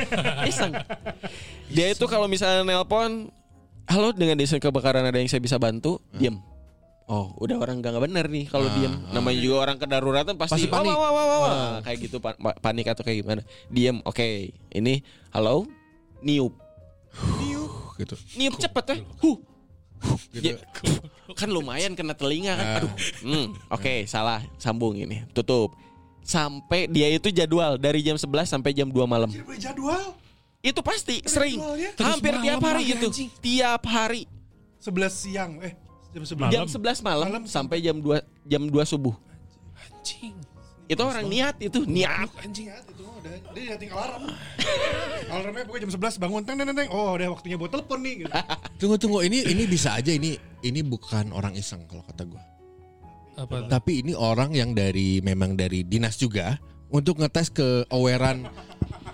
iseng. 0.49 0.73
Dia 1.69 1.93
itu 1.93 2.05
kalau 2.05 2.25
misalnya 2.25 2.65
nelpon, 2.65 3.29
halo 3.85 4.09
dengan 4.09 4.33
desa 4.33 4.57
kebakaran 4.57 5.05
ada 5.05 5.13
yang 5.13 5.29
saya 5.29 5.37
bisa 5.37 5.61
bantu, 5.61 6.01
diam. 6.11 6.41
Oh, 7.05 7.37
udah 7.37 7.61
orang 7.61 7.85
gak 7.85 8.01
bener 8.01 8.25
nih 8.25 8.49
kalau 8.49 8.65
Ah, 8.65 8.73
diam. 8.73 8.93
Namanya 9.13 9.37
juga 9.37 9.55
orang 9.61 9.77
kedaruratan 9.77 10.33
pasti, 10.35 10.57
Pasti 10.57 10.65
panik. 10.65 10.89
Wah, 10.89 10.97
wah, 10.97 11.11
wah, 11.11 11.21
wah, 11.23 11.37
wah. 11.37 11.51
Ah. 11.53 11.77
kayak 11.85 11.97
gitu 12.01 12.17
pa- 12.17 12.33
pa- 12.33 12.57
panik 12.57 12.89
atau 12.89 13.05
kayak 13.05 13.21
gimana. 13.21 13.41
Diam. 13.67 14.01
Oke. 14.01 14.49
Ini 14.73 15.05
halo, 15.29 15.69
niup. 16.19 16.64
Gitu. 17.99 18.15
Niup 18.35 18.55
cepet 18.59 18.85
ya. 18.91 18.95
Huh. 19.23 19.37
Gitu. 20.35 20.53
Ya, 20.53 20.59
kan 21.33 21.49
lumayan 21.49 21.95
kena 21.95 22.13
telinga 22.13 22.53
kan. 22.53 22.65
Aduh. 22.83 22.91
Hmm, 23.23 23.47
oke, 23.71 24.05
salah. 24.05 24.43
Sambung 24.59 24.93
ini. 24.99 25.23
Tutup. 25.31 25.73
Sampai 26.25 26.89
dia 26.89 27.09
itu 27.09 27.29
jadwal 27.29 27.77
dari 27.77 28.01
jam 28.01 28.17
11 28.17 28.49
sampai 28.49 28.73
jam 28.73 28.89
2 28.89 29.05
malam. 29.05 29.29
Jadwal 29.57 30.17
Itu 30.65 30.81
pasti 30.81 31.21
sering. 31.25 31.61
jadwalnya. 31.61 31.89
Hampir 32.01 32.33
Terus 32.33 32.43
tiap 32.43 32.57
malam 32.57 32.69
hari 32.73 32.83
gitu. 32.89 33.07
anjing. 33.09 33.29
Tiap 33.39 33.81
hari. 33.85 34.21
11 34.81 35.09
siang 35.13 35.51
eh 35.65 35.73
jam 36.13 36.23
11 36.23 36.53
Jam 36.53 36.65
11 36.69 37.01
malam, 37.03 37.27
Malam 37.27 37.43
sampai 37.43 37.81
jam 37.83 37.97
2 37.99 38.21
jam 38.47 38.61
2 38.63 38.71
subuh. 38.85 39.15
Anjing. 39.75 40.35
Itu 40.85 41.01
orang 41.01 41.25
niat 41.25 41.55
itu, 41.57 41.81
niat. 41.85 42.29
Anjing. 42.45 42.69
Ya, 42.69 42.77
itu 42.85 43.01
udah 43.01 43.33
dia 43.57 43.73
tinggal 43.77 44.05
alarm. 44.05 44.29
Alarmnya 45.33 45.63
pokoknya 45.65 45.89
jam 45.89 45.91
11 45.97 46.21
bangun 46.21 46.41
teng 46.45 46.55
teng 46.61 46.77
teng. 46.77 46.89
Oh, 46.93 47.17
udah 47.17 47.27
waktunya 47.33 47.57
buat 47.57 47.71
telepon 47.73 47.99
nih 48.05 48.13
gitu. 48.25 48.31
Tunggu 48.79 48.95
tunggu 49.01 49.19
ini 49.25 49.41
ini 49.49 49.63
bisa 49.65 49.97
aja 49.97 50.13
ini 50.13 50.37
ini 50.61 50.79
bukan 50.85 51.33
orang 51.33 51.57
iseng 51.57 51.89
kalau 51.89 52.05
kata 52.05 52.23
gue. 52.29 52.43
Apa? 53.35 53.67
Tapi 53.67 54.05
ini 54.05 54.13
orang 54.13 54.53
yang 54.53 54.77
dari 54.77 55.19
memang 55.25 55.57
dari 55.57 55.83
dinas 55.83 56.15
juga 56.21 56.55
untuk 56.93 57.19
ngetes 57.19 57.49
ke 57.51 57.83
awarean 57.89 58.45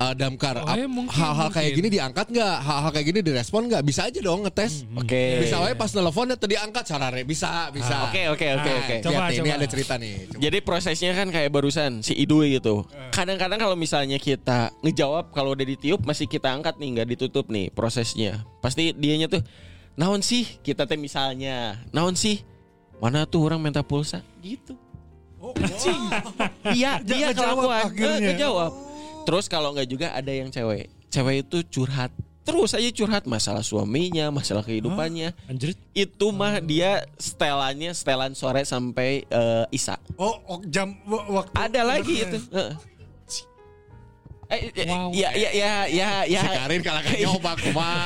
uh, 0.01 0.13
damkar. 0.17 0.55
Oh, 0.65 0.73
ya, 0.73 0.89
mungkin, 0.89 1.13
Hal-hal 1.13 1.49
kayak 1.53 1.71
mungkin. 1.71 1.79
gini 1.85 1.89
diangkat 1.93 2.27
nggak? 2.33 2.55
Hal-hal 2.65 2.89
kayak 2.89 3.05
gini 3.13 3.19
direspon 3.21 3.61
nggak? 3.69 3.81
Bisa 3.85 4.01
aja 4.09 4.19
dong 4.19 4.41
ngetes. 4.41 4.73
Oke. 4.97 5.45
Bisa 5.45 5.61
aja 5.61 5.75
pas 5.77 5.91
nelfonnya 5.93 6.35
tadi 6.37 6.55
angkat 6.57 6.85
sarare 6.89 7.21
bisa 7.21 7.69
bisa. 7.69 8.09
Oke, 8.09 8.27
oke, 8.33 8.47
oke, 8.57 8.71
Nah, 8.71 8.81
oke. 8.81 8.95
Coba, 9.05 9.21
ini 9.29 9.49
ada 9.53 9.67
cerita 9.69 9.93
nih. 10.01 10.13
Coba. 10.25 10.39
Jadi 10.41 10.57
prosesnya 10.65 11.11
kan 11.13 11.27
kayak 11.29 11.49
barusan 11.53 12.01
si 12.01 12.17
Idui 12.17 12.57
gitu. 12.57 12.83
Kadang-kadang 13.13 13.59
kalau 13.61 13.77
misalnya 13.77 14.17
kita 14.17 14.73
ngejawab 14.81 15.29
kalau 15.29 15.53
udah 15.53 15.65
ditiup 15.67 16.01
masih 16.01 16.25
kita 16.25 16.49
angkat 16.49 16.81
nih 16.81 16.99
nggak 16.99 17.07
ditutup 17.17 17.45
nih 17.53 17.69
prosesnya. 17.69 18.41
Pasti 18.59 18.91
dianya 18.97 19.29
tuh 19.29 19.45
naon 19.99 20.23
sih 20.23 20.47
kita 20.63 20.87
teh 20.87 20.95
misalnya 20.95 21.75
naon 21.91 22.15
sih 22.15 22.39
mana 23.03 23.27
tuh 23.27 23.43
orang 23.45 23.59
minta 23.59 23.83
pulsa 23.83 24.23
gitu. 24.41 24.73
Oh, 25.41 25.57
Iya, 26.69 27.01
dia 27.07 27.33
akhirnya. 27.33 28.13
Eh, 28.13 28.17
ngejawab. 28.29 28.90
Terus 29.21 29.45
kalau 29.45 29.71
nggak 29.71 29.87
juga 29.87 30.07
ada 30.11 30.29
yang 30.29 30.49
cewek. 30.49 30.89
Cewek 31.07 31.35
itu 31.43 31.57
curhat. 31.69 32.09
Terus 32.41 32.73
aja 32.73 32.89
curhat 32.89 33.23
masalah 33.25 33.61
suaminya, 33.61 34.33
masalah 34.33 34.65
kehidupannya. 34.65 35.37
Anjir. 35.45 35.77
Itu 35.93 36.33
mah 36.33 36.57
dia 36.57 37.05
setelannya 37.15 37.93
setelan 37.93 38.33
sore 38.33 38.65
sampai 38.65 39.23
eh, 39.23 39.65
Isa. 39.69 40.01
Oh, 40.17 40.41
oh, 40.47 40.59
jam 40.65 40.97
wa- 41.05 41.27
waktu 41.37 41.53
Ada 41.53 41.81
lagi 41.83 42.25
itu. 42.25 42.37
Heeh. 42.49 42.73
Eh, 44.51 44.61
eh, 44.73 44.83
Wow. 44.83 45.15
ya, 45.15 45.29
ya, 45.31 45.49
ya, 45.53 45.73
ya, 45.87 46.09
ya. 46.27 46.41
Si 46.41 46.49
Karin 46.51 46.81
kalau 46.81 47.01
kayak 47.01 47.19
nyoba 47.23 47.51
kumaha. 47.61 48.03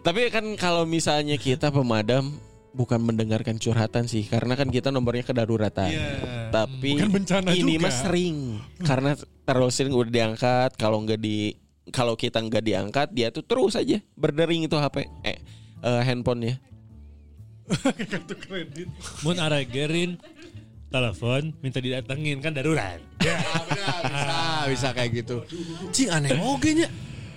Tapi 0.00 0.20
kan 0.30 0.44
kalau 0.54 0.84
misalnya 0.84 1.36
kita 1.36 1.68
pemadam 1.68 2.32
bukan 2.70 3.00
mendengarkan 3.02 3.58
curhatan 3.58 4.06
sih, 4.06 4.26
karena 4.26 4.54
kan 4.54 4.70
kita 4.70 4.94
nomornya 4.94 5.26
kedaruratan. 5.26 5.90
Iya. 5.90 6.08
Tapi 6.50 6.98
Bukan 6.98 7.10
bencana 7.10 7.50
ini 7.54 7.76
juga. 7.78 7.84
mah 7.86 7.92
sering 7.94 8.36
karena 8.82 9.12
terlalu 9.46 9.72
sering 9.72 9.94
udah 9.94 10.12
diangkat. 10.12 10.70
Kalau 10.78 11.02
nggak 11.02 11.20
di 11.20 11.54
kalau 11.90 12.14
kita 12.14 12.38
nggak 12.38 12.64
diangkat, 12.64 13.08
dia 13.10 13.28
tuh 13.34 13.42
terus 13.42 13.74
aja 13.74 13.98
berdering 14.14 14.66
itu 14.66 14.76
HP, 14.78 15.06
eh, 15.26 15.38
eh 15.82 16.02
handphonenya. 16.06 16.58
kartu 18.10 18.34
kredit. 18.34 18.88
Mun 19.22 19.38
aragerin 19.38 20.18
telepon 20.90 21.54
minta 21.62 21.78
didatengin 21.78 22.42
kan 22.42 22.50
darurat. 22.50 22.98
Benar, 23.22 24.02
bisa, 24.10 24.36
bisa 24.66 24.88
kayak 24.90 25.10
gitu. 25.22 25.36
Cing 25.94 26.10
aneh 26.10 26.34
oke 26.34 26.66
nya. 26.74 26.90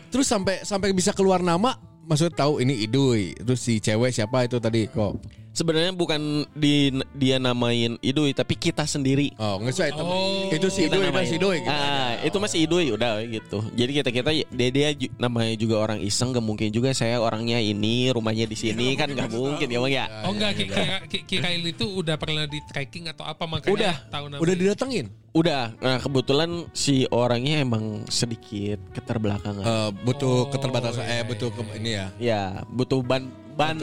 Terus 0.10 0.26
sampai 0.30 0.62
sampai 0.66 0.94
bisa 0.94 1.14
keluar 1.14 1.42
nama, 1.42 1.78
maksud 2.08 2.32
tahu 2.36 2.60
ini 2.64 2.84
Idui. 2.84 3.36
Terus 3.36 3.60
si 3.64 3.80
cewek 3.80 4.12
siapa 4.12 4.45
itu 4.45 4.60
tadi 4.60 4.88
kok? 4.88 5.43
Sebenarnya 5.54 5.93
bukan 5.93 6.18
di 6.51 6.89
dia 7.14 7.38
namain 7.38 7.93
Idui, 8.01 8.34
tapi 8.34 8.58
kita 8.58 8.84
sendiri. 8.84 9.38
Oh, 9.38 9.62
nggak 9.62 9.70
usah 9.72 9.88
itu. 9.88 10.01
Oh. 10.01 10.49
itu 10.49 10.68
si 10.68 10.89
Idui, 10.89 10.97
itu 10.97 11.06
namain. 11.06 11.30
si 11.30 11.36
Idui. 11.38 11.58
gitu. 11.62 11.70
Ah, 11.70 12.18
itu 12.20 12.38
masih 12.38 12.60
idui 12.60 12.86
udah 12.89 13.22
gitu. 13.22 13.58
Jadi 13.72 13.91
kita 13.93 14.10
kita 14.10 14.30
dia, 14.49 14.70
dia 14.72 14.88
namanya 15.16 15.54
juga 15.54 15.78
orang 15.78 16.01
iseng, 16.01 16.34
gak 16.34 16.41
mungkin 16.41 16.68
juga 16.68 16.89
saya 16.91 17.22
orangnya 17.22 17.62
ini, 17.62 18.10
rumahnya 18.10 18.43
di 18.43 18.58
sini 18.58 18.97
kan 18.97 19.08
nggak 19.08 19.30
mungkin 19.30 19.68
ya 19.68 19.78
bang 19.78 19.93
ya. 19.93 20.06
Oh 20.26 20.34
enggak, 20.34 20.51
Ki- 20.54 20.66
kira 20.66 20.86
Ki- 21.06 21.24
Kirain 21.24 21.62
itu 21.62 21.86
udah 21.86 22.18
pernah 22.18 22.43
di 22.43 22.58
tracking 22.66 23.08
atau 23.08 23.22
apa 23.24 23.45
makanya 23.45 23.74
Udah. 23.78 23.95
tahu 24.10 24.26
namanya. 24.28 24.41
Udah 24.41 24.56
didatengin. 24.58 25.06
Udah, 25.34 25.64
nah 25.78 25.97
kebetulan 25.97 26.49
si 26.74 27.06
orangnya 27.10 27.62
emang 27.62 28.06
sedikit 28.08 28.82
keterbelakangan. 28.89 29.62
Eh, 29.62 29.89
butuh 30.01 30.45
Oh, 30.45 30.49
keterbatasan 30.49 31.04
iya, 31.04 31.22
eh 31.22 31.24
butuh 31.24 31.49
ke- 31.49 31.78
ini 31.78 31.91
ya. 31.91 32.06
ya 32.18 32.41
butuh 32.68 33.06
ban 33.06 33.30
ban 33.54 33.78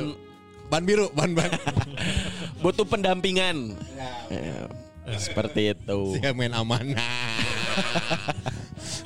Ban 0.70 0.86
biru, 0.86 1.10
ban 1.10 1.34
ban. 1.34 1.50
butuh 2.62 2.86
pendampingan. 2.86 3.74
Ya, 4.30 4.70
seperti 5.18 5.74
itu. 5.74 5.98
Dia 6.16 6.30
main 6.30 6.54
amanah. 6.54 7.02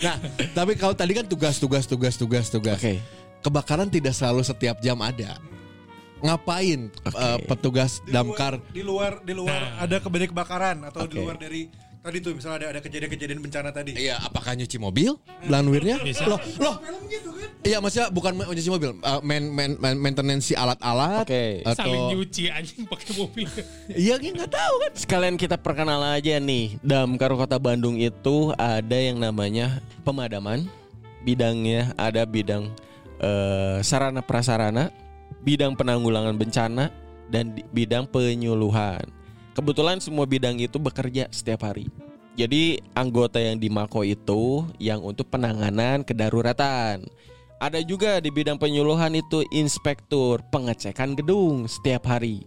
nah, 0.04 0.16
tapi 0.52 0.76
kalau 0.76 0.92
tadi 0.92 1.16
kan 1.16 1.24
tugas 1.24 1.56
tugas 1.56 1.88
tugas 1.88 2.14
tugas 2.14 2.52
tugas. 2.52 2.76
Oke. 2.78 3.00
Kebakaran 3.40 3.88
tidak 3.88 4.12
selalu 4.12 4.44
setiap 4.44 4.80
jam 4.80 5.00
ada. 5.00 5.40
Ngapain 6.20 6.88
Oke. 7.04 7.16
eh, 7.16 7.38
petugas 7.44 8.00
Di 8.00 8.08
luar- 8.08 8.14
damkar 8.16 8.54
di 8.72 8.80
luar 8.80 9.12
di 9.20 9.34
luar 9.36 9.76
ada 9.76 10.00
kejadian 10.00 10.30
kebakaran 10.32 10.76
atau 10.88 11.04
di 11.04 11.16
Oke. 11.16 11.20
luar 11.20 11.36
dari 11.36 11.68
Tadi 12.04 12.20
tuh 12.20 12.36
misalnya 12.36 12.68
ada 12.68 12.76
ada 12.76 12.80
kejadian-kejadian 12.84 13.40
bencana 13.40 13.72
tadi. 13.72 13.96
Iya, 13.96 14.20
apakah 14.20 14.52
nyuci 14.52 14.76
mobil? 14.76 15.16
Lanwirnya? 15.48 16.04
Bisa. 16.04 16.28
Loh, 16.28 16.36
loh. 16.60 16.76
Iya, 17.64 17.80
maksudnya 17.80 18.12
bukan 18.12 18.36
nyuci 18.44 18.68
mobil, 18.68 18.92
uh, 19.00 19.24
main, 19.24 19.48
main, 19.48 19.72
main 19.80 19.96
maintenance 19.96 20.52
alat-alat 20.52 21.24
Oke. 21.24 21.64
atau 21.64 21.80
Saling 21.80 22.04
nyuci 22.12 22.52
anjing 22.52 22.84
pakai 22.84 23.08
mobil. 23.16 23.48
Iya, 24.04 24.20
kita 24.20 24.36
nggak 24.36 24.52
tahu 24.52 24.74
kan. 24.84 24.92
Sekalian 24.92 25.36
kita 25.40 25.56
perkenalan 25.56 26.20
aja 26.20 26.36
nih. 26.36 26.76
Damkar 26.84 27.32
Kota 27.40 27.56
Bandung 27.56 27.96
itu 27.96 28.52
ada 28.60 28.98
yang 29.00 29.16
namanya 29.16 29.80
pemadaman. 30.04 30.68
Bidangnya 31.24 31.96
ada 31.96 32.28
bidang 32.28 32.68
eh, 33.16 33.80
sarana 33.80 34.20
prasarana, 34.20 34.92
bidang 35.40 35.72
penanggulangan 35.72 36.36
bencana, 36.36 36.92
dan 37.32 37.56
bidang 37.72 38.04
penyuluhan. 38.04 39.23
Kebetulan 39.54 40.02
semua 40.02 40.26
bidang 40.26 40.58
itu 40.58 40.82
bekerja 40.82 41.30
setiap 41.30 41.70
hari. 41.70 41.86
Jadi 42.34 42.82
anggota 42.98 43.38
yang 43.38 43.62
di 43.62 43.70
Mako 43.70 44.02
itu 44.02 44.66
yang 44.82 44.98
untuk 44.98 45.30
penanganan 45.30 46.02
kedaruratan. 46.02 47.06
Ada 47.62 47.78
juga 47.86 48.18
di 48.18 48.34
bidang 48.34 48.58
penyuluhan 48.58 49.14
itu 49.14 49.46
inspektur 49.54 50.42
pengecekan 50.50 51.14
gedung 51.14 51.70
setiap 51.70 52.10
hari. 52.10 52.42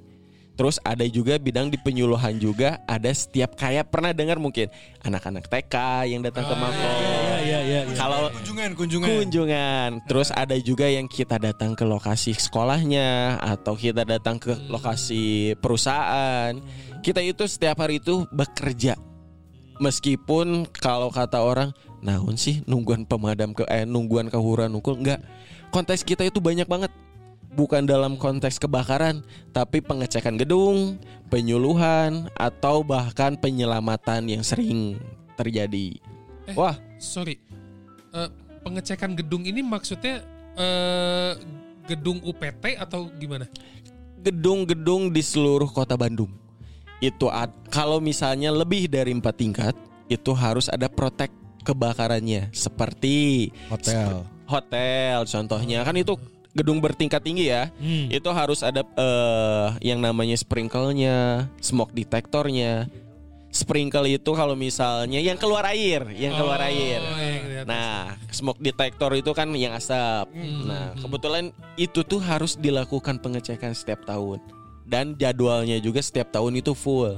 Terus 0.60 0.84
ada 0.84 1.08
juga 1.08 1.40
bidang 1.40 1.72
di 1.72 1.80
penyuluhan 1.80 2.36
juga 2.44 2.84
ada 2.84 3.14
setiap 3.16 3.56
kayak 3.56 3.88
pernah 3.88 4.12
dengar 4.12 4.36
mungkin 4.36 4.68
anak-anak 5.00 5.48
TK 5.48 5.76
yang 6.12 6.20
datang 6.20 6.44
ke 6.44 6.56
Mako. 6.60 7.27
Iya 7.48 7.60
iya 7.64 7.82
iya. 7.88 7.96
Kalau 7.96 8.28
Kunjungan, 8.36 8.70
kunjungan. 8.76 9.08
kunjungan, 9.08 9.90
terus 10.04 10.30
ada 10.36 10.56
juga 10.60 10.84
yang 10.92 11.08
kita 11.08 11.40
datang 11.40 11.80
ke 11.80 11.88
lokasi 11.88 12.36
sekolahnya 12.36 13.40
atau 13.40 13.80
kita 13.80 14.04
datang 14.04 14.36
ke 14.36 14.52
lokasi 14.68 15.56
perusahaan. 15.64 16.52
Kita 17.00 17.24
itu 17.24 17.48
setiap 17.48 17.80
hari 17.80 18.04
itu 18.04 18.28
bekerja. 18.36 19.00
Meskipun 19.80 20.68
kalau 20.76 21.08
kata 21.14 21.40
orang, 21.40 21.70
naon 22.04 22.36
sih 22.36 22.66
nungguan 22.66 23.06
pemadam 23.06 23.54
ke 23.54 23.64
eh 23.70 23.86
nungguan 23.88 24.28
kahuran 24.28 24.74
nungkul 24.74 25.00
enggak. 25.00 25.22
Konteks 25.72 26.04
kita 26.04 26.28
itu 26.28 26.44
banyak 26.44 26.68
banget. 26.68 26.92
Bukan 27.58 27.90
dalam 27.90 28.22
konteks 28.22 28.62
kebakaran, 28.62 29.26
tapi 29.50 29.82
pengecekan 29.82 30.38
gedung, 30.38 31.02
penyuluhan 31.34 32.30
atau 32.38 32.86
bahkan 32.86 33.34
penyelamatan 33.34 34.30
yang 34.30 34.46
sering 34.46 35.02
terjadi. 35.34 35.98
Eh. 36.46 36.54
Wah, 36.54 36.78
Sorry. 36.98 37.40
Eh, 38.14 38.30
pengecekan 38.66 39.16
gedung 39.16 39.46
ini 39.46 39.62
maksudnya 39.64 40.22
eh, 40.58 41.34
gedung 41.88 42.20
UPT 42.22 42.76
atau 42.78 43.08
gimana? 43.16 43.48
gedung-gedung 44.18 45.14
di 45.14 45.24
seluruh 45.24 45.70
kota 45.72 45.96
Bandung. 45.96 46.28
Itu 47.00 47.30
ad- 47.32 47.54
kalau 47.70 48.02
misalnya 48.02 48.52
lebih 48.52 48.90
dari 48.90 49.14
empat 49.14 49.36
tingkat, 49.38 49.76
itu 50.12 50.34
harus 50.34 50.68
ada 50.68 50.90
protek 50.92 51.32
kebakarannya 51.64 52.50
seperti 52.56 53.52
Hotel. 53.68 54.24
hotel 54.48 55.28
contohnya 55.28 55.84
kan 55.84 55.92
itu 56.00 56.16
gedung 56.56 56.82
bertingkat 56.82 57.22
tinggi 57.22 57.54
ya. 57.54 57.70
Hmm. 57.78 58.10
Itu 58.10 58.34
harus 58.34 58.66
ada 58.66 58.82
eh, 58.82 59.68
yang 59.86 60.02
namanya 60.02 60.36
sprinkle-nya, 60.36 61.48
smoke 61.62 61.94
detektornya. 61.94 62.90
Sprinkle 63.58 64.06
itu 64.06 64.32
kalau 64.38 64.54
misalnya 64.54 65.18
yang 65.18 65.34
keluar 65.34 65.66
air, 65.66 66.06
yang 66.14 66.38
keluar 66.38 66.62
Oh, 66.62 66.70
air. 66.70 67.02
yang 67.02 67.42
di 67.42 67.56
atas. 67.58 67.66
Nah, 67.66 68.14
smoke 68.30 68.62
detector 68.62 69.10
itu 69.18 69.34
kan 69.34 69.50
yang 69.58 69.74
asap. 69.74 70.30
Nah, 70.62 70.94
kebetulan 70.94 71.50
itu 71.74 72.06
tuh 72.06 72.22
harus 72.22 72.54
dilakukan 72.54 73.18
pengecekan 73.18 73.74
setiap 73.74 74.06
tahun. 74.06 74.38
Dan 74.86 75.18
jadwalnya 75.18 75.82
juga 75.82 76.06
setiap 76.06 76.30
tahun 76.30 76.62
itu 76.62 76.78
full. 76.78 77.18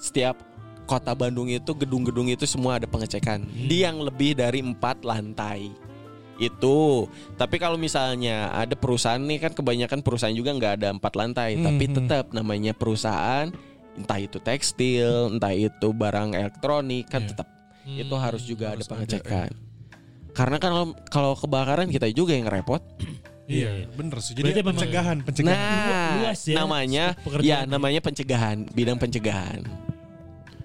Setiap 0.00 0.40
kota 0.88 1.12
Bandung 1.12 1.52
itu 1.52 1.76
gedung-gedung 1.76 2.32
itu 2.32 2.48
semua 2.48 2.80
ada 2.80 2.88
pengecekan. 2.88 3.44
Di 3.44 3.84
yang 3.84 4.00
lebih 4.00 4.40
dari 4.40 4.64
empat 4.64 5.04
lantai. 5.04 5.68
Itu. 6.40 7.06
Tapi 7.36 7.60
kalau 7.60 7.76
misalnya 7.76 8.50
ada 8.50 8.74
perusahaan 8.74 9.20
nih 9.20 9.38
kan 9.38 9.52
kebanyakan 9.52 10.00
perusahaan 10.00 10.34
juga 10.34 10.50
nggak 10.56 10.74
ada 10.80 10.88
empat 10.96 11.12
lantai, 11.14 11.60
tapi 11.60 11.84
tetap 11.86 12.32
namanya 12.32 12.72
perusahaan 12.74 13.52
entah 13.94 14.18
itu 14.18 14.38
tekstil, 14.42 15.38
entah 15.38 15.54
itu 15.54 15.88
barang 15.94 16.34
elektronik 16.34 17.06
kan 17.08 17.24
tetap 17.24 17.48
itu 17.84 18.14
harus 18.16 18.42
juga 18.44 18.74
ada 18.74 18.84
pengecekan. 18.84 19.52
Karena 20.34 20.56
kan 20.58 20.70
kalau 20.74 20.86
kalau 21.08 21.32
kebakaran 21.38 21.88
kita 21.92 22.10
juga 22.10 22.34
yang 22.34 22.50
repot. 22.50 22.82
Iya, 23.44 23.92
bener 23.92 24.24
sih. 24.24 24.32
Jadi 24.32 24.56
Berarti 24.56 24.62
pencegahan, 24.64 25.16
pencegahan. 25.20 25.52
Nah, 25.52 26.16
luas 26.16 26.40
ya 26.48 26.56
namanya 26.64 27.04
ya 27.44 27.58
namanya 27.68 28.00
pencegahan, 28.00 28.64
bidang 28.72 28.96
pencegahan. 28.96 29.60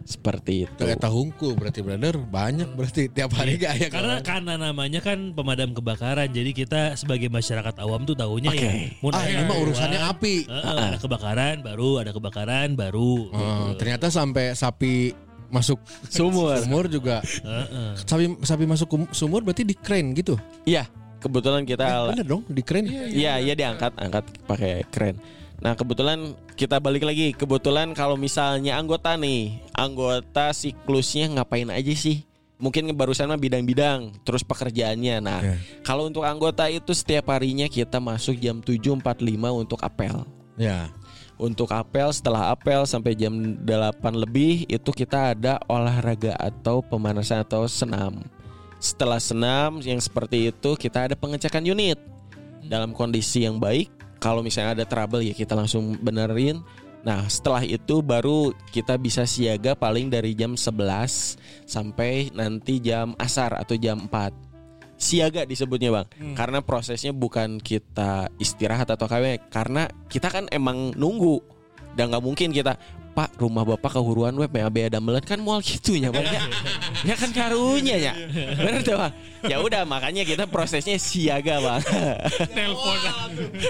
Seperti 0.09 0.65
itu. 0.65 0.81
Kayak 0.81 1.05
tahungku 1.05 1.53
berarti 1.53 1.85
brother 1.85 2.17
banyak 2.17 2.73
berarti 2.73 3.13
tiap 3.13 3.29
hari 3.29 3.61
gak 3.61 3.77
ya 3.77 3.87
Karena 3.93 4.17
karena 4.25 4.57
namanya 4.57 5.05
kan 5.05 5.37
pemadam 5.37 5.69
kebakaran, 5.69 6.25
jadi 6.27 6.49
kita 6.49 6.97
sebagai 6.97 7.29
masyarakat 7.29 7.77
awam 7.77 8.09
tuh 8.09 8.17
tahunya 8.17 8.49
ya. 8.49 8.71
mun 9.05 9.13
Ah, 9.13 9.21
ini 9.23 9.45
mah 9.45 9.53
keluar, 9.53 9.69
urusannya 9.69 10.01
api. 10.01 10.35
eh, 10.43 10.57
eh, 10.57 10.81
ada 10.89 10.97
kebakaran 10.97 11.61
baru, 11.61 12.01
ada 12.01 12.09
kebakaran 12.09 12.73
baru. 12.73 13.29
Oh, 13.29 13.69
ternyata 13.77 14.09
sampai 14.09 14.57
sapi 14.57 15.13
masuk 15.47 15.77
Sumur. 16.09 16.57
sumur 16.57 16.89
juga. 16.89 17.21
Eh, 17.21 17.65
eh. 17.69 17.91
Sapi 18.01 18.33
sapi 18.41 18.65
masuk 18.65 18.89
sumur 19.13 19.45
berarti 19.45 19.61
di 19.61 19.77
crane 19.77 20.17
gitu. 20.17 20.41
Iya, 20.65 20.89
kebetulan 21.17 21.69
kita 21.69 21.85
Eh, 21.85 22.17
bener 22.17 22.25
dong, 22.25 22.41
di 22.49 22.65
crane. 22.65 22.89
Iya, 23.13 23.37
iya 23.37 23.53
diangkat, 23.53 23.93
angkat 23.93 24.25
pakai 24.49 24.89
keren. 24.89 25.21
Nah, 25.59 25.75
kebetulan 25.75 26.35
kita 26.55 26.79
balik 26.79 27.03
lagi. 27.03 27.35
Kebetulan 27.35 27.91
kalau 27.91 28.15
misalnya 28.15 28.79
anggota 28.79 29.15
nih, 29.19 29.59
anggota 29.75 30.55
siklusnya 30.55 31.27
ngapain 31.35 31.67
aja 31.67 31.93
sih? 31.95 32.23
Mungkin 32.59 32.91
barusan 32.91 33.31
mah 33.31 33.39
bidang-bidang, 33.39 34.19
terus 34.27 34.43
pekerjaannya. 34.43 35.15
Nah, 35.23 35.39
Iya. 35.39 35.55
kalau 35.83 36.11
untuk 36.11 36.27
anggota 36.27 36.67
itu 36.67 36.91
setiap 36.91 37.31
harinya 37.31 37.71
kita 37.71 38.03
masuk 38.03 38.35
jam 38.35 38.59
7.45 38.59 39.55
untuk 39.55 39.79
apel. 39.79 40.27
Ya. 40.59 40.91
Untuk 41.39 41.71
apel, 41.71 42.11
setelah 42.11 42.51
apel 42.51 42.83
sampai 42.83 43.15
jam 43.15 43.31
8 43.63 44.11
lebih 44.11 44.67
itu 44.67 44.91
kita 44.91 45.31
ada 45.31 45.55
olahraga 45.71 46.35
atau 46.35 46.83
pemanasan 46.83 47.47
atau 47.47 47.63
senam. 47.63 48.27
Setelah 48.75 49.23
senam 49.23 49.79
yang 49.79 49.99
seperti 50.03 50.51
itu 50.51 50.75
kita 50.75 51.07
ada 51.07 51.15
pengecekan 51.15 51.63
unit 51.63 51.95
dalam 52.67 52.91
kondisi 52.91 53.47
yang 53.47 53.55
baik. 53.55 53.87
Kalau 54.19 54.43
misalnya 54.43 54.83
ada 54.83 54.85
trouble 54.85 55.23
ya 55.23 55.33
kita 55.33 55.55
langsung 55.55 55.95
benerin. 55.99 56.61
Nah 56.99 57.25
setelah 57.31 57.63
itu 57.63 58.03
baru 58.03 58.51
kita 58.75 58.99
bisa 58.99 59.23
siaga 59.23 59.73
paling 59.73 60.11
dari 60.11 60.35
jam 60.35 60.59
11 60.59 61.39
sampai 61.63 62.27
nanti 62.35 62.83
jam 62.83 63.15
asar 63.15 63.55
atau 63.55 63.79
jam 63.79 64.07
4 64.11 64.49
siaga 64.99 65.47
disebutnya 65.47 65.95
bang. 65.95 66.35
Karena 66.35 66.59
prosesnya 66.59 67.15
bukan 67.15 67.63
kita 67.63 68.27
istirahat 68.35 68.91
atau 68.91 69.07
KW 69.07 69.47
karena 69.47 69.87
kita 70.11 70.27
kan 70.27 70.45
emang 70.51 70.91
nunggu 70.99 71.39
dan 71.99 72.07
nggak 72.07 72.23
mungkin 72.23 72.55
kita 72.55 72.79
pak 73.09 73.35
rumah 73.35 73.67
bapak 73.67 73.99
kehuruan 73.99 74.31
web 74.31 74.47
PAB 74.47 74.87
ada 74.87 75.03
melet 75.03 75.27
kan 75.27 75.35
mual 75.35 75.59
gitunya 75.59 76.07
bang 76.07 76.23
ya, 76.23 76.41
ya 77.03 77.15
kan 77.19 77.35
karunya 77.35 77.95
ya 77.99 78.13
bener 78.55 78.79
tuh 78.79 78.95
bang 78.95 79.11
ya 79.43 79.59
udah 79.59 79.83
makanya 79.83 80.23
kita 80.23 80.47
prosesnya 80.47 80.95
siaga 80.95 81.59
bang 81.59 81.81
Telepon, 82.55 82.97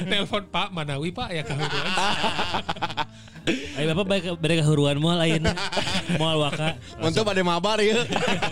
telepon 0.05 0.43
Pak 0.45 0.69
Manawi 0.69 1.09
Pak 1.09 1.30
ya 1.34 1.41
kemudian. 1.41 1.86
Ayo 3.49 3.86
Bapak 3.95 4.05
baik 4.05 4.23
bade 4.38 4.61
kahuruan 4.61 4.99
moal 5.01 5.17
ayeuna. 5.17 5.55
Moal 6.21 6.38
waka. 6.43 6.77
Untuk 7.01 7.25
pada 7.25 7.41
mabar 7.41 7.82
ya. 7.82 8.05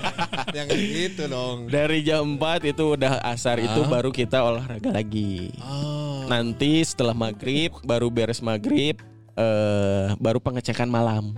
Yang 0.57 0.67
gitu 0.73 1.23
dong. 1.29 1.69
dari 1.69 2.01
jam 2.01 2.23
4 2.39 2.71
itu 2.73 2.97
udah 2.97 3.21
asar 3.29 3.61
itu 3.61 3.77
baru 3.85 4.09
kita 4.09 4.41
olahraga 4.41 4.89
lagi 4.89 5.51
Oh. 5.61 6.25
nanti 6.25 6.81
setelah 6.81 7.13
maghrib 7.13 7.75
baru 7.83 8.07
beres 8.09 8.39
maghrib 8.39 8.97
eh 9.37 10.07
baru 10.17 10.41
pengecekan 10.41 10.89
malam 10.89 11.37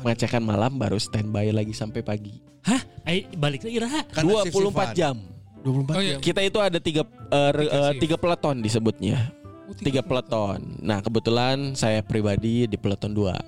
pengecekan 0.00 0.40
malam 0.40 0.74
baru 0.74 0.96
standby 0.96 1.50
lagi 1.50 1.70
sampai 1.70 2.00
pagi 2.00 2.38
Hah? 2.62 2.78
Ayo 3.02 3.26
balik 3.34 3.66
lagi 3.66 3.74
Raha. 3.82 4.06
Kan 4.06 4.22
24 4.22 4.94
jam 4.94 5.18
24 5.66 5.98
Oh 5.98 6.02
iya. 6.02 6.16
kita 6.18 6.40
itu 6.40 6.58
ada 6.58 6.78
tiga 6.78 7.02
eh, 7.02 7.34
eh, 7.34 7.50
Dikasih. 7.58 7.98
tiga 7.98 8.16
peleton 8.16 8.56
disebutnya 8.58 9.18
Oh, 9.62 9.74
tiga 9.74 10.02
peleton 10.02 10.58
nah 10.78 10.98
kebetulan 10.98 11.74
saya 11.74 12.02
pribadi 12.02 12.66
di 12.66 12.76
peleton 12.76 13.10
dua 13.10 13.38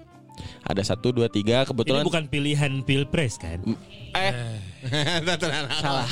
ada 0.63 0.83
satu 0.83 1.11
dua 1.11 1.27
tiga 1.27 1.63
Ini 1.63 1.69
kebetulan 1.69 2.03
bukan 2.03 2.25
pilihan 2.27 2.73
pilpres 2.83 3.39
kan? 3.39 3.63
eh 4.15 4.35
salah. 5.82 6.09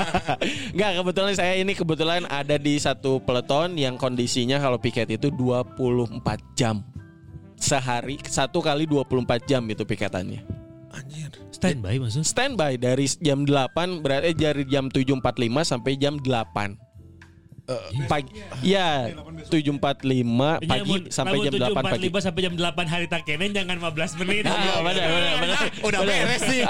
Nggak 0.76 0.90
kebetulan 1.02 1.34
saya 1.34 1.54
ini 1.58 1.72
kebetulan 1.74 2.22
ada 2.30 2.56
di 2.56 2.78
satu 2.78 3.18
peleton 3.22 3.74
yang 3.74 3.98
kondisinya 3.98 4.62
kalau 4.62 4.78
piket 4.78 5.10
itu 5.10 5.30
24 5.34 5.80
jam. 6.54 6.86
Sehari 7.56 8.20
satu 8.22 8.60
kali 8.60 8.84
24 8.86 9.48
jam 9.48 9.62
itu 9.66 9.82
piketannya. 9.82 10.44
Anjir. 10.92 11.32
Standby 11.52 12.00
maksudnya. 12.00 12.24
standby 12.28 12.72
dari 12.76 13.08
jam 13.20 13.44
8 13.44 14.04
berarti 14.04 14.32
dari 14.36 14.64
jam 14.68 14.88
7.45 14.88 15.20
sampai 15.64 15.92
jam 15.96 16.20
8 16.20 16.85
pagi 18.06 18.30
ya 18.62 19.10
7.45 19.50 19.50
Ya, 19.50 20.70
pagi 20.70 20.86
mun- 20.86 21.06
sampai 21.10 21.36
lamun 21.36 21.44
jam 21.50 21.52
8 21.74 21.82
pagi 21.82 22.06
7.45 22.08 22.26
sampai 22.26 22.40
jam 22.46 22.54
8 22.54 22.86
hari 22.86 23.06
tak 23.06 23.22
kene 23.26 23.44
jangan 23.50 23.76
15 23.76 24.20
menit. 24.22 24.44
Ah, 24.46 24.80
benar, 24.80 25.06
benar, 25.10 25.34
benar. 25.42 25.58
Udah 25.86 26.00
beres 26.02 26.42
nih. 26.46 26.62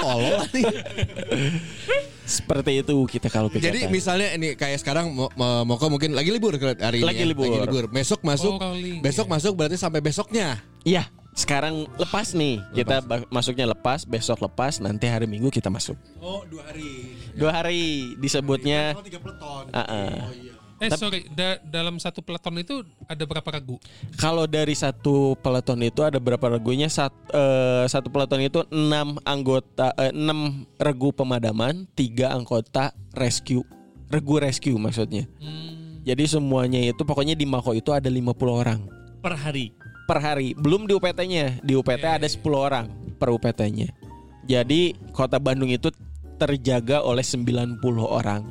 Tolol 0.00 0.40
nih. 0.50 0.64
seperti 2.24 2.72
itu 2.78 2.94
kita 3.10 3.26
kalau 3.26 3.50
kegiatan 3.50 3.74
Jadi 3.74 3.80
misalnya 3.90 4.28
ini 4.32 4.54
kayak 4.54 4.78
sekarang 4.78 5.10
Mo- 5.10 5.34
Mo- 5.34 5.66
Moko 5.66 5.90
mungkin 5.90 6.14
lagi 6.14 6.30
libur 6.30 6.54
hari 6.54 7.02
ini. 7.02 7.06
Lagi 7.06 7.22
ya. 7.22 7.28
libur. 7.28 7.44
Lagi 7.44 7.58
libur. 7.66 7.84
Besok 7.90 8.22
masuk. 8.22 8.54
Oh, 8.56 8.74
besok 9.02 9.26
ya. 9.26 9.32
masuk 9.34 9.52
berarti 9.54 9.76
sampai 9.76 10.00
besoknya. 10.00 10.62
Iya, 10.80 11.04
sekarang 11.32 11.86
lepas 11.96 12.34
nih. 12.34 12.58
Kita 12.72 13.00
ba- 13.00 13.26
masuknya 13.28 13.70
lepas, 13.70 14.02
besok 14.04 14.42
lepas, 14.42 14.78
nanti 14.78 15.06
hari 15.06 15.24
Minggu 15.26 15.48
kita 15.48 15.70
masuk. 15.70 15.96
Oh, 16.18 16.42
dua 16.44 16.62
hari. 16.68 16.90
Dua 17.34 17.50
hari 17.54 17.80
disebutnya. 18.18 18.94
Oh, 18.98 19.04
tiga 19.04 19.18
peleton. 19.22 19.64
Ah, 19.70 19.86
ah. 19.86 20.14
Eh 20.80 20.88
sorry, 20.96 21.28
da- 21.36 21.60
dalam 21.60 22.00
satu 22.00 22.24
peleton 22.24 22.56
itu 22.56 22.80
ada 23.04 23.20
berapa 23.28 23.44
regu? 23.52 23.76
Kalau 24.16 24.48
dari 24.48 24.72
satu 24.72 25.36
peleton 25.36 25.76
itu 25.84 26.00
ada 26.00 26.16
berapa 26.16 26.56
regunya? 26.56 26.88
Sat, 26.88 27.12
eh, 27.28 27.84
satu 27.84 28.08
peleton 28.08 28.40
itu 28.40 28.64
enam 28.72 29.20
anggota, 29.28 29.92
eh, 30.00 30.08
enam 30.08 30.64
regu 30.80 31.12
pemadaman, 31.12 31.84
tiga 31.92 32.32
anggota 32.32 32.96
rescue, 33.12 33.60
regu 34.08 34.40
rescue 34.40 34.80
maksudnya. 34.80 35.28
Jadi 36.00 36.24
semuanya 36.24 36.80
itu 36.80 37.04
pokoknya 37.04 37.36
di 37.36 37.44
Mako 37.44 37.76
itu 37.76 37.92
ada 37.92 38.08
50 38.08 38.56
orang 38.56 38.80
per 39.20 39.36
hari. 39.36 39.76
Per 40.10 40.18
hari. 40.18 40.58
Belum 40.58 40.90
di 40.90 40.98
UPT-nya. 40.98 41.62
Di 41.62 41.78
UPT 41.78 42.02
ada 42.02 42.26
10 42.26 42.42
orang 42.50 42.90
per 43.14 43.30
UPT-nya. 43.30 43.94
Jadi 44.42 44.98
kota 45.14 45.38
Bandung 45.38 45.70
itu 45.70 45.94
terjaga 46.34 47.06
oleh 47.06 47.22
90 47.22 47.78
orang 48.02 48.42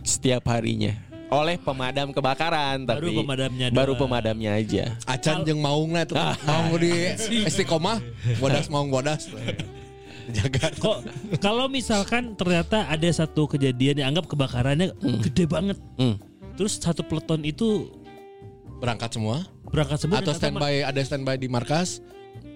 setiap 0.00 0.48
harinya 0.48 1.12
oleh 1.32 1.56
pemadam 1.56 2.12
kebakaran 2.12 2.84
Baru 2.84 3.08
tapi 3.08 3.16
pemadamnya 3.24 3.66
baru 3.72 3.96
doang. 3.96 4.04
pemadamnya 4.04 4.50
aja. 4.52 4.84
Acan 5.08 5.48
jeung 5.48 5.64
maungna 5.64 6.04
itu 6.04 6.12
mau 6.44 6.76
di 6.76 6.92
istiqomah 7.48 8.04
bodas 8.36 8.68
maung 8.68 8.92
bodas. 8.92 9.32
Jaga. 10.28 10.70
Kok 10.76 10.96
kalau 11.40 11.72
misalkan 11.72 12.36
ternyata 12.36 12.84
ada 12.84 13.08
satu 13.08 13.48
kejadian 13.48 14.04
yang 14.04 14.08
anggap 14.12 14.28
kebakarannya 14.28 14.92
gede 15.24 15.48
banget. 15.48 15.80
Hmm. 15.96 16.20
Terus 16.60 16.76
satu 16.76 17.00
peleton 17.00 17.48
itu 17.48 17.88
Berangkat 18.82 19.14
semua 19.14 19.46
berangkat 19.72 20.04
semua 20.04 20.20
atau 20.20 20.36
standby 20.36 20.84
ada 20.84 21.00
standby 21.00 21.40
di 21.40 21.48
markas. 21.48 22.04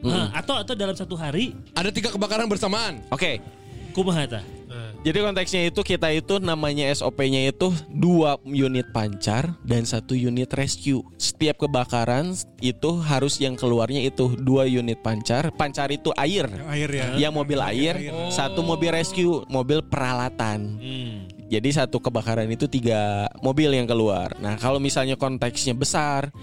Nah, 0.04 0.28
atau 0.36 0.60
atau 0.60 0.76
dalam 0.76 0.92
satu 0.92 1.16
hari 1.16 1.56
Ada 1.72 1.88
tiga 1.88 2.12
kebakaran 2.12 2.46
bersamaan. 2.46 3.00
Oke. 3.08 3.40
kumaha 3.96 4.28
eta? 4.28 4.44
Jadi 5.06 5.22
konteksnya 5.22 5.62
itu 5.70 5.86
kita 5.86 6.10
itu 6.10 6.42
namanya 6.42 6.90
SOP-nya 6.90 7.54
itu 7.54 7.70
dua 7.94 8.42
unit 8.42 8.90
pancar 8.90 9.54
dan 9.62 9.86
satu 9.86 10.18
unit 10.18 10.50
rescue. 10.50 10.98
Setiap 11.14 11.62
kebakaran 11.62 12.34
itu 12.58 12.90
harus 13.06 13.38
yang 13.38 13.54
keluarnya 13.54 14.02
itu 14.02 14.34
dua 14.34 14.66
unit 14.66 14.98
pancar. 15.06 15.54
Pancar 15.54 15.94
itu 15.94 16.10
air, 16.18 16.50
Air 16.66 16.90
ya. 16.90 17.06
yang 17.22 17.30
mobil 17.30 17.62
air, 17.62 18.10
satu 18.34 18.66
mobil 18.66 18.90
rescue, 18.90 19.46
mobil 19.46 19.78
peralatan. 19.78 20.74
Hmm. 20.74 21.25
Jadi 21.46 21.68
satu 21.70 22.02
kebakaran 22.02 22.50
itu 22.50 22.66
tiga 22.66 23.30
mobil 23.38 23.70
yang 23.70 23.86
keluar. 23.86 24.34
Nah 24.42 24.58
kalau 24.58 24.82
misalnya 24.82 25.14
konteksnya 25.14 25.78
besar, 25.78 26.34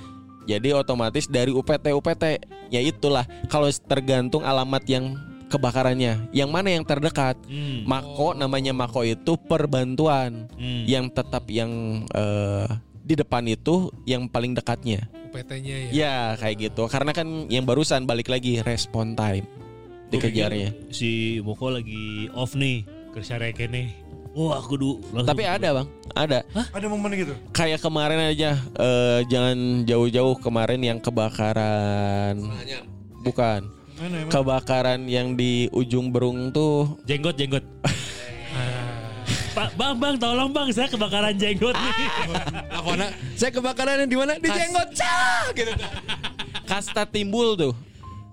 jadi 0.44 0.76
otomatis 0.76 1.28
dari 1.28 1.52
UPT 1.52 1.92
UPT, 1.92 2.24
ya 2.72 2.82
itulah. 2.84 3.28
Kalau 3.52 3.68
tergantung 3.88 4.44
alamat 4.44 4.84
yang 4.88 5.16
kebakarannya, 5.48 6.32
yang 6.34 6.50
mana 6.50 6.74
yang 6.74 6.84
terdekat. 6.88 7.38
Hmm. 7.46 7.86
Mako 7.86 8.34
namanya 8.34 8.74
Mako 8.74 9.06
itu 9.06 9.38
perbantuan 9.38 10.50
Hmm. 10.58 10.84
yang 10.88 11.12
tetap 11.12 11.48
yang 11.52 12.04
eh, 12.10 12.68
di 13.04 13.14
depan 13.20 13.44
itu 13.48 13.92
yang 14.08 14.28
paling 14.28 14.56
dekatnya. 14.56 15.08
UPT-nya 15.30 15.76
ya. 15.76 15.90
Ya 15.92 16.16
kayak 16.40 16.72
gitu. 16.72 16.88
Karena 16.88 17.12
kan 17.12 17.28
yang 17.52 17.68
barusan 17.68 18.08
balik 18.08 18.30
lagi 18.30 18.64
respon 18.64 19.18
time 19.18 19.46
dikejarnya. 20.14 20.94
Si 20.94 21.42
Moko 21.42 21.74
lagi 21.74 22.30
off 22.38 22.54
nih 22.54 22.86
kerja 23.14 23.42
kene. 23.54 24.03
Wah, 24.34 24.58
aku 24.58 24.74
dulu 24.76 24.96
langsung 25.14 25.30
Tapi 25.30 25.46
ada 25.46 25.68
bang, 25.78 25.88
ada. 26.18 26.40
Ada 26.74 26.86
momen 26.90 27.14
gitu. 27.14 27.34
Kayak 27.54 27.80
kemarin 27.80 28.34
aja, 28.34 28.58
eh, 28.58 29.20
jangan 29.30 29.58
jauh-jauh 29.86 30.36
kemarin 30.42 30.82
yang 30.82 30.98
kebakaran, 30.98 32.42
bukan 33.22 33.70
Mana 33.94 34.26
emang? 34.26 34.32
kebakaran 34.34 35.06
yang 35.06 35.38
di 35.38 35.70
ujung 35.70 36.10
berung 36.10 36.50
tuh. 36.50 36.98
jenggot 37.06 37.38
jenggot. 37.38 37.62
Pak, 39.54 39.78
bang, 39.78 39.94
bang, 39.94 40.16
tolong 40.18 40.50
bang, 40.50 40.74
saya 40.74 40.90
kebakaran 40.90 41.38
jenggot 41.38 41.78
nih. 41.78 41.94
Lakona, 42.74 43.08
saya 43.38 43.52
kebakaran 43.54 43.96
yang 44.02 44.10
di 44.10 44.18
mana? 44.18 44.34
Di 44.42 44.50
Kas- 44.50 44.58
jenggot. 44.58 44.90
Cah! 44.98 45.44
Gitu. 45.54 45.72
Kasta 46.66 47.06
timbul 47.06 47.54
tuh, 47.54 47.74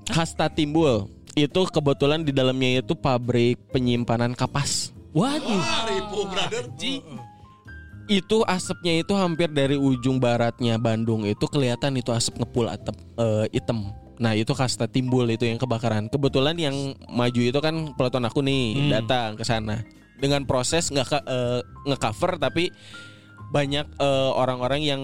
kasta 0.09 0.49
timbul 0.49 1.13
itu 1.37 1.61
kebetulan 1.69 2.25
di 2.25 2.33
dalamnya 2.33 2.81
itu 2.81 2.97
pabrik 2.97 3.61
penyimpanan 3.69 4.33
kapas. 4.33 4.97
Waduh, 5.11 5.65
Ribu 5.91 6.19
brother. 6.31 6.65
Itu 8.11 8.43
asapnya 8.47 9.03
itu 9.03 9.15
hampir 9.15 9.51
dari 9.51 9.79
ujung 9.79 10.19
baratnya 10.19 10.79
Bandung 10.79 11.23
itu 11.27 11.47
kelihatan 11.47 11.95
itu 11.99 12.11
asap 12.11 12.43
ngepul 12.43 12.67
atap 12.67 12.95
eh, 13.19 13.47
hitam. 13.55 13.91
Nah 14.21 14.35
itu 14.35 14.51
kasta 14.53 14.91
timbul 14.91 15.27
itu 15.31 15.47
yang 15.47 15.59
kebakaran. 15.59 16.11
Kebetulan 16.11 16.59
yang 16.59 16.75
maju 17.07 17.41
itu 17.41 17.59
kan 17.63 17.95
peleton 17.95 18.27
aku 18.27 18.43
nih 18.43 18.91
datang 18.91 19.39
ke 19.39 19.47
sana 19.47 19.83
dengan 20.21 20.45
proses 20.45 20.91
nggak 20.91 21.07
eh, 21.27 21.61
nge-cover 21.87 22.39
tapi 22.39 22.71
banyak 23.51 23.87
eh, 23.99 24.31
orang-orang 24.33 24.81
yang 24.81 25.03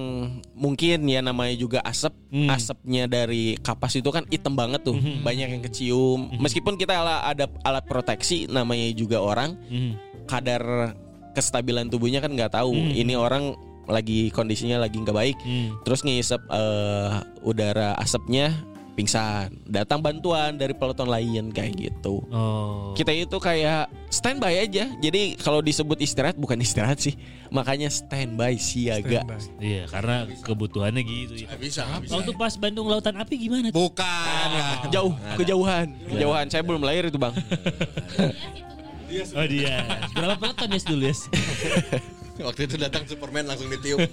mungkin 0.55 1.03
ya 1.05 1.19
namanya 1.19 1.55
juga 1.55 1.79
asap 1.83 2.15
Hmm. 2.27 2.47
asapnya 2.47 3.07
dari 3.07 3.59
kapas 3.59 3.95
itu 3.95 4.07
kan 4.09 4.23
hitam 4.27 4.55
banget 4.55 4.83
tuh. 4.83 4.95
Banyak 4.97 5.49
yang 5.49 5.63
kecium. 5.63 6.31
Meskipun 6.39 6.75
kita 6.75 6.95
ala- 6.97 7.25
ada 7.25 7.51
alat 7.63 7.83
proteksi 7.85 8.47
namanya 8.47 8.87
juga 8.93 9.19
orang 9.19 9.59
Hmm. 9.67 9.99
kadar 10.25 10.95
kestabilan 11.33 11.87
tubuhnya 11.87 12.19
kan 12.19 12.31
nggak 12.31 12.53
tahu. 12.53 12.71
Ini 12.73 13.15
orang 13.15 13.59
lagi 13.87 14.31
kondisinya 14.31 14.79
lagi 14.79 14.99
nggak 14.99 15.15
baik. 15.15 15.37
Hmm. 15.41 15.79
terus 15.83 16.03
ngisep 16.03 16.43
eh, 16.47 17.11
udara 17.41 17.95
asapnya 17.95 18.51
pingsan 18.97 19.53
datang 19.63 20.01
bantuan 20.01 20.57
dari 20.57 20.73
peloton 20.73 21.07
lain 21.07 21.53
kayak 21.53 21.77
gitu 21.77 22.25
Oh. 22.33 22.97
kita 22.97 23.13
itu 23.13 23.37
kayak 23.37 23.87
standby 24.09 24.57
aja 24.57 24.89
jadi 24.97 25.37
kalau 25.37 25.61
disebut 25.61 26.01
istirahat 26.01 26.35
bukan 26.35 26.57
istirahat 26.59 26.97
sih 26.97 27.13
makanya 27.53 27.93
standby 27.93 28.57
siaga 28.57 29.21
Iya, 29.61 29.85
karena 29.87 30.25
kebutuhannya 30.43 31.05
gitu 31.05 31.45
ya. 31.45 31.49
Bisa, 31.57 31.85
bisa. 32.01 32.17
Waktu 32.17 32.33
pas 32.35 32.57
Bandung 32.57 32.89
Lautan 32.89 33.15
Api 33.15 33.37
gimana 33.37 33.69
tuh? 33.69 33.77
Bukan. 33.87 34.49
jauh 34.95 35.13
kejauhan 35.37 35.93
kejauhan 36.09 36.47
saya 36.49 36.65
belum 36.65 36.81
lahir 36.81 37.13
itu 37.13 37.21
bang 37.21 37.37
Oh 39.37 39.47
dia. 39.47 39.87
Berapa 40.13 40.35
peloton 40.35 40.75
ya 40.75 40.81
dulu 40.83 41.05
ya? 41.07 41.15
Waktu 42.47 42.69
itu 42.69 42.77
datang 42.77 43.09
Superman 43.09 43.49
langsung 43.49 43.73
ditiup. 43.73 44.13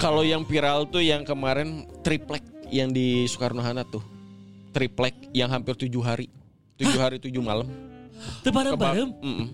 kalau 0.00 0.24
yang 0.24 0.48
viral 0.48 0.88
tuh 0.88 1.04
yang 1.04 1.28
kemarin 1.28 1.84
triplek 2.00 2.40
yang 2.68 2.90
di 2.90 3.24
Soekarno 3.24 3.60
Hatta 3.60 3.82
tuh 3.82 4.02
triplek 4.70 5.14
yang 5.32 5.48
hampir 5.48 5.74
tujuh 5.74 6.00
hari 6.00 6.26
tujuh 6.76 6.98
hari 6.98 7.16
tujuh 7.18 7.40
malam 7.40 7.68
Itu 8.40 8.48
Keba- 8.48 8.64
bareng-bareng. 8.64 9.10
Mm-mm. 9.20 9.48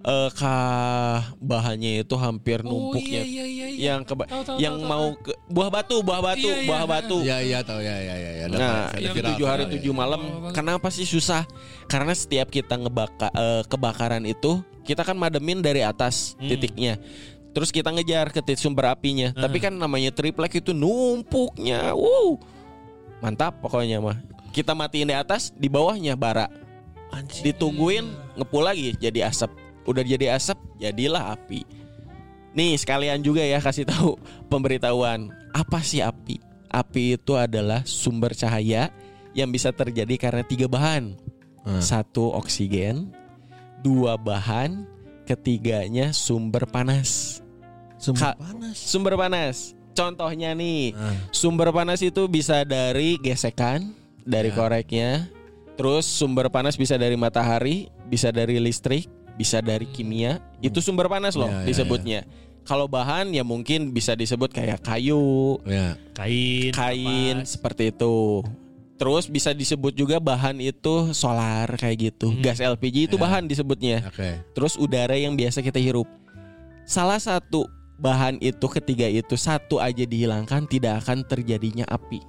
Eh, 0.00 0.30
kah 0.32 1.28
bahannya 1.36 2.00
itu 2.00 2.16
hampir 2.16 2.64
numpuknya 2.64 3.20
iya, 3.20 3.44
iya, 3.44 3.66
iya. 3.68 3.80
yang 3.92 4.00
keba- 4.00 4.24
Tahu, 4.24 4.42
tahu, 4.48 4.56
yang 4.56 4.80
tahu, 4.80 4.88
mau 4.88 5.12
ke 5.12 5.36
buah 5.44 5.68
batu 5.68 6.00
buah 6.00 6.20
batu 6.24 6.48
Iya, 6.48 6.56
iya. 6.56 6.68
buah 6.72 6.84
batu 6.88 7.18
Iya 7.20 7.36
iya 7.44 7.58
tahu 7.60 7.80
ya 7.84 7.96
ya 8.00 8.14
ya 8.16 8.30
ya. 8.32 8.44
Ada- 8.48 8.56
Nah, 8.56 8.84
tujuh 8.96 9.44
hari 9.44 9.64
ya. 9.68 9.70
tujuh 9.76 9.92
malam, 9.92 10.20
kenapa 10.50 10.88
sih 10.88 11.04
susah? 11.04 11.44
Karena 11.84 12.16
setiap 12.16 12.48
kita 12.48 12.80
ngebaka 12.80 13.28
eh, 13.28 13.62
kebakaran 13.68 14.24
itu, 14.24 14.64
kita 14.88 15.04
kan 15.04 15.20
mademin 15.20 15.60
dari 15.60 15.84
atas 15.84 16.32
titiknya. 16.40 16.96
Terus 17.50 17.74
kita 17.74 17.90
ngejar 17.90 18.30
ke 18.30 18.38
titik 18.38 18.62
sumber 18.62 18.94
apinya. 18.94 19.34
Tapi 19.34 19.58
kan 19.58 19.74
namanya 19.74 20.14
triplek 20.14 20.62
itu 20.62 20.70
numpuknya, 20.70 21.90
wow, 21.98 22.38
mantap 23.18 23.58
pokoknya 23.58 23.98
mah. 23.98 24.18
Kita 24.54 24.74
matiin 24.74 25.10
di 25.10 25.16
atas, 25.16 25.50
di 25.54 25.66
bawahnya 25.66 26.14
bara. 26.14 26.46
Ditungguin 27.42 28.06
ngepul 28.38 28.62
lagi 28.62 28.94
jadi 28.98 29.26
asap. 29.26 29.50
Udah 29.82 30.06
jadi 30.06 30.38
asap, 30.38 30.58
jadilah 30.78 31.34
api. 31.34 31.66
Nih 32.54 32.74
sekalian 32.78 33.22
juga 33.22 33.42
ya 33.42 33.62
kasih 33.62 33.86
tahu 33.86 34.18
pemberitahuan 34.50 35.30
apa 35.54 35.82
sih 35.82 36.02
api? 36.02 36.38
Api 36.70 37.18
itu 37.18 37.34
adalah 37.34 37.82
sumber 37.82 38.30
cahaya 38.34 38.94
yang 39.34 39.50
bisa 39.50 39.74
terjadi 39.74 40.14
karena 40.18 40.42
tiga 40.46 40.70
bahan. 40.70 41.18
Satu 41.78 42.34
oksigen, 42.34 43.14
dua 43.82 44.18
bahan, 44.18 44.86
ketiganya 45.30 46.10
sumber 46.10 46.66
panas. 46.66 47.38
Sumber 48.02 48.34
Ka- 48.34 48.38
panas. 48.42 48.74
Sumber 48.74 49.14
panas. 49.14 49.56
Contohnya 49.94 50.50
nih, 50.54 50.90
sumber 51.30 51.70
panas 51.70 52.02
itu 52.02 52.26
bisa 52.26 52.66
dari 52.66 53.14
gesekan, 53.18 53.94
dari 54.26 54.50
koreknya. 54.50 55.30
Terus 55.78 56.02
sumber 56.04 56.50
panas 56.50 56.74
bisa 56.74 56.98
dari 56.98 57.14
matahari, 57.14 57.86
bisa 58.06 58.34
dari 58.34 58.58
listrik, 58.58 59.06
bisa 59.38 59.62
dari 59.62 59.86
kimia. 59.86 60.42
Itu 60.58 60.82
sumber 60.82 61.06
panas 61.06 61.38
loh 61.38 61.46
Ya, 61.46 61.62
ya, 61.62 61.66
disebutnya. 61.68 62.20
Kalau 62.60 62.86
bahan 62.86 63.32
ya 63.32 63.40
mungkin 63.42 63.90
bisa 63.90 64.12
disebut 64.12 64.52
kayak 64.52 64.84
kayu, 64.84 65.58
Ya. 65.64 65.96
Kain. 66.12 66.70
kain 66.70 67.36
seperti 67.44 67.90
itu. 67.90 68.44
Terus 69.00 69.24
bisa 69.24 69.50
disebut 69.50 69.96
juga 69.96 70.20
bahan 70.20 70.60
itu 70.60 71.10
solar 71.10 71.64
kayak 71.72 72.12
gitu. 72.12 72.36
Gas 72.38 72.60
LPG 72.60 73.08
itu 73.08 73.16
Ya. 73.16 73.22
bahan 73.24 73.48
disebutnya. 73.48 74.04
Oke. 74.04 74.44
Terus 74.52 74.76
udara 74.76 75.16
yang 75.16 75.32
biasa 75.32 75.64
kita 75.64 75.80
hirup. 75.80 76.04
Salah 76.84 77.16
satu 77.16 77.64
bahan 77.96 78.36
itu 78.38 78.66
ketiga 78.70 79.04
itu 79.04 79.34
satu 79.34 79.76
aja 79.76 80.04
dihilangkan 80.04 80.68
tidak 80.68 81.00
akan 81.00 81.24
terjadinya 81.24 81.88
api. 81.88 82.20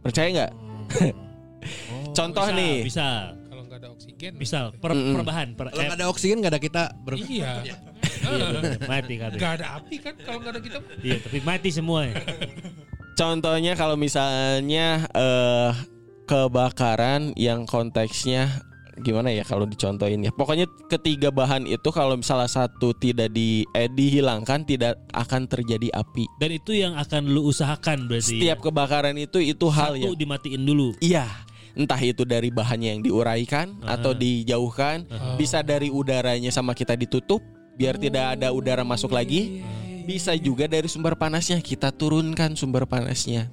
Percaya 0.00 0.28
nggak? 0.28 0.52
Contoh 2.12 2.44
Bisa, 2.44 2.56
nih. 2.56 2.76
Bisa. 2.84 3.08
Kalau 3.48 3.62
nggak 3.64 3.78
ada 3.80 3.88
oksigen. 3.90 4.32
Bisa. 4.36 4.58
Per, 4.74 4.90
Mm-mm. 4.92 5.14
perbahan. 5.16 5.48
Per, 5.56 5.64
Kalau 5.68 5.80
eh, 5.80 5.86
nggak 5.88 5.98
ada 5.98 6.08
oksigen 6.08 6.36
nggak 6.40 6.52
ada 6.52 6.60
kita 6.60 6.82
ber 7.00 7.14
Iya. 7.16 7.52
iya, 7.64 7.76
bener, 8.52 8.76
mati 8.84 9.14
kan. 9.16 9.30
Nggak 9.32 9.52
ada 9.56 9.66
api 9.80 9.96
kan 9.96 10.14
kalau 10.20 10.38
nggak 10.40 10.52
ada 10.52 10.60
kita. 10.60 10.76
Iya, 11.00 11.16
tapi 11.24 11.38
mati 11.40 11.68
semua. 11.72 12.00
ya. 12.08 12.14
Contohnya 13.14 13.72
kalau 13.72 13.96
misalnya 13.96 15.04
eh 15.12 15.72
kebakaran 16.30 17.34
yang 17.34 17.66
konteksnya 17.66 18.62
gimana 19.02 19.32
ya 19.34 19.42
kalau 19.42 19.66
dicontohin 19.66 20.22
ya. 20.22 20.30
Pokoknya 20.30 20.70
ketiga 20.86 21.34
bahan 21.34 21.66
itu 21.66 21.88
kalau 21.90 22.14
salah 22.22 22.46
satu 22.46 22.94
tidak 22.94 23.34
di 23.34 23.66
eh, 23.74 23.90
dihilangkan 23.90 24.62
tidak 24.62 24.94
akan 25.10 25.50
terjadi 25.50 25.90
api. 25.90 26.30
Dan 26.38 26.54
itu 26.54 26.76
yang 26.78 26.94
akan 26.94 27.26
lu 27.26 27.50
usahakan 27.50 28.06
berarti. 28.06 28.38
Setiap 28.38 28.62
ya. 28.62 28.64
kebakaran 28.70 29.16
itu 29.18 29.42
itu 29.42 29.66
hal 29.72 29.98
Satu 29.98 30.04
yang 30.06 30.14
dimatiin 30.14 30.62
dulu. 30.62 30.94
Iya, 31.02 31.26
entah 31.74 31.98
itu 31.98 32.22
dari 32.22 32.52
bahannya 32.54 32.94
yang 32.94 33.02
diuraikan 33.02 33.80
Ah. 33.82 33.98
atau 33.98 34.14
dijauhkan, 34.14 35.08
bisa 35.34 35.64
dari 35.66 35.90
udaranya 35.90 36.52
sama 36.54 36.76
kita 36.76 36.94
ditutup 36.94 37.42
biar 37.74 37.96
tidak 37.96 38.38
ada 38.38 38.52
udara 38.54 38.86
masuk 38.86 39.10
lagi. 39.10 39.64
Bisa 40.04 40.34
juga 40.36 40.68
dari 40.68 40.86
sumber 40.86 41.16
panasnya 41.16 41.58
kita 41.58 41.90
turunkan 41.90 42.54
sumber 42.54 42.84
panasnya. 42.84 43.48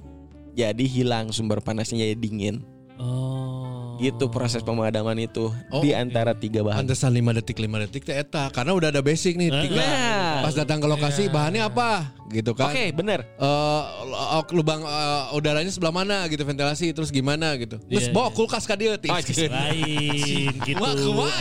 Jadi 0.58 0.84
hilang 0.84 1.30
sumber 1.30 1.62
panasnya 1.62 2.02
jadi 2.02 2.18
dingin. 2.18 2.66
Oh. 2.98 3.94
Gitu 3.96 4.26
proses 4.26 4.62
pemadaman 4.62 5.14
itu 5.16 5.50
Oh, 5.70 5.82
di 5.82 5.90
antara 5.90 6.30
tiga 6.30 6.62
bahan. 6.62 6.82
Pantesan 6.82 7.10
5 7.10 7.30
detik 7.32 7.58
5 7.58 7.82
detik 7.82 8.02
teh 8.02 8.14
eta 8.14 8.46
karena 8.48 8.70
udah 8.70 8.90
ada 8.90 8.98
basic 8.98 9.34
nih 9.34 9.50
tiga. 9.50 9.78
Nah. 9.78 10.42
Pas 10.42 10.54
datang 10.54 10.78
ke 10.78 10.86
lokasi 10.86 11.26
bahannya 11.26 11.62
apa 11.62 12.10
gitu 12.28 12.54
kan. 12.54 12.70
Oke, 12.70 12.90
bener. 12.90 13.26
Eh, 13.34 13.82
lo- 14.04 14.46
lubang 14.52 14.82
eh, 14.82 15.22
udaranya 15.32 15.66
sebelah 15.66 15.90
mana 15.90 16.26
gitu 16.26 16.42
ventilasi 16.42 16.90
terus 16.90 17.10
gimana 17.10 17.54
gitu. 17.54 17.78
Terus 17.80 18.06
Iya, 18.06 18.14
bawa 18.14 18.30
iya. 18.30 18.34
kulkas 18.34 18.64
ka 18.66 18.74
dieu. 18.74 18.94
Oh, 18.94 19.18
cis. 19.20 19.38
Lain 19.46 20.54
gitu. 20.68 20.82
Wah. 21.14 21.34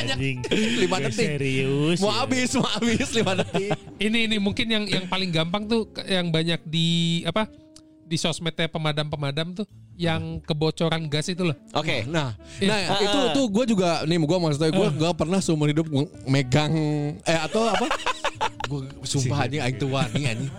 Lima 0.78 0.98
Gak 1.00 1.10
detik. 1.10 1.28
Serius. 1.38 1.98
Mau 2.02 2.10
ya. 2.10 2.22
habis, 2.22 2.50
mau 2.54 2.66
habis 2.68 3.08
5 3.08 3.22
detik. 3.42 3.70
Ini 3.98 4.20
ini 4.30 4.38
mungkin 4.38 4.66
yang 4.66 4.86
yang 4.86 5.06
paling 5.06 5.30
gampang 5.30 5.66
tuh 5.66 5.90
yang 6.06 6.30
banyak 6.30 6.62
di 6.66 7.22
apa 7.22 7.50
di 8.08 8.16
sosmednya 8.16 8.66
pemadam-pemadam 8.66 9.52
tuh 9.54 9.68
yang 9.94 10.40
kebocoran 10.40 11.06
gas 11.06 11.28
itu 11.28 11.44
loh. 11.44 11.58
Oke. 11.72 12.08
Nah, 12.08 12.34
Iya. 12.58 12.70
nah 12.70 12.78
Ah, 12.88 13.00
itu 13.02 13.20
ah. 13.20 13.34
tuh 13.34 13.46
gue 13.48 13.66
juga 13.68 13.88
nih 14.04 14.16
gue 14.16 14.38
maksud 14.40 14.62
gue 14.64 14.88
Ah. 14.88 14.94
gak 14.94 15.16
pernah 15.18 15.40
seumur 15.40 15.68
hidup 15.68 15.86
gua 15.86 16.08
megang 16.24 16.72
eh 17.22 17.38
atau 17.38 17.68
apa? 17.68 17.92
gue 18.64 18.80
sumpah 19.02 19.44
anjing 19.44 19.60
aing 19.60 19.78
tuh 19.78 19.90
wani 19.90 20.22
anjing. 20.26 20.52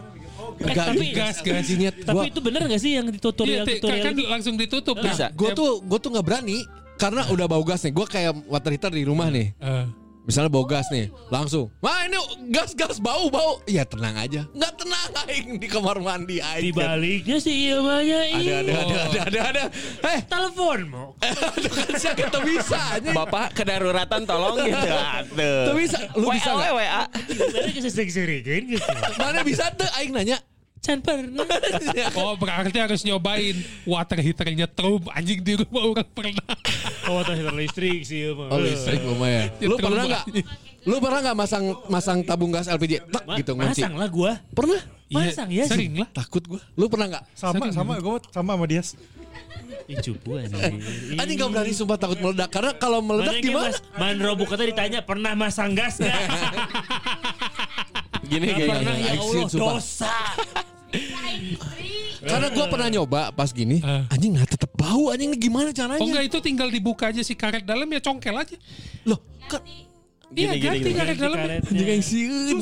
Eh, 0.58 0.64
Gak 0.68 0.86
tapi- 0.90 1.14
Gas 1.14 1.36
gas. 1.38 1.64
Ingat 1.66 1.94
Tapi 2.02 2.14
gue 2.14 2.24
itu 2.28 2.40
bener 2.42 2.60
gak 2.66 2.80
sih 2.80 2.92
yang 2.92 3.06
di 3.06 3.16
tutorial 3.16 3.62
Iya, 3.62 3.78
tutorial 3.78 4.02
kan 4.02 4.12
itu? 4.12 4.24
langsung 4.26 4.54
ditutup 4.56 4.96
Bisa. 4.98 5.30
gue 5.30 5.50
tuh 5.52 5.80
gue 5.80 5.98
tuh 5.98 6.10
nggak 6.10 6.26
berani 6.26 6.66
karena 6.98 7.22
udah 7.30 7.46
bau 7.46 7.62
gas 7.62 7.80
nih. 7.80 7.94
Gue 7.94 8.04
kayak 8.04 8.34
water 8.44 8.70
heater 8.70 8.90
di 8.90 9.06
rumah 9.06 9.30
nih. 9.30 9.54
Eh, 9.54 9.84
Misalnya 10.28 10.52
bau 10.52 10.68
gas 10.68 10.92
nih, 10.92 11.08
langsung. 11.32 11.72
Wah 11.80 12.04
ini 12.04 12.20
gas 12.52 12.76
gas 12.76 13.00
bau 13.00 13.32
bau. 13.32 13.64
Iya 13.64 13.88
tenang 13.88 14.12
aja. 14.12 14.44
Nggak 14.52 14.72
tenang 14.76 15.10
aing 15.24 15.56
di 15.56 15.64
kamar 15.64 15.96
mandi 16.04 16.36
aing. 16.36 16.68
Di 16.68 16.72
baliknya 16.76 17.40
sih 17.40 17.72
iya 17.72 17.80
banyak 17.80 18.36
Ada 18.36 18.52
ada 18.60 18.72
ada 18.76 18.96
ada 19.08 19.20
ada 19.24 19.40
ada. 19.40 19.64
Eh, 20.04 20.20
Telepon 20.28 20.80
mau. 20.92 21.08
itu 21.56 21.70
kan 21.72 21.92
sih 21.96 22.12
kita 22.12 22.44
bisa 22.44 22.76
aja. 23.00 23.08
Bapak 23.16 23.56
kedaruratan 23.56 24.28
tolong 24.28 24.68
gitu. 24.68 24.88
Tuh 25.32 25.74
bisa, 25.80 25.96
lu 26.12 26.28
bisa 26.28 26.50
WA, 26.52 26.60
nggak? 26.60 26.72
WA. 26.76 27.02
Sebenarnya 27.32 27.72
bisa 27.72 27.88
gitu. 28.44 28.84
Mana 29.16 29.40
bisa 29.40 29.64
tuh 29.72 29.88
aing 29.96 30.12
nanya. 30.12 30.36
Can 30.82 30.98
pernah. 31.02 31.44
Oh 32.18 32.34
berarti 32.34 32.78
harus 32.78 33.02
nyobain 33.02 33.54
water 33.84 34.18
heaternya 34.18 34.66
Trum 34.70 35.06
anjing 35.10 35.42
di 35.42 35.58
rumah 35.58 35.82
orang 35.84 36.08
pernah. 36.10 36.54
Oh, 37.10 37.22
heater 37.22 37.54
listrik 37.54 38.02
sih. 38.06 38.30
Oh 38.30 38.58
listrik 38.58 39.02
lumayan. 39.02 39.50
Ya, 39.58 39.66
Lu 39.68 39.76
pernah 39.78 40.04
nggak? 40.06 40.24
Lu 40.88 40.96
pernah 41.02 41.18
nggak 41.20 41.36
masang 41.36 41.64
masang 41.90 42.18
tabung 42.24 42.50
gas 42.54 42.70
LPG? 42.70 43.10
Tak 43.10 43.24
Ma- 43.26 43.36
gitu 43.36 43.52
ngunci. 43.54 43.82
Masang 43.82 43.94
lah 43.98 44.08
gua. 44.08 44.32
Pernah? 44.54 44.80
Masang 45.08 45.48
ya 45.50 45.64
sih. 45.66 45.72
Sering 45.74 45.92
lah. 46.00 46.08
Takut 46.14 46.42
gua. 46.46 46.60
Lu 46.78 46.86
pernah 46.86 47.06
nggak? 47.16 47.24
Sama 47.34 47.64
sama 47.74 47.92
gue 47.98 48.16
sama 48.32 48.50
sama 48.56 48.64
dia. 48.66 48.82
Ih, 49.88 49.96
cupu 50.04 50.36
anjing. 50.36 50.84
Anjing 51.16 51.36
nggak 51.40 51.48
berani 51.48 51.72
sumpah 51.72 51.96
takut 51.96 52.20
meledak 52.20 52.52
karena 52.52 52.76
kalau 52.76 53.00
meledak 53.00 53.40
Mana 53.40 53.44
gimana? 53.44 53.68
Mas, 53.72 53.80
Manro 53.96 54.32
kata 54.44 54.64
ditanya 54.68 55.00
pernah 55.00 55.32
masang 55.32 55.72
gas? 55.72 55.96
Gini 58.28 58.46
pernah 58.46 58.94
ya 58.94 59.12
Allah 59.14 59.48
sumpah. 59.48 59.72
dosa. 59.74 60.14
Karena 62.18 62.48
gua 62.50 62.66
pernah 62.66 62.88
nyoba 62.90 63.22
pas 63.30 63.50
gini, 63.50 63.78
Eh. 63.78 64.02
anjing 64.08 64.34
nggak 64.34 64.50
tetep 64.50 64.70
bau 64.74 65.08
anjing 65.08 65.30
ini 65.30 65.38
gimana 65.38 65.70
caranya? 65.70 65.98
Oh 65.98 66.06
enggak 66.06 66.26
itu 66.26 66.38
tinggal 66.40 66.68
dibuka 66.68 67.08
aja 67.08 67.20
si 67.20 67.32
karet 67.32 67.62
dalam 67.62 67.86
ya 67.86 68.00
congkel 68.00 68.34
aja. 68.34 68.56
Loh, 69.04 69.18
kan 69.46 69.62
Iya 70.28 70.52
Gini, 70.52 70.52
gini, 70.52 70.60
ganti 70.60 70.80
gini. 70.84 70.92
karet 70.92 71.16
dalam. 71.16 71.38
anjing 71.40 71.88
yang 71.88 72.04
sieun. 72.04 72.60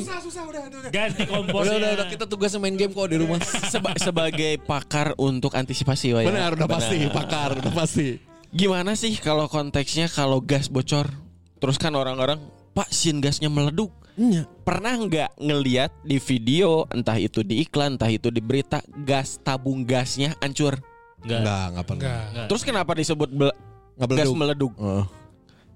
Ganti 0.87 1.19
Udah, 1.19 1.27
kompornya. 1.27 1.75
udah, 1.75 1.89
udah, 1.95 2.07
kita 2.07 2.25
tugas 2.25 2.55
main 2.55 2.71
game 2.73 2.95
kok 2.95 3.11
di 3.11 3.17
rumah. 3.17 3.43
Seba- 3.43 3.99
sebagai 3.99 4.55
pakar 4.61 5.11
untuk 5.17 5.51
antisipasi 5.51 6.15
Wak, 6.15 6.21
ya. 6.23 6.27
Benar, 6.31 6.49
udah 6.55 6.63
pasti, 6.65 6.95
Benar. 6.97 7.11
pakar, 7.11 7.49
udah 7.59 7.73
pasti. 7.75 8.23
Gimana 8.49 8.95
sih 8.95 9.19
kalau 9.19 9.51
konteksnya 9.51 10.07
kalau 10.07 10.39
gas 10.39 10.71
bocor? 10.71 11.11
Terus 11.59 11.75
kan 11.75 11.91
orang-orang, 11.91 12.39
Pak, 12.77 12.93
sin 12.93 13.17
gasnya 13.17 13.49
meleduk. 13.49 13.89
Iya. 14.17 14.45
Pernah 14.61 14.93
nggak 14.97 15.29
ngeliat 15.41 15.89
di 16.05 16.21
video, 16.21 16.85
entah 16.93 17.17
itu 17.17 17.41
di 17.41 17.65
iklan, 17.65 17.97
entah 17.97 18.09
itu 18.09 18.29
di 18.29 18.37
berita, 18.37 18.85
gas 19.01 19.41
tabung 19.41 19.81
gasnya 19.81 20.37
hancur? 20.37 20.77
Enggak. 21.25 21.41
Enggak, 21.41 21.65
enggak 21.73 21.85
pernah. 21.89 22.03
Enggak. 22.05 22.45
Terus 22.53 22.61
kenapa 22.61 22.91
disebut 22.93 23.29
bel- 23.33 23.57
Enggak 23.97 24.09
gas 24.13 24.29
meleduk. 24.29 24.73
Oh. 24.77 25.05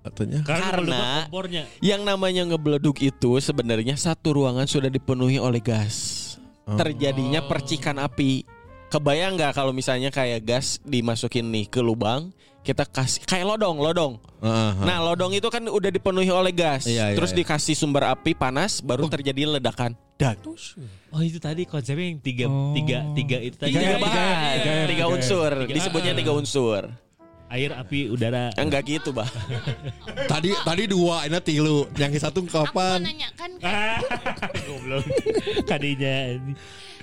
Katanya. 0.02 0.40
Karena, 0.42 0.66
Karena- 0.70 1.10
kompornya. 1.26 1.64
Yang 1.82 2.02
namanya 2.06 2.42
ngebeleduk 2.50 2.98
itu 3.02 3.38
sebenarnya 3.38 3.98
satu 3.98 4.34
ruangan 4.38 4.66
sudah 4.66 4.90
dipenuhi 4.90 5.38
oleh 5.42 5.62
gas. 5.62 6.18
Terjadinya 6.66 7.46
percikan 7.46 7.98
api. 7.98 8.46
Kebayang 8.92 9.40
nggak 9.40 9.56
kalau 9.56 9.72
misalnya 9.72 10.12
kayak 10.12 10.44
gas 10.44 10.84
dimasukin 10.84 11.48
nih 11.48 11.64
ke 11.66 11.80
lubang, 11.80 12.36
kita 12.60 12.84
kasih 12.84 13.24
kayak 13.24 13.48
lodong, 13.48 13.80
lodong. 13.80 14.14
Heeh. 14.44 14.72
Nah, 14.84 15.00
lodong 15.00 15.32
itu 15.32 15.48
kan 15.48 15.64
udah 15.64 15.88
dipenuhi 15.88 16.28
oleh 16.28 16.52
gas. 16.52 16.84
Iya, 16.84 17.12
iya, 17.12 17.16
Terus 17.16 17.32
iya. 17.32 17.38
dikasih 17.40 17.72
sumber 17.72 18.12
api 18.12 18.36
panas, 18.36 18.84
baru 18.84 19.08
terjadi 19.08 19.48
ledakan. 19.48 19.96
Dak. 20.20 20.44
Oh 21.10 21.24
itu 21.24 21.40
tadi 21.40 21.64
konsepnya 21.64 22.14
yang 22.14 22.20
tiga, 22.20 22.46
tiga, 22.76 23.00
tiga 23.16 23.38
itu 23.40 23.56
tadi. 23.58 23.74
Tiga 23.74 23.80
Tiga, 23.82 23.96
bahan, 23.98 24.12
tiga, 24.14 24.52
tiga, 24.54 24.74
tiga, 24.92 25.06
unsur. 25.08 25.52
tiga. 25.66 25.74
Disebutnya 25.74 26.12
tiga 26.14 26.32
unsur. 26.36 26.84
Air, 27.52 27.72
api, 27.76 28.08
udara. 28.08 28.48
Enggak 28.56 28.88
gitu, 28.88 29.12
Bah. 29.12 29.28
Tadi 30.32 30.56
tadi 30.64 30.84
dua, 30.88 31.28
ini 31.28 31.36
tilu. 31.44 31.84
Yang 32.00 32.24
satu 32.24 32.44
Aku 32.44 32.48
mau 32.48 32.64
kapan? 32.64 33.04
nanya 33.04 33.28
kan 33.36 33.52
Ah, 33.60 34.00
Goblok. 34.68 35.04
Kadinya. 35.68 36.40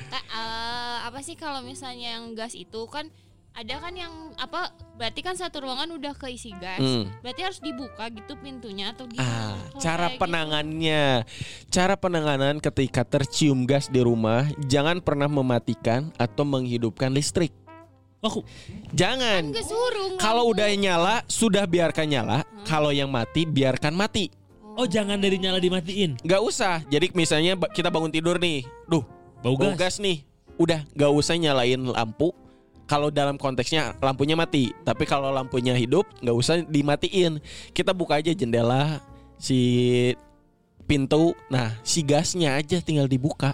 Kak, 0.08 0.24
eh, 0.24 0.96
apa 1.04 1.18
sih 1.20 1.36
kalau 1.36 1.60
misalnya 1.60 2.16
yang 2.16 2.32
gas 2.32 2.56
itu 2.56 2.80
kan 2.88 3.12
ada 3.58 3.74
kan 3.82 3.90
yang 3.90 4.12
apa 4.38 4.70
berarti 4.94 5.18
kan 5.18 5.34
satu 5.34 5.66
ruangan 5.66 5.90
udah 5.90 6.14
keisi 6.14 6.54
gas. 6.62 6.78
Hmm. 6.78 7.10
Berarti 7.20 7.42
harus 7.42 7.58
dibuka 7.58 8.06
gitu 8.06 8.38
pintunya 8.38 8.94
atau 8.94 9.10
gimana? 9.10 9.58
Ah, 9.58 9.58
cara 9.82 10.14
gitu. 10.14 10.22
penanganannya. 10.22 11.26
Cara 11.66 11.94
penanganan 11.98 12.62
ketika 12.62 13.02
tercium 13.02 13.66
gas 13.66 13.90
di 13.90 13.98
rumah, 13.98 14.46
jangan 14.70 15.02
pernah 15.02 15.26
mematikan 15.26 16.14
atau 16.14 16.46
menghidupkan 16.46 17.10
listrik. 17.10 17.50
Oh, 18.18 18.42
Jangan. 18.90 19.54
Suruh. 19.62 20.18
Kalau 20.18 20.50
udah 20.50 20.66
nyala, 20.74 21.22
sudah 21.30 21.62
biarkan 21.70 22.06
nyala. 22.10 22.42
Kalau 22.66 22.90
yang 22.90 23.06
mati, 23.06 23.46
biarkan 23.46 23.94
mati. 23.94 24.30
oh 24.78 24.86
jangan 24.86 25.18
dari 25.18 25.42
nyala 25.42 25.58
dimatiin. 25.58 26.22
Nggak 26.22 26.42
usah. 26.42 26.82
Jadi 26.86 27.10
misalnya 27.10 27.58
kita 27.74 27.90
bangun 27.90 28.14
tidur 28.14 28.38
nih, 28.38 28.62
duh, 28.86 29.02
Bau 29.40 29.54
bau 29.54 29.70
gas. 29.74 29.78
gas 29.78 29.94
nih. 29.98 30.22
Udah, 30.58 30.82
nggak 30.92 31.12
usah 31.12 31.34
nyalain 31.34 31.78
lampu. 31.78 32.34
Kalau 32.88 33.12
dalam 33.12 33.36
konteksnya 33.36 33.92
lampunya 34.00 34.32
mati, 34.32 34.72
tapi 34.80 35.04
kalau 35.04 35.28
lampunya 35.28 35.76
hidup 35.76 36.08
nggak 36.18 36.32
usah 36.34 36.54
dimatiin. 36.64 37.36
Kita 37.70 37.92
buka 37.92 38.16
aja 38.16 38.32
jendela, 38.32 38.98
si 39.36 40.16
pintu. 40.84 41.36
Nah, 41.46 41.76
si 41.82 42.00
gasnya 42.00 42.56
aja 42.56 42.80
tinggal 42.80 43.04
dibuka. 43.04 43.52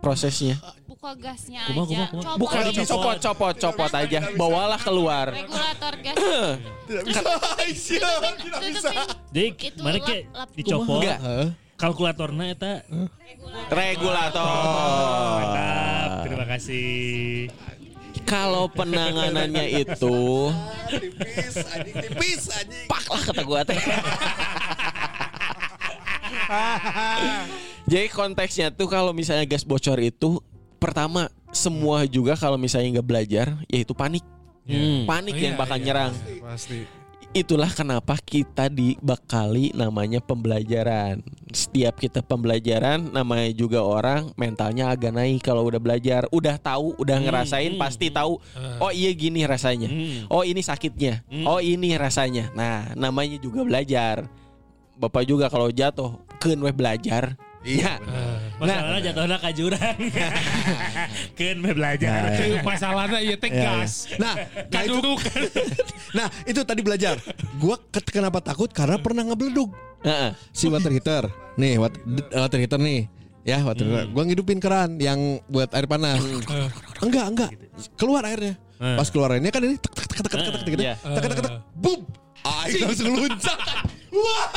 prosesnya? 0.00 0.56
Buka 0.88 1.12
gasnya 1.12 1.60
Kumaha, 1.68 1.84
aja. 1.84 2.04
kumaha. 2.08 2.24
Copot. 2.24 2.38
Bukan 2.40 2.60
dicopot, 2.72 3.16
copot, 3.20 3.54
copot 3.54 3.92
aja. 3.92 4.20
Bawalah 4.32 4.80
keluar. 4.80 5.28
regulator 5.28 5.94
gas. 6.00 6.16
Tidak 6.88 7.04
bisa. 7.04 7.20
Tidak 8.40 8.60
bisa. 8.64 8.90
Jadi 9.28 9.48
lap- 10.32 10.56
dicopot 10.56 11.04
Enggak. 11.04 11.18
Kalkulatorna 11.80 12.52
eta. 12.52 12.84
Regulator. 13.72 14.44
Mantap, 15.40 16.10
terima 16.28 16.44
kasih. 16.44 17.48
Kalau 18.28 18.68
penanganannya 18.70 19.80
itu 19.82 20.52
Tipis, 20.86 21.56
anjing, 21.66 21.94
tipis, 21.98 22.42
anjing. 22.52 22.86
pak 22.86 23.04
lah 23.10 23.22
kata 23.26 23.42
gua 23.42 23.60
teh. 23.64 23.80
Jadi 27.90 28.06
konteksnya 28.12 28.70
tuh 28.70 28.86
kalau 28.86 29.10
misalnya 29.10 29.46
gas 29.48 29.66
bocor 29.66 29.98
itu 29.98 30.38
pertama 30.78 31.26
semua 31.50 32.06
juga 32.06 32.38
kalau 32.38 32.54
misalnya 32.54 33.00
nggak 33.00 33.08
belajar 33.08 33.46
yaitu 33.66 33.96
panik. 33.96 34.22
Panik 35.08 35.34
Oh, 35.34 35.42
yang 35.42 35.54
iya, 35.56 35.60
bakal 35.60 35.78
iya. 35.80 35.84
nyerang. 35.90 36.12
Pasti. 36.44 36.99
Itulah 37.30 37.70
kenapa 37.70 38.18
kita 38.18 38.66
dibekali 38.66 39.70
namanya 39.70 40.18
pembelajaran. 40.18 41.22
Setiap 41.54 42.02
kita 42.02 42.26
pembelajaran 42.26 43.06
namanya 43.14 43.54
juga 43.54 43.86
orang 43.86 44.34
mentalnya 44.34 44.90
agak 44.90 45.14
naik 45.14 45.38
kalau 45.38 45.62
udah 45.62 45.78
belajar, 45.78 46.26
udah 46.34 46.58
tahu, 46.58 46.98
udah 46.98 47.22
ngerasain 47.22 47.78
pasti 47.78 48.10
tahu. 48.10 48.34
Oh 48.82 48.90
iya 48.90 49.14
gini 49.14 49.46
rasanya. 49.46 49.86
Oh 50.26 50.42
ini 50.42 50.58
sakitnya. 50.58 51.22
Oh 51.46 51.62
ini 51.62 51.94
rasanya. 51.94 52.50
Nah, 52.50 52.98
namanya 52.98 53.38
juga 53.38 53.62
belajar. 53.62 54.26
Bapak 54.98 55.22
juga 55.22 55.46
kalau 55.46 55.70
jatuh 55.70 56.18
keun 56.42 56.58
we 56.58 56.74
belajar. 56.74 57.38
Iya. 57.60 58.00
Masalahnya 58.56 59.00
jatuhnya 59.04 59.36
ke 59.36 59.50
jurang. 59.52 59.96
Kan 61.36 61.56
me 61.60 61.70
belajar. 61.70 62.32
Itu 62.32 62.56
Masalahnya 62.60 63.18
iya 63.20 63.36
teh 63.36 63.50
gas. 63.50 64.08
Nah, 64.16 64.32
nah 64.66 64.80
itu, 64.80 64.96
Kadurukan. 64.96 65.40
nah 66.10 66.26
itu 66.42 66.60
tadi 66.62 66.80
belajar. 66.80 67.20
Gua 67.56 67.76
ke- 67.78 68.00
kenapa 68.10 68.40
takut 68.40 68.68
karena 68.70 68.96
pernah 68.96 69.22
ngebleduk 69.22 69.68
Heeh. 70.00 70.32
si 70.50 70.66
water 70.66 70.88
heater. 70.88 71.28
Nih, 71.54 71.76
wat- 71.76 72.00
d- 72.00 72.28
water 72.30 72.58
heater 72.58 72.80
nih. 72.80 73.04
Ya, 73.42 73.60
water 73.60 73.84
heater. 73.84 74.08
Gua 74.08 74.24
ngidupin 74.24 74.56
keran 74.56 74.96
yang 74.96 75.20
buat 75.46 75.68
air 75.72 75.84
panas. 75.84 76.20
Enggak, 76.98 77.26
enggak. 77.28 77.50
Keluar 77.94 78.24
airnya. 78.24 78.56
Pas 78.80 79.08
keluar 79.08 79.36
airnya 79.36 79.52
kan 79.52 79.60
ini 79.60 79.76
tek 79.76 79.92
tek 79.92 80.06
tek 80.08 80.20
tek 80.24 80.32
tek 80.32 80.52
tek 80.56 80.68
gitu. 80.70 80.82
Iya. 80.82 80.94
Tek 80.96 81.20
tek 81.20 81.32
tek 81.36 81.44
tek. 81.44 81.54
Boom. 82.40 82.60
Air 82.64 82.78
langsung 82.84 83.12
loncat. 83.14 83.58
Wah. 84.10 84.48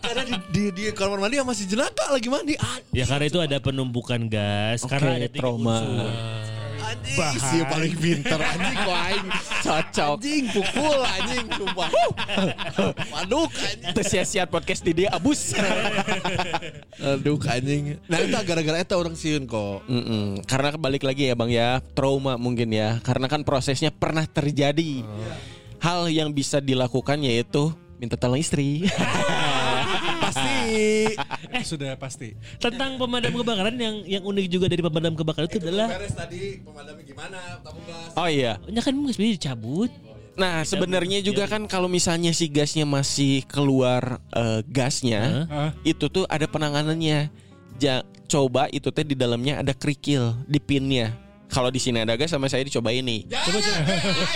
Karena 0.00 0.22
di, 0.24 0.34
di, 0.48 0.62
di 0.72 0.82
kamar 0.96 1.18
mandi 1.20 1.36
sama 1.36 1.52
si 1.52 1.68
jenaka 1.68 2.08
lagi 2.08 2.28
mandi. 2.32 2.54
Ya 2.94 3.04
karena 3.04 3.26
itu 3.28 3.38
ada 3.42 3.56
penumpukan 3.60 4.20
gas 4.32 4.80
Oke, 4.80 4.96
karena 4.96 5.20
ada 5.20 5.28
trauma. 5.28 5.78
Anjing, 6.86 7.18
Bahaya. 7.18 7.48
si 7.50 7.56
paling 7.66 7.94
pinter 7.98 8.38
anjing 8.38 8.78
kok 8.78 8.96
aing. 9.10 9.26
Cocok. 9.60 10.14
Anjing 10.22 10.44
pukul 10.54 11.00
anjing 11.02 11.46
sumpah. 11.50 11.90
Waduk 13.12 13.50
anjing. 13.50 13.92
Terus 13.92 14.06
sia-sia 14.06 14.44
podcast 14.46 14.80
di 14.86 14.92
dia 14.94 15.10
abus. 15.12 15.52
Aduh 17.18 17.36
anjing. 17.42 17.98
Nah 18.06 18.18
itu 18.22 18.38
gara-gara 18.46 18.78
eta 18.78 18.94
orang 18.94 19.18
siun 19.18 19.44
kok. 19.50 19.82
Mm-mm. 19.90 20.46
Karena 20.46 20.78
balik 20.78 21.02
lagi 21.02 21.26
ya 21.26 21.34
bang 21.34 21.50
ya 21.50 21.68
trauma 21.92 22.38
mungkin 22.38 22.70
ya 22.70 23.02
karena 23.02 23.26
kan 23.26 23.42
prosesnya 23.42 23.90
pernah 23.90 24.22
terjadi 24.24 25.02
hal 25.80 26.08
yang 26.08 26.32
bisa 26.32 26.58
dilakukan 26.58 27.20
yaitu 27.22 27.72
minta 27.96 28.16
tolong 28.16 28.40
istri 28.40 28.84
Pasti. 30.26 31.14
Sudah 31.62 31.94
pasti. 31.96 32.34
Tentang 32.58 32.98
pemadam 32.98 33.30
kebakaran 33.32 33.78
yang 33.78 34.02
yang 34.04 34.22
unik 34.26 34.46
juga 34.50 34.66
dari 34.66 34.82
pemadam 34.82 35.14
kebakaran 35.14 35.46
itu 35.48 35.62
adalah 35.62 35.88
Beres 35.94 36.12
tadi 36.12 36.60
pemadamnya 36.60 37.04
gimana? 37.06 37.38
Tabung 37.62 37.84
gas. 37.86 38.10
oh 38.18 38.28
iya 38.28 38.58
ya 38.66 38.80
kan 38.82 38.92
bisa 39.06 39.22
dicabut. 39.22 39.88
nah 40.36 40.60
sebenarnya 40.66 41.24
juga 41.24 41.48
kan 41.48 41.64
kalau 41.64 41.88
misalnya 41.88 42.34
si 42.36 42.50
gasnya 42.52 42.84
masih 42.84 43.40
keluar 43.48 44.20
eh, 44.36 44.60
gasnya 44.68 45.48
Hah? 45.48 45.70
itu 45.80 46.12
tuh 46.12 46.28
ada 46.28 46.44
penanganannya 46.44 47.32
ja, 47.80 48.04
coba 48.28 48.68
itu 48.68 48.92
teh 48.92 49.06
di 49.06 49.16
dalamnya 49.16 49.64
ada 49.64 49.72
kerikil 49.72 50.36
di 50.44 50.60
pinnya 50.60 51.16
kalau 51.48 51.72
di 51.72 51.80
sini 51.80 52.04
ada 52.04 52.18
gas 52.20 52.36
sama 52.36 52.52
saya 52.52 52.66
dicoba 52.68 52.92
ini 52.92 53.24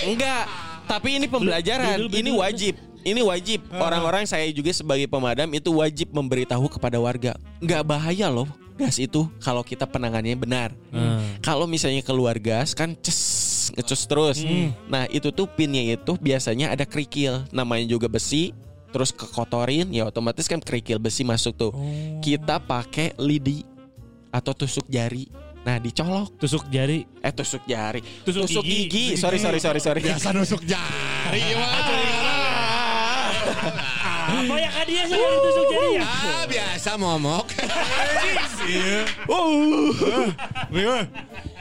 Enggak, 0.09 0.49
tapi 0.87 1.19
ini 1.21 1.27
pembelajaran. 1.27 2.09
Ini 2.09 2.31
wajib. 2.33 2.75
Ini 3.01 3.21
wajib. 3.25 3.65
Orang-orang 3.73 4.29
saya 4.29 4.45
juga 4.53 4.73
sebagai 4.77 5.09
pemadam 5.09 5.49
itu 5.57 5.73
wajib 5.73 6.13
memberitahu 6.13 6.69
kepada 6.69 7.01
warga. 7.01 7.33
Enggak 7.59 7.83
bahaya 7.85 8.29
loh 8.29 8.49
gas 8.81 8.97
itu 8.97 9.29
kalau 9.45 9.61
kita 9.61 9.85
penanganannya 9.85 10.41
benar. 10.41 10.73
Kalau 11.45 11.69
misalnya 11.69 12.01
keluar 12.01 12.41
gas 12.41 12.73
kan 12.73 12.97
ces 13.05 13.73
ngecus 13.77 14.03
terus. 14.09 14.39
Nah, 14.89 15.05
itu 15.13 15.29
tuh 15.33 15.45
pinnya 15.45 15.85
itu 15.85 16.17
biasanya 16.17 16.73
ada 16.73 16.89
kerikil, 16.89 17.45
namanya 17.53 17.85
juga 17.85 18.09
besi. 18.09 18.57
Terus 18.91 19.15
kekotorin 19.15 19.95
ya 19.95 20.09
otomatis 20.09 20.51
kan 20.51 20.59
kerikil 20.59 20.99
besi 20.99 21.23
masuk 21.23 21.55
tuh. 21.55 21.73
Kita 22.25 22.59
pakai 22.59 23.15
lidi 23.21 23.63
atau 24.33 24.57
tusuk 24.57 24.89
jari. 24.89 25.29
Nah, 25.71 25.79
dicolok. 25.79 26.35
Tusuk 26.35 26.67
jari. 26.67 27.07
Eh 27.23 27.31
tusuk 27.31 27.63
jari, 27.63 28.03
Tusuk 28.27 28.43
tusuk, 28.43 28.67
gigi. 28.67 28.91
gigi. 28.91 29.05
Sorry 29.15 29.39
sorry 29.39 29.63
sorry 29.63 29.79
sorry. 29.79 30.03
Biasa 30.03 30.35
nusuk 30.35 30.67
jari. 30.67 31.55
Apa 34.31 34.55
ya 34.59 34.71
kan 34.75 34.85
dia 34.91 35.03
sih 35.07 35.15
yang 35.15 35.39
tusuk 35.39 35.67
jari 35.71 35.91
ya? 35.95 36.03
Ah 36.03 36.43
biasa 36.51 36.91
momok. 36.99 37.47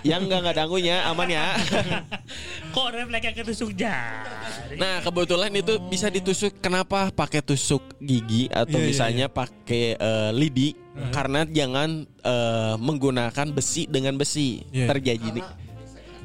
Yang 0.01 0.21
enggak 0.25 0.39
enggak 0.41 0.55
dangunya 0.57 1.05
aman 1.05 1.29
ya. 1.29 1.53
Kok 2.73 2.87
refleksnya 2.89 3.31
ketusuk 3.37 3.77
jari? 3.77 4.73
Nah 4.81 5.05
kebetulan 5.05 5.53
itu 5.53 5.77
bisa 5.85 6.09
ditusuk. 6.09 6.57
Kenapa 6.57 7.13
pakai 7.13 7.45
tusuk 7.45 7.85
gigi 8.01 8.49
atau 8.49 8.81
Iya, 8.81 8.81
iya, 8.81 8.89
misalnya 8.89 9.25
pakai 9.29 9.93
eh, 9.93 10.31
lidi? 10.33 10.73
Karena 11.09 11.43
jangan 11.43 11.89
eh, 12.05 12.75
menggunakan 12.77 13.47
besi 13.49 13.85
dengan 13.85 14.15
besi 14.15 14.61
Iya. 14.69 14.87
terjadi 14.87 15.29
nih. 15.35 15.45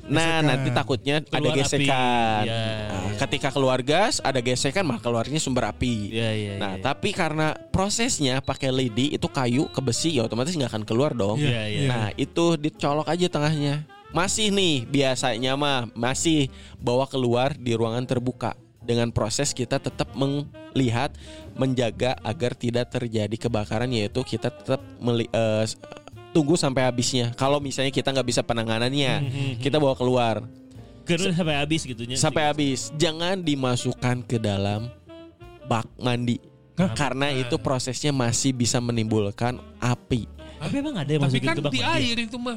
Nah 0.04 0.20
Gesekan. 0.36 0.42
nanti 0.44 0.68
takutnya 0.68 1.14
ada 1.16 1.32
Keluar 1.32 1.54
api. 1.56 1.60
gesekan. 1.64 2.42
Iya, 2.44 2.60
Nah, 2.92 3.00
iya. 3.08 3.16
Ketika 3.16 3.48
keluar 3.48 3.80
gas 3.80 4.20
ada 4.20 4.36
gesekan 4.38 4.84
maka 4.84 5.00
keluarnya 5.00 5.40
sumber 5.40 5.64
api. 5.64 6.12
Iya 6.12 6.30
iya. 6.36 6.52
Nah 6.60 6.76
iya. 6.76 6.84
tapi 6.84 7.16
karena 7.16 7.56
prosesnya 7.72 8.44
pakai 8.44 8.68
lidi 8.68 9.16
itu 9.16 9.24
kayu 9.26 9.64
ke 9.72 9.80
besi 9.80 10.12
ya 10.12 10.28
otomatis 10.28 10.52
nggak 10.52 10.76
akan 10.76 10.84
keluar 10.84 11.16
dong. 11.16 11.40
Iya 11.40 11.62
iya. 11.64 11.88
Nah 11.88 12.06
itu 12.14 12.60
dicolok 12.60 13.08
aja 13.08 13.32
tengahnya. 13.32 13.88
Masih 14.12 14.52
nih 14.52 14.84
biasanya 14.84 15.56
mah 15.56 15.88
masih 15.90 16.52
bawa 16.76 17.08
keluar 17.08 17.56
di 17.56 17.72
ruangan 17.72 18.04
terbuka. 18.04 18.52
Dengan 18.84 19.08
proses 19.08 19.50
kita 19.50 19.76
tetap 19.76 20.12
melihat, 20.12 21.08
menjaga 21.54 22.14
agar 22.20 22.52
tidak 22.52 22.88
terjadi 22.90 23.36
kebakaran 23.38 23.88
yaitu 23.88 24.20
kita 24.20 24.48
tetap 24.48 24.84
meli- 24.96 25.30
s- 25.64 25.80
tunggu 26.30 26.54
sampai 26.54 26.84
habisnya. 26.84 27.32
Kalau 27.32 27.58
misalnya 27.58 27.88
kita 27.88 28.10
nggak 28.10 28.28
bisa 28.28 28.42
penanganannya, 28.42 29.12
kita 29.58 29.78
bawa 29.78 29.94
keluar 29.94 30.44
Karena 31.04 31.32
sampai 31.32 31.56
habis 31.56 31.80
gitunya. 31.82 32.16
sampai 32.16 32.42
habis. 32.44 32.92
Jangan 32.94 33.40
dimasukkan 33.40 34.24
ke 34.24 34.36
dalam 34.36 34.88
bak 35.64 35.88
mandi. 35.96 36.40
Karena 36.74 37.30
itu 37.30 37.54
prosesnya 37.56 38.10
masih 38.10 38.50
bisa 38.50 38.82
menimbulkan 38.82 39.56
api. 39.78 40.26
Tapi 40.58 40.74
emang 40.74 40.96
ada 40.96 41.06
yang 41.06 41.22
Tapi 41.22 41.38
masukin 41.38 41.48
kan 41.48 41.56
ke 41.56 41.62
bak 41.62 41.70
di 41.70 41.80
mandi? 41.80 41.94
air 42.02 42.16
itu 42.20 42.36
mah. 42.36 42.56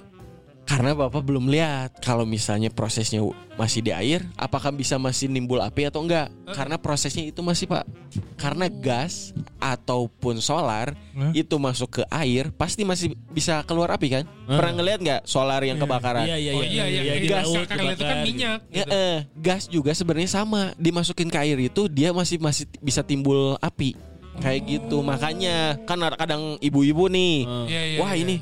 Karena 0.67 0.91
Bapak 0.91 1.23
belum 1.23 1.47
lihat 1.47 2.03
kalau 2.03 2.27
misalnya 2.27 2.67
prosesnya 2.67 3.23
masih 3.55 3.79
di 3.79 3.95
air, 3.95 4.27
apakah 4.35 4.75
bisa 4.75 4.99
masih 4.99 5.31
nimbul 5.31 5.63
api 5.63 5.87
atau 5.87 6.03
enggak? 6.03 6.27
Karena 6.51 6.75
prosesnya 6.75 7.23
itu 7.23 7.39
masih 7.39 7.71
Pak. 7.71 7.87
Karena 8.35 8.67
gas 8.67 9.31
ataupun 9.63 10.43
solar 10.43 10.91
Hah? 11.15 11.31
itu 11.31 11.55
masuk 11.55 11.89
ke 11.97 12.03
air, 12.11 12.51
pasti 12.51 12.83
masih 12.83 13.15
bisa 13.31 13.63
keluar 13.63 13.95
api 13.95 14.19
kan? 14.19 14.23
Pernah 14.43 14.73
ngeliat 14.75 14.99
nggak 14.99 15.21
solar 15.23 15.63
yang 15.63 15.79
kebakaran? 15.79 16.27
Iya 16.27 16.35
iya 16.35 16.51
Oh 16.51 16.59
iya. 16.59 16.83
iya 16.83 17.01
iya. 17.01 17.13
di 17.15 17.27
Gas 17.31 17.47
laut 17.47 17.63
kakak 17.63 17.83
lihat 17.87 17.95
itu 17.95 18.03
kan 18.03 18.17
minyak. 18.27 18.59
Ya, 18.67 18.83
gitu. 18.83 18.91
eh, 18.91 19.17
gas 19.39 19.63
juga 19.71 19.91
sebenarnya 19.95 20.29
sama. 20.35 20.75
Dimasukin 20.75 21.31
ke 21.31 21.37
air 21.47 21.57
itu 21.63 21.87
dia 21.87 22.11
masih 22.11 22.43
masih 22.43 22.67
bisa 22.83 22.99
timbul 23.07 23.55
api. 23.63 23.95
Kayak 24.43 24.67
gitu. 24.67 24.99
Makanya 24.99 25.79
kan 25.87 25.95
kadang 26.19 26.59
ibu-ibu 26.59 27.07
nih. 27.07 27.47
Iya 27.71 27.81
iya. 27.95 27.97
Wah 28.03 28.11
iya. 28.11 28.27
ini 28.27 28.35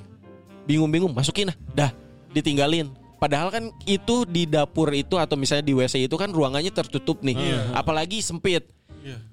bingung-bingung 0.66 1.14
masukin 1.14 1.54
ah. 1.54 1.58
Dah 1.72 2.05
ditinggalin. 2.36 2.92
Padahal 3.16 3.48
kan 3.48 3.72
itu 3.88 4.28
di 4.28 4.44
dapur 4.44 4.92
itu 4.92 5.16
atau 5.16 5.40
misalnya 5.40 5.64
di 5.64 5.72
WC 5.72 6.12
itu 6.12 6.16
kan 6.20 6.30
ruangannya 6.30 6.70
tertutup 6.70 7.24
nih. 7.24 7.40
Apalagi 7.72 8.20
sempit. 8.20 8.68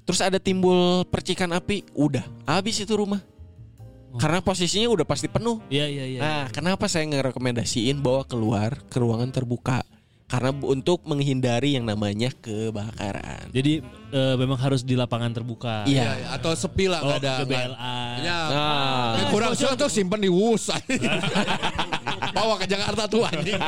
Terus 0.06 0.20
ada 0.22 0.38
timbul 0.38 1.02
percikan 1.08 1.50
api, 1.50 1.82
udah 1.96 2.22
habis 2.46 2.78
itu 2.78 2.94
rumah. 2.94 3.18
Karena 4.12 4.44
posisinya 4.44 4.92
udah 4.92 5.08
pasti 5.08 5.24
penuh. 5.24 5.56
Iya 5.72 5.88
iya 5.88 6.04
iya. 6.04 6.20
Nah, 6.20 6.44
kenapa 6.52 6.84
saya 6.84 7.08
ngerekomendasiin 7.08 7.96
bawa 8.04 8.28
keluar 8.28 8.76
ke 8.92 9.00
ruangan 9.00 9.32
terbuka? 9.32 9.80
Karena 10.28 10.52
untuk 10.52 11.00
menghindari 11.08 11.80
yang 11.80 11.88
namanya 11.88 12.28
kebakaran. 12.44 13.48
Jadi 13.56 13.80
eh, 14.12 14.34
memang 14.36 14.54
harus 14.54 14.80
di 14.80 14.92
lapangan 14.92 15.32
terbuka. 15.32 15.82
Iya. 15.84 16.12
Iya, 16.14 16.36
atau 16.36 16.52
sepi 16.52 16.86
lah 16.86 17.00
Oh, 17.00 17.08
nggak 17.08 17.18
ada. 17.18 17.32
ke 17.34 17.44
BLA. 17.44 17.96
Ya. 18.20 18.38
Nah, 18.46 19.10
Yang 19.16 19.28
kurang 19.32 19.52
sih 19.52 19.64
tuh 19.72 19.88
simpen 19.88 20.20
di 20.20 20.28
wus. 20.28 20.68
bawa 22.32 22.54
ke 22.56 22.64
Jakarta 22.64 23.04
tuh 23.04 23.24
anjing. 23.24 23.58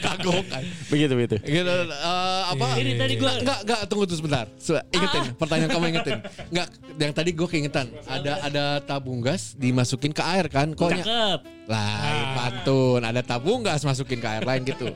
Kagok 0.00 0.44
kan. 0.46 0.62
Begitu 0.88 1.12
begitu. 1.14 1.36
Gitu 1.40 1.74
eh, 1.86 2.42
apa? 2.46 2.66
Ini 2.76 2.92
tadi 2.96 3.14
gua- 3.16 3.38
enggak 3.38 3.58
enggak 3.64 3.80
tunggu 3.86 4.04
tuh 4.04 4.16
sebentar. 4.16 4.44
Se- 4.56 4.84
Ingetin 4.90 5.22
pertanyaan 5.34 5.70
kamu 5.70 5.84
ingetin. 5.90 6.18
Enggak 6.50 6.68
yang 6.96 7.12
tadi 7.12 7.30
gue 7.32 7.48
keingetan. 7.48 7.86
Ada 8.04 8.32
ada 8.42 8.64
tabung 8.80 9.20
gas 9.20 9.54
dimasukin 9.54 10.10
ke 10.10 10.22
air 10.22 10.46
kan? 10.48 10.72
Kok 10.72 10.90
nya- 10.90 11.04
Cakep. 11.04 11.40
Lain 11.70 12.26
pantun, 12.34 13.00
ada 13.00 13.20
tabung 13.22 13.60
gas 13.62 13.84
masukin 13.84 14.18
ke 14.18 14.26
air 14.26 14.42
lain 14.42 14.66
gitu. 14.66 14.90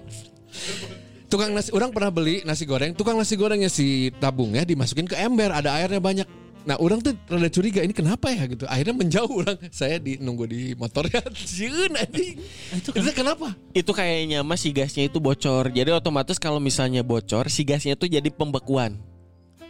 Tukang 1.29 1.51
nasi, 1.57 1.72
orang 1.72 1.91
pernah 1.91 2.12
beli 2.12 2.45
nasi 2.45 2.68
goreng, 2.68 2.93
tukang 2.93 3.16
nasi 3.16 3.35
gorengnya 3.35 3.72
si 3.72 4.12
tabungnya 4.20 4.62
dimasukin 4.62 5.09
ke 5.09 5.16
ember, 5.16 5.51
ada 5.51 5.72
airnya 5.75 5.99
banyak. 5.99 6.29
Nah, 6.64 6.81
orang 6.81 7.05
tuh 7.05 7.12
rada 7.29 7.49
curiga 7.53 7.85
ini 7.85 7.93
kenapa 7.93 8.33
ya 8.33 8.49
gitu. 8.49 8.64
Akhirnya 8.64 8.97
menjauh 8.97 9.29
orang. 9.29 9.61
Saya 9.75 10.01
di 10.01 10.16
nunggu 10.16 10.49
di 10.49 10.72
motornya. 10.72 11.20
Sieun 11.53 11.93
anjing. 11.93 12.41
Itu 12.81 13.11
kenapa? 13.12 13.53
Itu 13.77 13.93
kayaknya 13.93 14.41
mas 14.41 14.64
si 14.64 14.72
gasnya 14.72 15.05
itu 15.05 15.20
bocor. 15.20 15.68
Jadi 15.68 15.93
otomatis 15.93 16.41
kalau 16.41 16.57
misalnya 16.57 17.05
bocor, 17.05 17.53
si 17.53 17.68
gasnya 17.68 18.01
itu 18.01 18.09
jadi 18.09 18.29
pembekuan, 18.33 18.97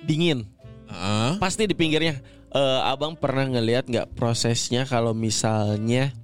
dingin. 0.07 0.47
Heeh. 0.87 1.43
Pasti 1.43 1.67
di 1.67 1.75
pinggirnya. 1.75 2.23
Eh, 2.55 2.81
abang 2.87 3.19
pernah 3.19 3.51
ngelihat 3.51 3.91
nggak 3.91 4.15
prosesnya 4.15 4.87
kalau 4.87 5.11
misalnya 5.11 6.15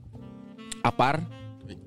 apar 0.87 1.27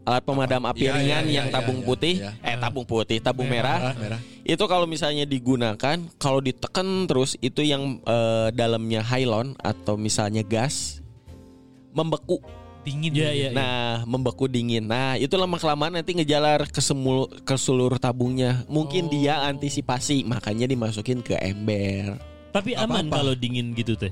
alat 0.04 0.24
pemadam 0.24 0.64
api 0.68 0.88
Iya, 0.88 0.93
ringan 0.99 1.26
iya, 1.26 1.36
yang 1.41 1.47
iya, 1.47 1.54
tabung 1.56 1.80
iya, 1.80 1.88
putih, 1.88 2.16
iya. 2.20 2.32
eh 2.43 2.56
tabung 2.60 2.86
putih, 2.86 3.18
tabung 3.24 3.47
merah, 3.47 3.95
merah. 3.95 4.20
itu 4.43 4.64
kalau 4.68 4.84
misalnya 4.84 5.24
digunakan, 5.24 5.97
kalau 6.20 6.39
ditekan 6.43 7.08
terus 7.08 7.39
itu 7.39 7.64
yang 7.64 8.04
eh, 8.04 8.47
dalamnya 8.51 8.99
hylon 8.99 9.56
atau 9.64 9.95
misalnya 9.95 10.43
gas 10.43 10.99
membeku. 11.95 12.43
Dingin. 12.84 13.16
Iya, 13.16 13.32
iya. 13.32 13.49
Nah, 13.56 14.04
membeku 14.04 14.51
dingin. 14.51 14.84
Nah, 14.84 15.16
itu 15.16 15.32
lama 15.39 15.56
kelamaan 15.56 15.95
nanti 15.95 16.20
ngejalar 16.20 16.68
ke 16.68 16.84
semul 16.84 17.32
ke 17.47 17.56
seluruh 17.56 17.95
tabungnya. 17.95 18.68
Mungkin 18.68 19.08
dia 19.08 19.39
antisipasi, 19.47 20.28
makanya 20.28 20.68
dimasukin 20.68 21.24
ke 21.24 21.39
ember. 21.39 22.20
Tapi 22.51 22.76
aman 22.76 23.08
kalau 23.08 23.39
dingin 23.39 23.72
gitu 23.72 23.95
teh. 23.95 24.12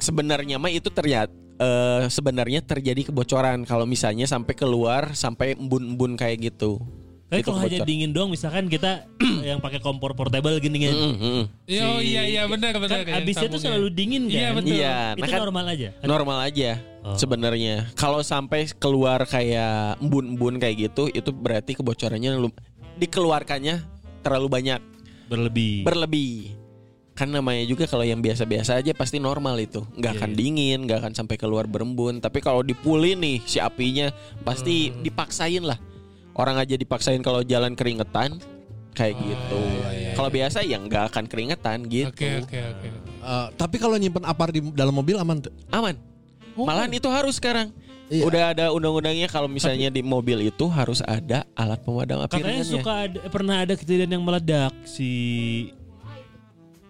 Sebenarnya 0.00 0.56
mah 0.56 0.72
itu 0.72 0.88
terlihat 0.88 1.28
eh, 1.56 2.02
sebenarnya 2.06 2.60
terjadi 2.60 3.08
kebocoran 3.08 3.64
kalau 3.64 3.84
misalnya 3.84 4.24
sampai 4.24 4.52
keluar 4.52 5.12
sampai 5.12 5.54
embun-embun 5.54 6.14
kayak 6.14 6.52
gitu. 6.52 6.80
Tapi 7.26 7.42
Itu 7.42 7.50
kalau 7.50 7.66
hanya 7.66 7.82
dingin 7.82 8.14
doang 8.14 8.30
misalkan 8.30 8.70
kita 8.70 9.02
yang 9.48 9.58
pakai 9.58 9.82
kompor 9.82 10.14
portable 10.14 10.54
gini 10.62 10.86
kan. 10.86 10.94
Mm, 10.94 11.14
mm. 11.18 11.42
Iya, 11.66 11.82
oh, 11.84 11.98
iya 11.98 12.22
iya 12.22 12.42
benar 12.46 12.78
benar. 12.78 13.02
Kan 13.02 13.18
abisnya 13.18 13.50
tuh 13.50 13.58
selalu 13.58 13.90
dingin 13.90 14.30
kan. 14.30 14.38
Iya, 14.38 14.48
betul. 14.54 14.74
Iya, 14.78 14.96
Itu 15.10 15.20
nah 15.20 15.26
kan 15.26 15.40
normal 15.42 15.64
aja. 15.66 15.88
normal 16.06 16.38
aja 16.46 16.70
Oh. 17.06 17.14
sebenarnya. 17.14 17.86
Kalau 17.94 18.18
sampai 18.18 18.66
keluar 18.78 19.22
kayak 19.26 19.98
embun-embun 19.98 20.58
kayak 20.58 20.90
gitu, 20.90 21.06
itu 21.06 21.30
berarti 21.30 21.74
kebocorannya 21.74 22.34
lu- 22.34 22.54
dikeluarkannya 22.98 23.78
terlalu 24.22 24.46
banyak, 24.50 24.80
Berlebih. 25.30 25.86
berlebih. 25.86 26.54
Kan 27.16 27.32
namanya 27.32 27.64
juga 27.64 27.88
kalau 27.88 28.04
yang 28.04 28.20
biasa-biasa 28.20 28.76
aja 28.76 28.92
pasti 28.92 29.16
normal 29.16 29.56
itu, 29.56 29.80
nggak 29.96 30.12
Iya, 30.12 30.20
akan 30.20 30.30
iya. 30.30 30.36
dingin, 30.36 30.78
nggak 30.84 30.98
akan 31.00 31.12
sampai 31.16 31.40
keluar 31.40 31.64
berembun. 31.64 32.20
Tapi 32.20 32.44
kalau 32.44 32.60
dipulin 32.60 33.16
nih 33.16 33.40
si 33.48 33.56
apinya, 33.56 34.12
pasti 34.44 34.92
Hmm. 34.92 35.00
dipaksain 35.00 35.64
lah. 35.64 35.80
Orang 36.36 36.60
aja 36.60 36.76
dipaksain 36.76 37.24
kalau 37.24 37.40
jalan 37.40 37.72
keringetan, 37.72 38.36
kayak 38.92 39.16
gitu. 39.16 39.60
Kalau 40.12 40.28
biasa 40.28 40.60
ya 40.60 40.76
nggak 40.76 41.08
akan 41.12 41.24
keringetan 41.24 41.88
gitu. 41.88 42.12
Oke 42.12 42.44
oke 42.44 42.58
oke. 42.76 42.88
Eh, 43.26 43.46
tapi 43.56 43.76
kalau 43.80 43.96
nyimpen 43.96 44.24
apar 44.24 44.52
di 44.52 44.60
dalam 44.76 44.92
mobil 44.92 45.16
aman 45.16 45.40
tuh. 45.40 45.52
Aman. 45.72 45.96
Malahan 46.56 46.92
itu 46.92 47.08
harus 47.08 47.36
sekarang. 47.36 47.72
Iya. 48.06 48.22
Udah 48.22 48.42
ada 48.54 48.64
undang-undangnya 48.70 49.26
kalau 49.26 49.50
misalnya 49.50 49.90
di 49.90 49.98
mobil 49.98 50.46
itu 50.46 50.64
harus 50.70 51.02
ada 51.02 51.42
alat 51.58 51.82
pemadam 51.82 52.22
api 52.22 52.38
Katanya 52.38 52.62
suka 52.62 52.92
ada, 53.02 53.18
pernah 53.26 53.56
ada 53.66 53.74
kejadian 53.74 54.14
yang 54.14 54.22
meledak 54.22 54.70
si 54.86 55.10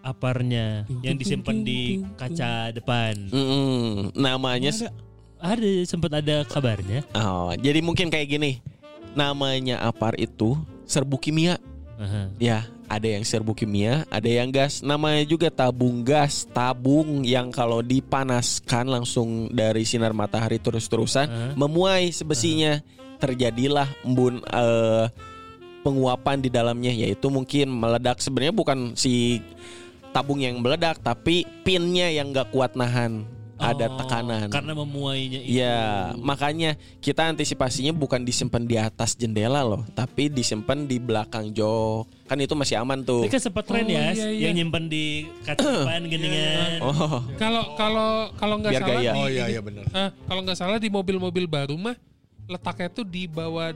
aparnya 0.07 0.87
yang 1.03 1.19
disimpan 1.19 1.67
di 1.67 1.81
kaca 2.15 2.71
depan. 2.71 3.27
Mm-mm. 3.29 4.15
namanya 4.15 4.71
s- 4.71 4.87
Ada 5.37 5.69
sempat 5.85 6.15
ada 6.15 6.47
kabarnya. 6.47 7.03
oh, 7.13 7.51
jadi 7.53 7.83
mungkin 7.83 8.07
kayak 8.09 8.29
gini. 8.31 8.53
Namanya 9.13 9.83
apar 9.83 10.15
itu 10.17 10.55
serbu 10.85 11.19
kimia. 11.19 11.59
Aha. 11.97 12.29
Ya, 12.37 12.59
ada 12.87 13.09
yang 13.09 13.25
serbu 13.25 13.53
kimia, 13.53 14.05
ada 14.09 14.29
yang 14.29 14.49
gas. 14.49 14.81
Namanya 14.81 15.25
juga 15.25 15.49
tabung 15.49 16.01
gas, 16.01 16.45
tabung 16.47 17.25
yang 17.25 17.49
kalau 17.49 17.81
dipanaskan 17.81 18.85
langsung 18.87 19.49
dari 19.49 19.83
sinar 19.83 20.13
matahari 20.13 20.57
terus-terusan 20.57 21.27
Hah? 21.27 21.53
memuai 21.57 22.13
sebesinya. 22.13 22.81
Terjadilah 23.17 23.89
embun 24.05 24.45
eh, 24.45 25.09
penguapan 25.81 26.37
di 26.37 26.53
dalamnya 26.53 26.93
yaitu 26.93 27.33
mungkin 27.33 27.73
meledak 27.73 28.21
sebenarnya 28.21 28.53
bukan 28.53 28.93
si 28.93 29.41
tabung 30.17 30.41
yang 30.41 30.57
meledak 30.57 30.97
tapi 30.99 31.45
pinnya 31.61 32.09
yang 32.09 32.33
nggak 32.33 32.49
kuat 32.49 32.73
nahan 32.73 33.29
ada 33.57 33.89
Oh, 33.89 33.97
tekanan. 33.97 34.53
Karena 34.53 34.77
memuainya 34.77 35.41
itu. 35.41 35.57
Iya, 35.57 36.13
makanya 36.21 36.77
kita 37.01 37.25
antisipasinya 37.25 37.89
bukan 37.89 38.21
disimpan 38.21 38.61
di 38.61 38.77
atas 38.77 39.17
jendela 39.17 39.65
loh, 39.65 39.81
tapi 39.93 40.29
disimpan 40.29 40.85
di 40.85 40.97
belakang 40.97 41.53
jok. 41.53 42.05
Kan 42.29 42.37
itu 42.37 42.53
masih 42.53 42.77
aman 42.77 43.01
tuh. 43.01 43.25
Ini 43.25 43.33
kan 43.33 43.41
sempat 43.41 43.65
tren 43.65 43.85
Oh, 43.85 43.89
ya, 43.89 44.13
iya, 44.13 44.29
iya. 44.29 44.45
yang 44.45 44.61
nyimpen 44.61 44.93
di 44.93 45.25
kaca 45.41 45.57
depan 45.57 46.05
gini 46.05 46.29
kan. 46.29 46.81
Oh, 46.85 47.25
Kalau 47.37 47.63
kalau 47.81 48.09
kalau 48.37 48.55
nggak 48.61 48.77
salah 48.77 48.93
gaya. 49.01 49.13
di, 49.13 49.21
Oh 49.21 49.29
iya 49.33 49.45
iya 49.49 49.61
benar. 49.65 49.89
eh, 49.89 50.09
kalau 50.29 50.41
nggak 50.45 50.59
salah 50.61 50.77
di 50.77 50.89
mobil-mobil 50.89 51.49
baru 51.49 51.77
mah 51.77 51.97
letaknya 52.45 52.93
tuh 52.93 53.09
di 53.09 53.25
bawah 53.25 53.73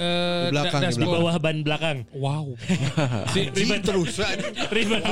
eh, 0.00 0.48
Di 0.48 0.52
belakang, 0.56 0.82
di 0.88 1.06
bawah 1.06 1.36
ban 1.36 1.58
belakang. 1.60 1.98
Wow. 2.16 2.56
di, 3.36 3.52
Ribet 3.52 3.84
terus. 3.84 4.16
Ribet. 4.74 5.02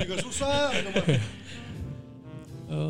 juga 0.00 0.16
susah. 0.24 0.72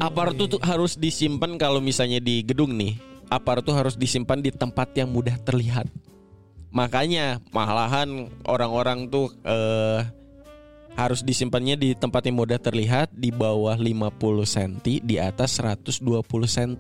apar 0.01 0.33
tuh, 0.33 0.57
harus 0.63 0.97
disimpan 0.97 1.59
kalau 1.59 1.83
misalnya 1.83 2.23
di 2.23 2.47
gedung 2.47 2.73
nih. 2.79 2.97
Apar 3.27 3.59
tuh 3.59 3.75
harus 3.75 3.99
disimpan 3.99 4.39
di 4.39 4.55
tempat 4.55 4.95
yang 4.95 5.11
mudah 5.11 5.35
terlihat. 5.43 5.91
Makanya 6.71 7.43
malahan 7.51 8.31
orang-orang 8.47 9.11
tuh 9.11 9.35
eh, 9.43 10.07
harus 10.97 11.21
disimpannya 11.21 11.77
di 11.77 11.91
tempat 11.93 12.25
yang 12.25 12.41
mudah 12.41 12.57
terlihat 12.57 13.13
di 13.13 13.29
bawah 13.29 13.77
50 13.77 14.17
cm, 14.49 15.05
di 15.05 15.17
atas 15.21 15.61
120 15.61 16.25
cm. 16.25 16.73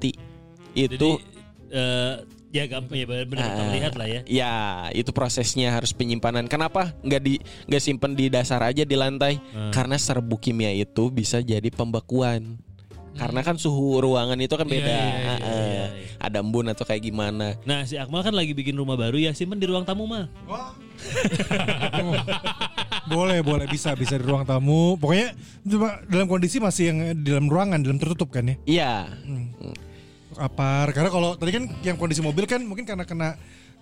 Itu 0.72 1.20
Jadi 1.20 1.36
eh, 1.72 2.14
ya 2.48 2.64
gampang 2.64 2.96
ya 2.96 3.06
benar 3.06 3.42
Ah. 3.42 3.56
terlihat 3.58 3.92
lah 3.94 4.06
ya. 4.06 4.20
Ya, 4.24 4.54
itu 4.90 5.10
prosesnya 5.10 5.70
harus 5.70 5.90
penyimpanan. 5.90 6.46
Kenapa 6.46 6.94
nggak 7.00 7.20
di 7.20 7.34
nggak 7.66 7.82
simpen 7.82 8.12
di 8.12 8.26
dasar 8.26 8.62
aja 8.62 8.82
di 8.82 8.96
lantai? 8.96 9.38
Hmm. 9.50 9.70
Karena 9.70 9.94
serbu 9.94 10.36
kimia 10.36 10.70
itu 10.70 11.08
bisa 11.08 11.38
jadi 11.38 11.68
pembekuan. 11.68 12.56
Karena 13.16 13.40
kan 13.40 13.56
suhu 13.56 13.96
ruangan 13.96 14.36
itu 14.36 14.52
kan 14.52 14.68
Iya, 14.68 14.72
beda. 14.72 14.92
iya, 14.92 15.00
iya, 15.00 15.24
Ah, 15.24 15.32
ah. 15.32 15.40
iya, 15.40 15.64
iya. 15.64 15.86
Ada 16.18 16.36
embun 16.38 16.68
atau 16.68 16.84
kayak 16.84 17.00
gimana? 17.02 17.56
Nah 17.64 17.80
si 17.82 17.96
Akmal 17.96 18.20
kan 18.20 18.32
lagi 18.32 18.52
bikin 18.52 18.76
rumah 18.76 18.92
baru 18.92 19.16
ya 19.16 19.32
simpen 19.32 19.56
di 19.56 19.64
ruang 19.64 19.88
tamu 19.88 20.04
mah. 20.04 20.28
Boleh, 23.06 23.38
boleh 23.40 23.66
bisa 23.66 23.94
bisa 23.94 24.18
di 24.18 24.24
ruang 24.24 24.42
tamu. 24.42 24.98
Pokoknya 24.98 25.30
cuma 25.62 26.02
dalam 26.04 26.26
kondisi 26.26 26.58
masih 26.58 26.84
yang 26.90 26.98
di 27.14 27.30
dalam 27.30 27.46
ruangan, 27.46 27.78
dalam 27.78 27.96
tertutup 27.96 28.28
kan 28.28 28.44
ya. 28.44 28.56
Iya. 28.66 28.92
Apar. 30.36 30.92
Karena 30.92 31.08
kalau 31.08 31.34
tadi 31.34 31.50
kan 31.52 31.64
yang 31.80 31.96
kondisi 31.96 32.20
mobil 32.20 32.44
kan 32.44 32.60
mungkin 32.60 32.84
karena 32.84 33.04
kena 33.04 33.36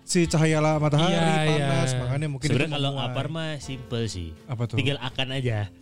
si 0.04 0.28
cahaya 0.28 0.60
lah 0.60 0.76
matahari 0.76 1.16
Iya, 1.16 1.24
iya. 1.24 1.40
panas, 1.48 1.90
makanya 1.96 2.28
mungkin 2.28 2.48
Sebenarnya 2.52 2.72
kalau 2.76 2.92
apar 3.00 3.26
mah 3.32 3.56
simple 3.58 4.04
sih. 4.06 4.36
Apa 4.44 4.68
tuh? 4.68 4.76
Tinggal 4.76 5.00
akan 5.00 5.28
aja. 5.32 5.72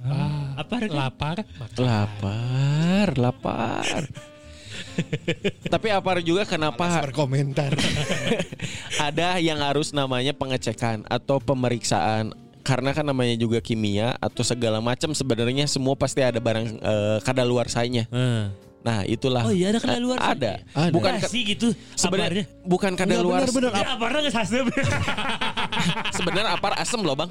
ah, 0.00 0.56
Apar 0.56 0.84
kan? 0.84 0.96
lapar. 0.96 1.36
Lapar, 1.76 3.08
lapar. 3.16 4.04
Tapi 5.64 5.88
apar 5.92 6.20
juga 6.20 6.44
kenapa 6.44 7.00
Berkomentar. 7.04 7.72
ada 9.08 9.36
yang 9.40 9.60
harus 9.60 9.92
namanya 9.92 10.32
pengecekan 10.32 11.04
atau 11.08 11.40
pemeriksaan 11.40 12.32
karena 12.60 12.92
kan 12.92 13.04
namanya 13.04 13.34
juga 13.40 13.58
kimia 13.64 14.14
atau 14.20 14.44
segala 14.44 14.84
macam 14.84 15.16
sebenarnya 15.16 15.64
semua 15.64 15.96
pasti 15.96 16.20
ada 16.20 16.36
barang 16.40 16.66
eh, 16.80 17.18
kadaluarsanya. 17.24 18.04
Eh. 18.12 18.44
Nah, 18.80 19.04
itulah. 19.04 19.44
Oh 19.44 19.52
iya 19.52 19.68
ada 19.68 19.78
kadaluarsa. 19.78 20.24
Ada. 20.26 20.52
Ada. 20.72 20.88
Bukan 20.88 21.12
Bukan 21.12 21.12
ka- 21.20 21.28
sih 21.28 21.42
gitu. 21.44 21.68
sebenarnya 21.92 22.48
Aparnya. 22.48 22.64
bukan 22.64 22.92
kadaluarsa. 22.94 23.52
bener, 23.52 23.70
Ya 23.70 23.86
aparnya 23.90 24.18
nggak 24.24 24.34
sasem. 24.34 24.64
Sebenarnya 26.16 26.50
apar 26.50 26.72
asem 26.74 26.98
loh, 26.98 27.12
Bang. 27.14 27.28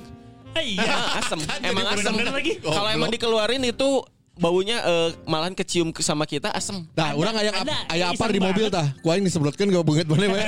Iya. 0.55 0.81
Ah, 0.83 1.19
asem. 1.19 1.39
emang 1.63 1.85
asem. 1.87 2.13
bener 2.13 2.29
lagi. 2.31 2.53
Kalau 2.59 2.85
emang 2.87 3.09
dikeluarin 3.09 3.63
itu 3.63 3.89
baunya 4.35 4.77
eh, 4.79 5.09
malahan 5.25 5.51
kecium 5.51 5.89
ke- 5.89 5.99
sama 5.99 6.23
kita 6.23 6.49
asem. 6.49 6.85
Nah, 6.91 7.11
orang 7.11 7.35
aya 7.35 7.51
ada, 7.51 7.75
aya 7.87 8.05
iseng 8.07 8.15
apar 8.15 8.29
di 8.29 8.39
mobil 8.39 8.65
tah. 8.67 8.85
Ku 8.97 9.09
aing 9.09 9.21
disebutkeun 9.21 9.67
gak 9.67 9.83
banget 9.83 10.05
mana 10.05 10.25
we. 10.27 10.41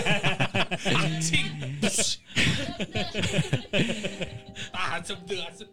Asem 4.71 5.17
tuh 5.23 5.37
asem. 5.43 5.67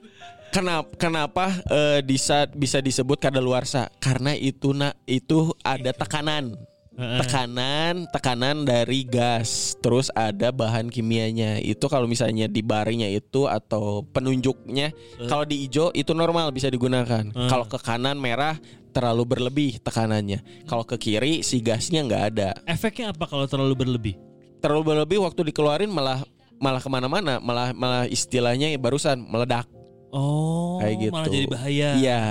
Kenapa 0.48 0.88
kenapa 0.96 1.44
eh, 1.68 2.00
bisa 2.00 2.48
bisa 2.50 2.80
disebut 2.80 3.20
kadaluarsa? 3.20 3.92
Karena 4.00 4.32
itu 4.32 4.72
nak 4.72 4.96
itu 5.04 5.52
ada 5.60 5.92
tekanan. 5.92 6.56
Tekanan 6.98 8.10
tekanan 8.10 8.66
dari 8.66 9.06
gas. 9.06 9.78
Terus 9.78 10.10
ada 10.18 10.50
bahan 10.50 10.90
kimianya. 10.90 11.62
Itu 11.62 11.86
kalau 11.86 12.10
misalnya 12.10 12.50
di 12.50 12.58
barnya 12.58 13.06
itu 13.06 13.46
atau 13.46 14.02
penunjuknya 14.10 14.90
kalau 15.30 15.46
di 15.46 15.62
hijau 15.62 15.94
itu 15.94 16.10
normal 16.10 16.50
bisa 16.50 16.66
digunakan. 16.66 17.22
Kalau 17.46 17.70
ke 17.70 17.78
kanan 17.78 18.18
merah 18.18 18.58
terlalu 18.90 19.38
berlebih 19.38 19.78
tekanannya. 19.78 20.42
Kalau 20.66 20.82
ke 20.82 20.98
kiri 20.98 21.46
si 21.46 21.62
gasnya 21.62 22.02
nggak 22.02 22.24
ada. 22.34 22.50
Efeknya 22.66 23.14
apa 23.14 23.30
kalau 23.30 23.46
terlalu 23.46 23.86
berlebih? 23.86 24.16
terlalu 24.58 24.94
berlebih 24.94 25.22
waktu 25.22 25.50
dikeluarin 25.50 25.90
malah 25.90 26.22
malah 26.58 26.82
ke 26.82 26.90
mana-mana. 26.90 27.38
Malah 27.38 27.70
malah 27.74 28.04
istilahnya 28.10 28.74
barusan 28.78 29.22
meledak 29.22 29.66
Oh, 30.10 30.78
kayak 30.78 30.94
gitu 31.00 31.12
malah 31.12 31.28
jadi 31.28 31.46
bahaya. 31.46 31.88
iya 31.94 32.22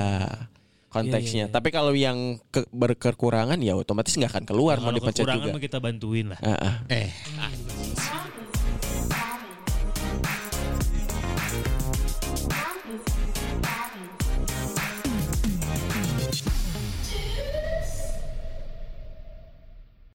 konteksnya 0.87 1.21
Iya, 1.21 1.35
iya, 1.35 1.45
iya. 1.45 1.53
tapi 1.53 1.69
kalau 1.69 1.91
yang 1.91 2.41
ke- 2.47 2.65
berkekurangan 2.71 3.59
ya 3.59 3.75
otomatis 3.75 4.15
nggak 4.15 4.31
akan 4.33 4.45
keluar 4.45 4.75
mau 4.77 4.89
Kalau 4.89 4.97
dipencet 4.97 5.21
kekurangan 5.21 5.43
juga 5.43 5.53
mah 5.53 5.61
kita 5.61 5.77
bantuin 5.77 6.25
lah. 6.31 6.39
Ah, 6.39 6.57
ah. 6.57 6.75
Eh, 6.89 7.09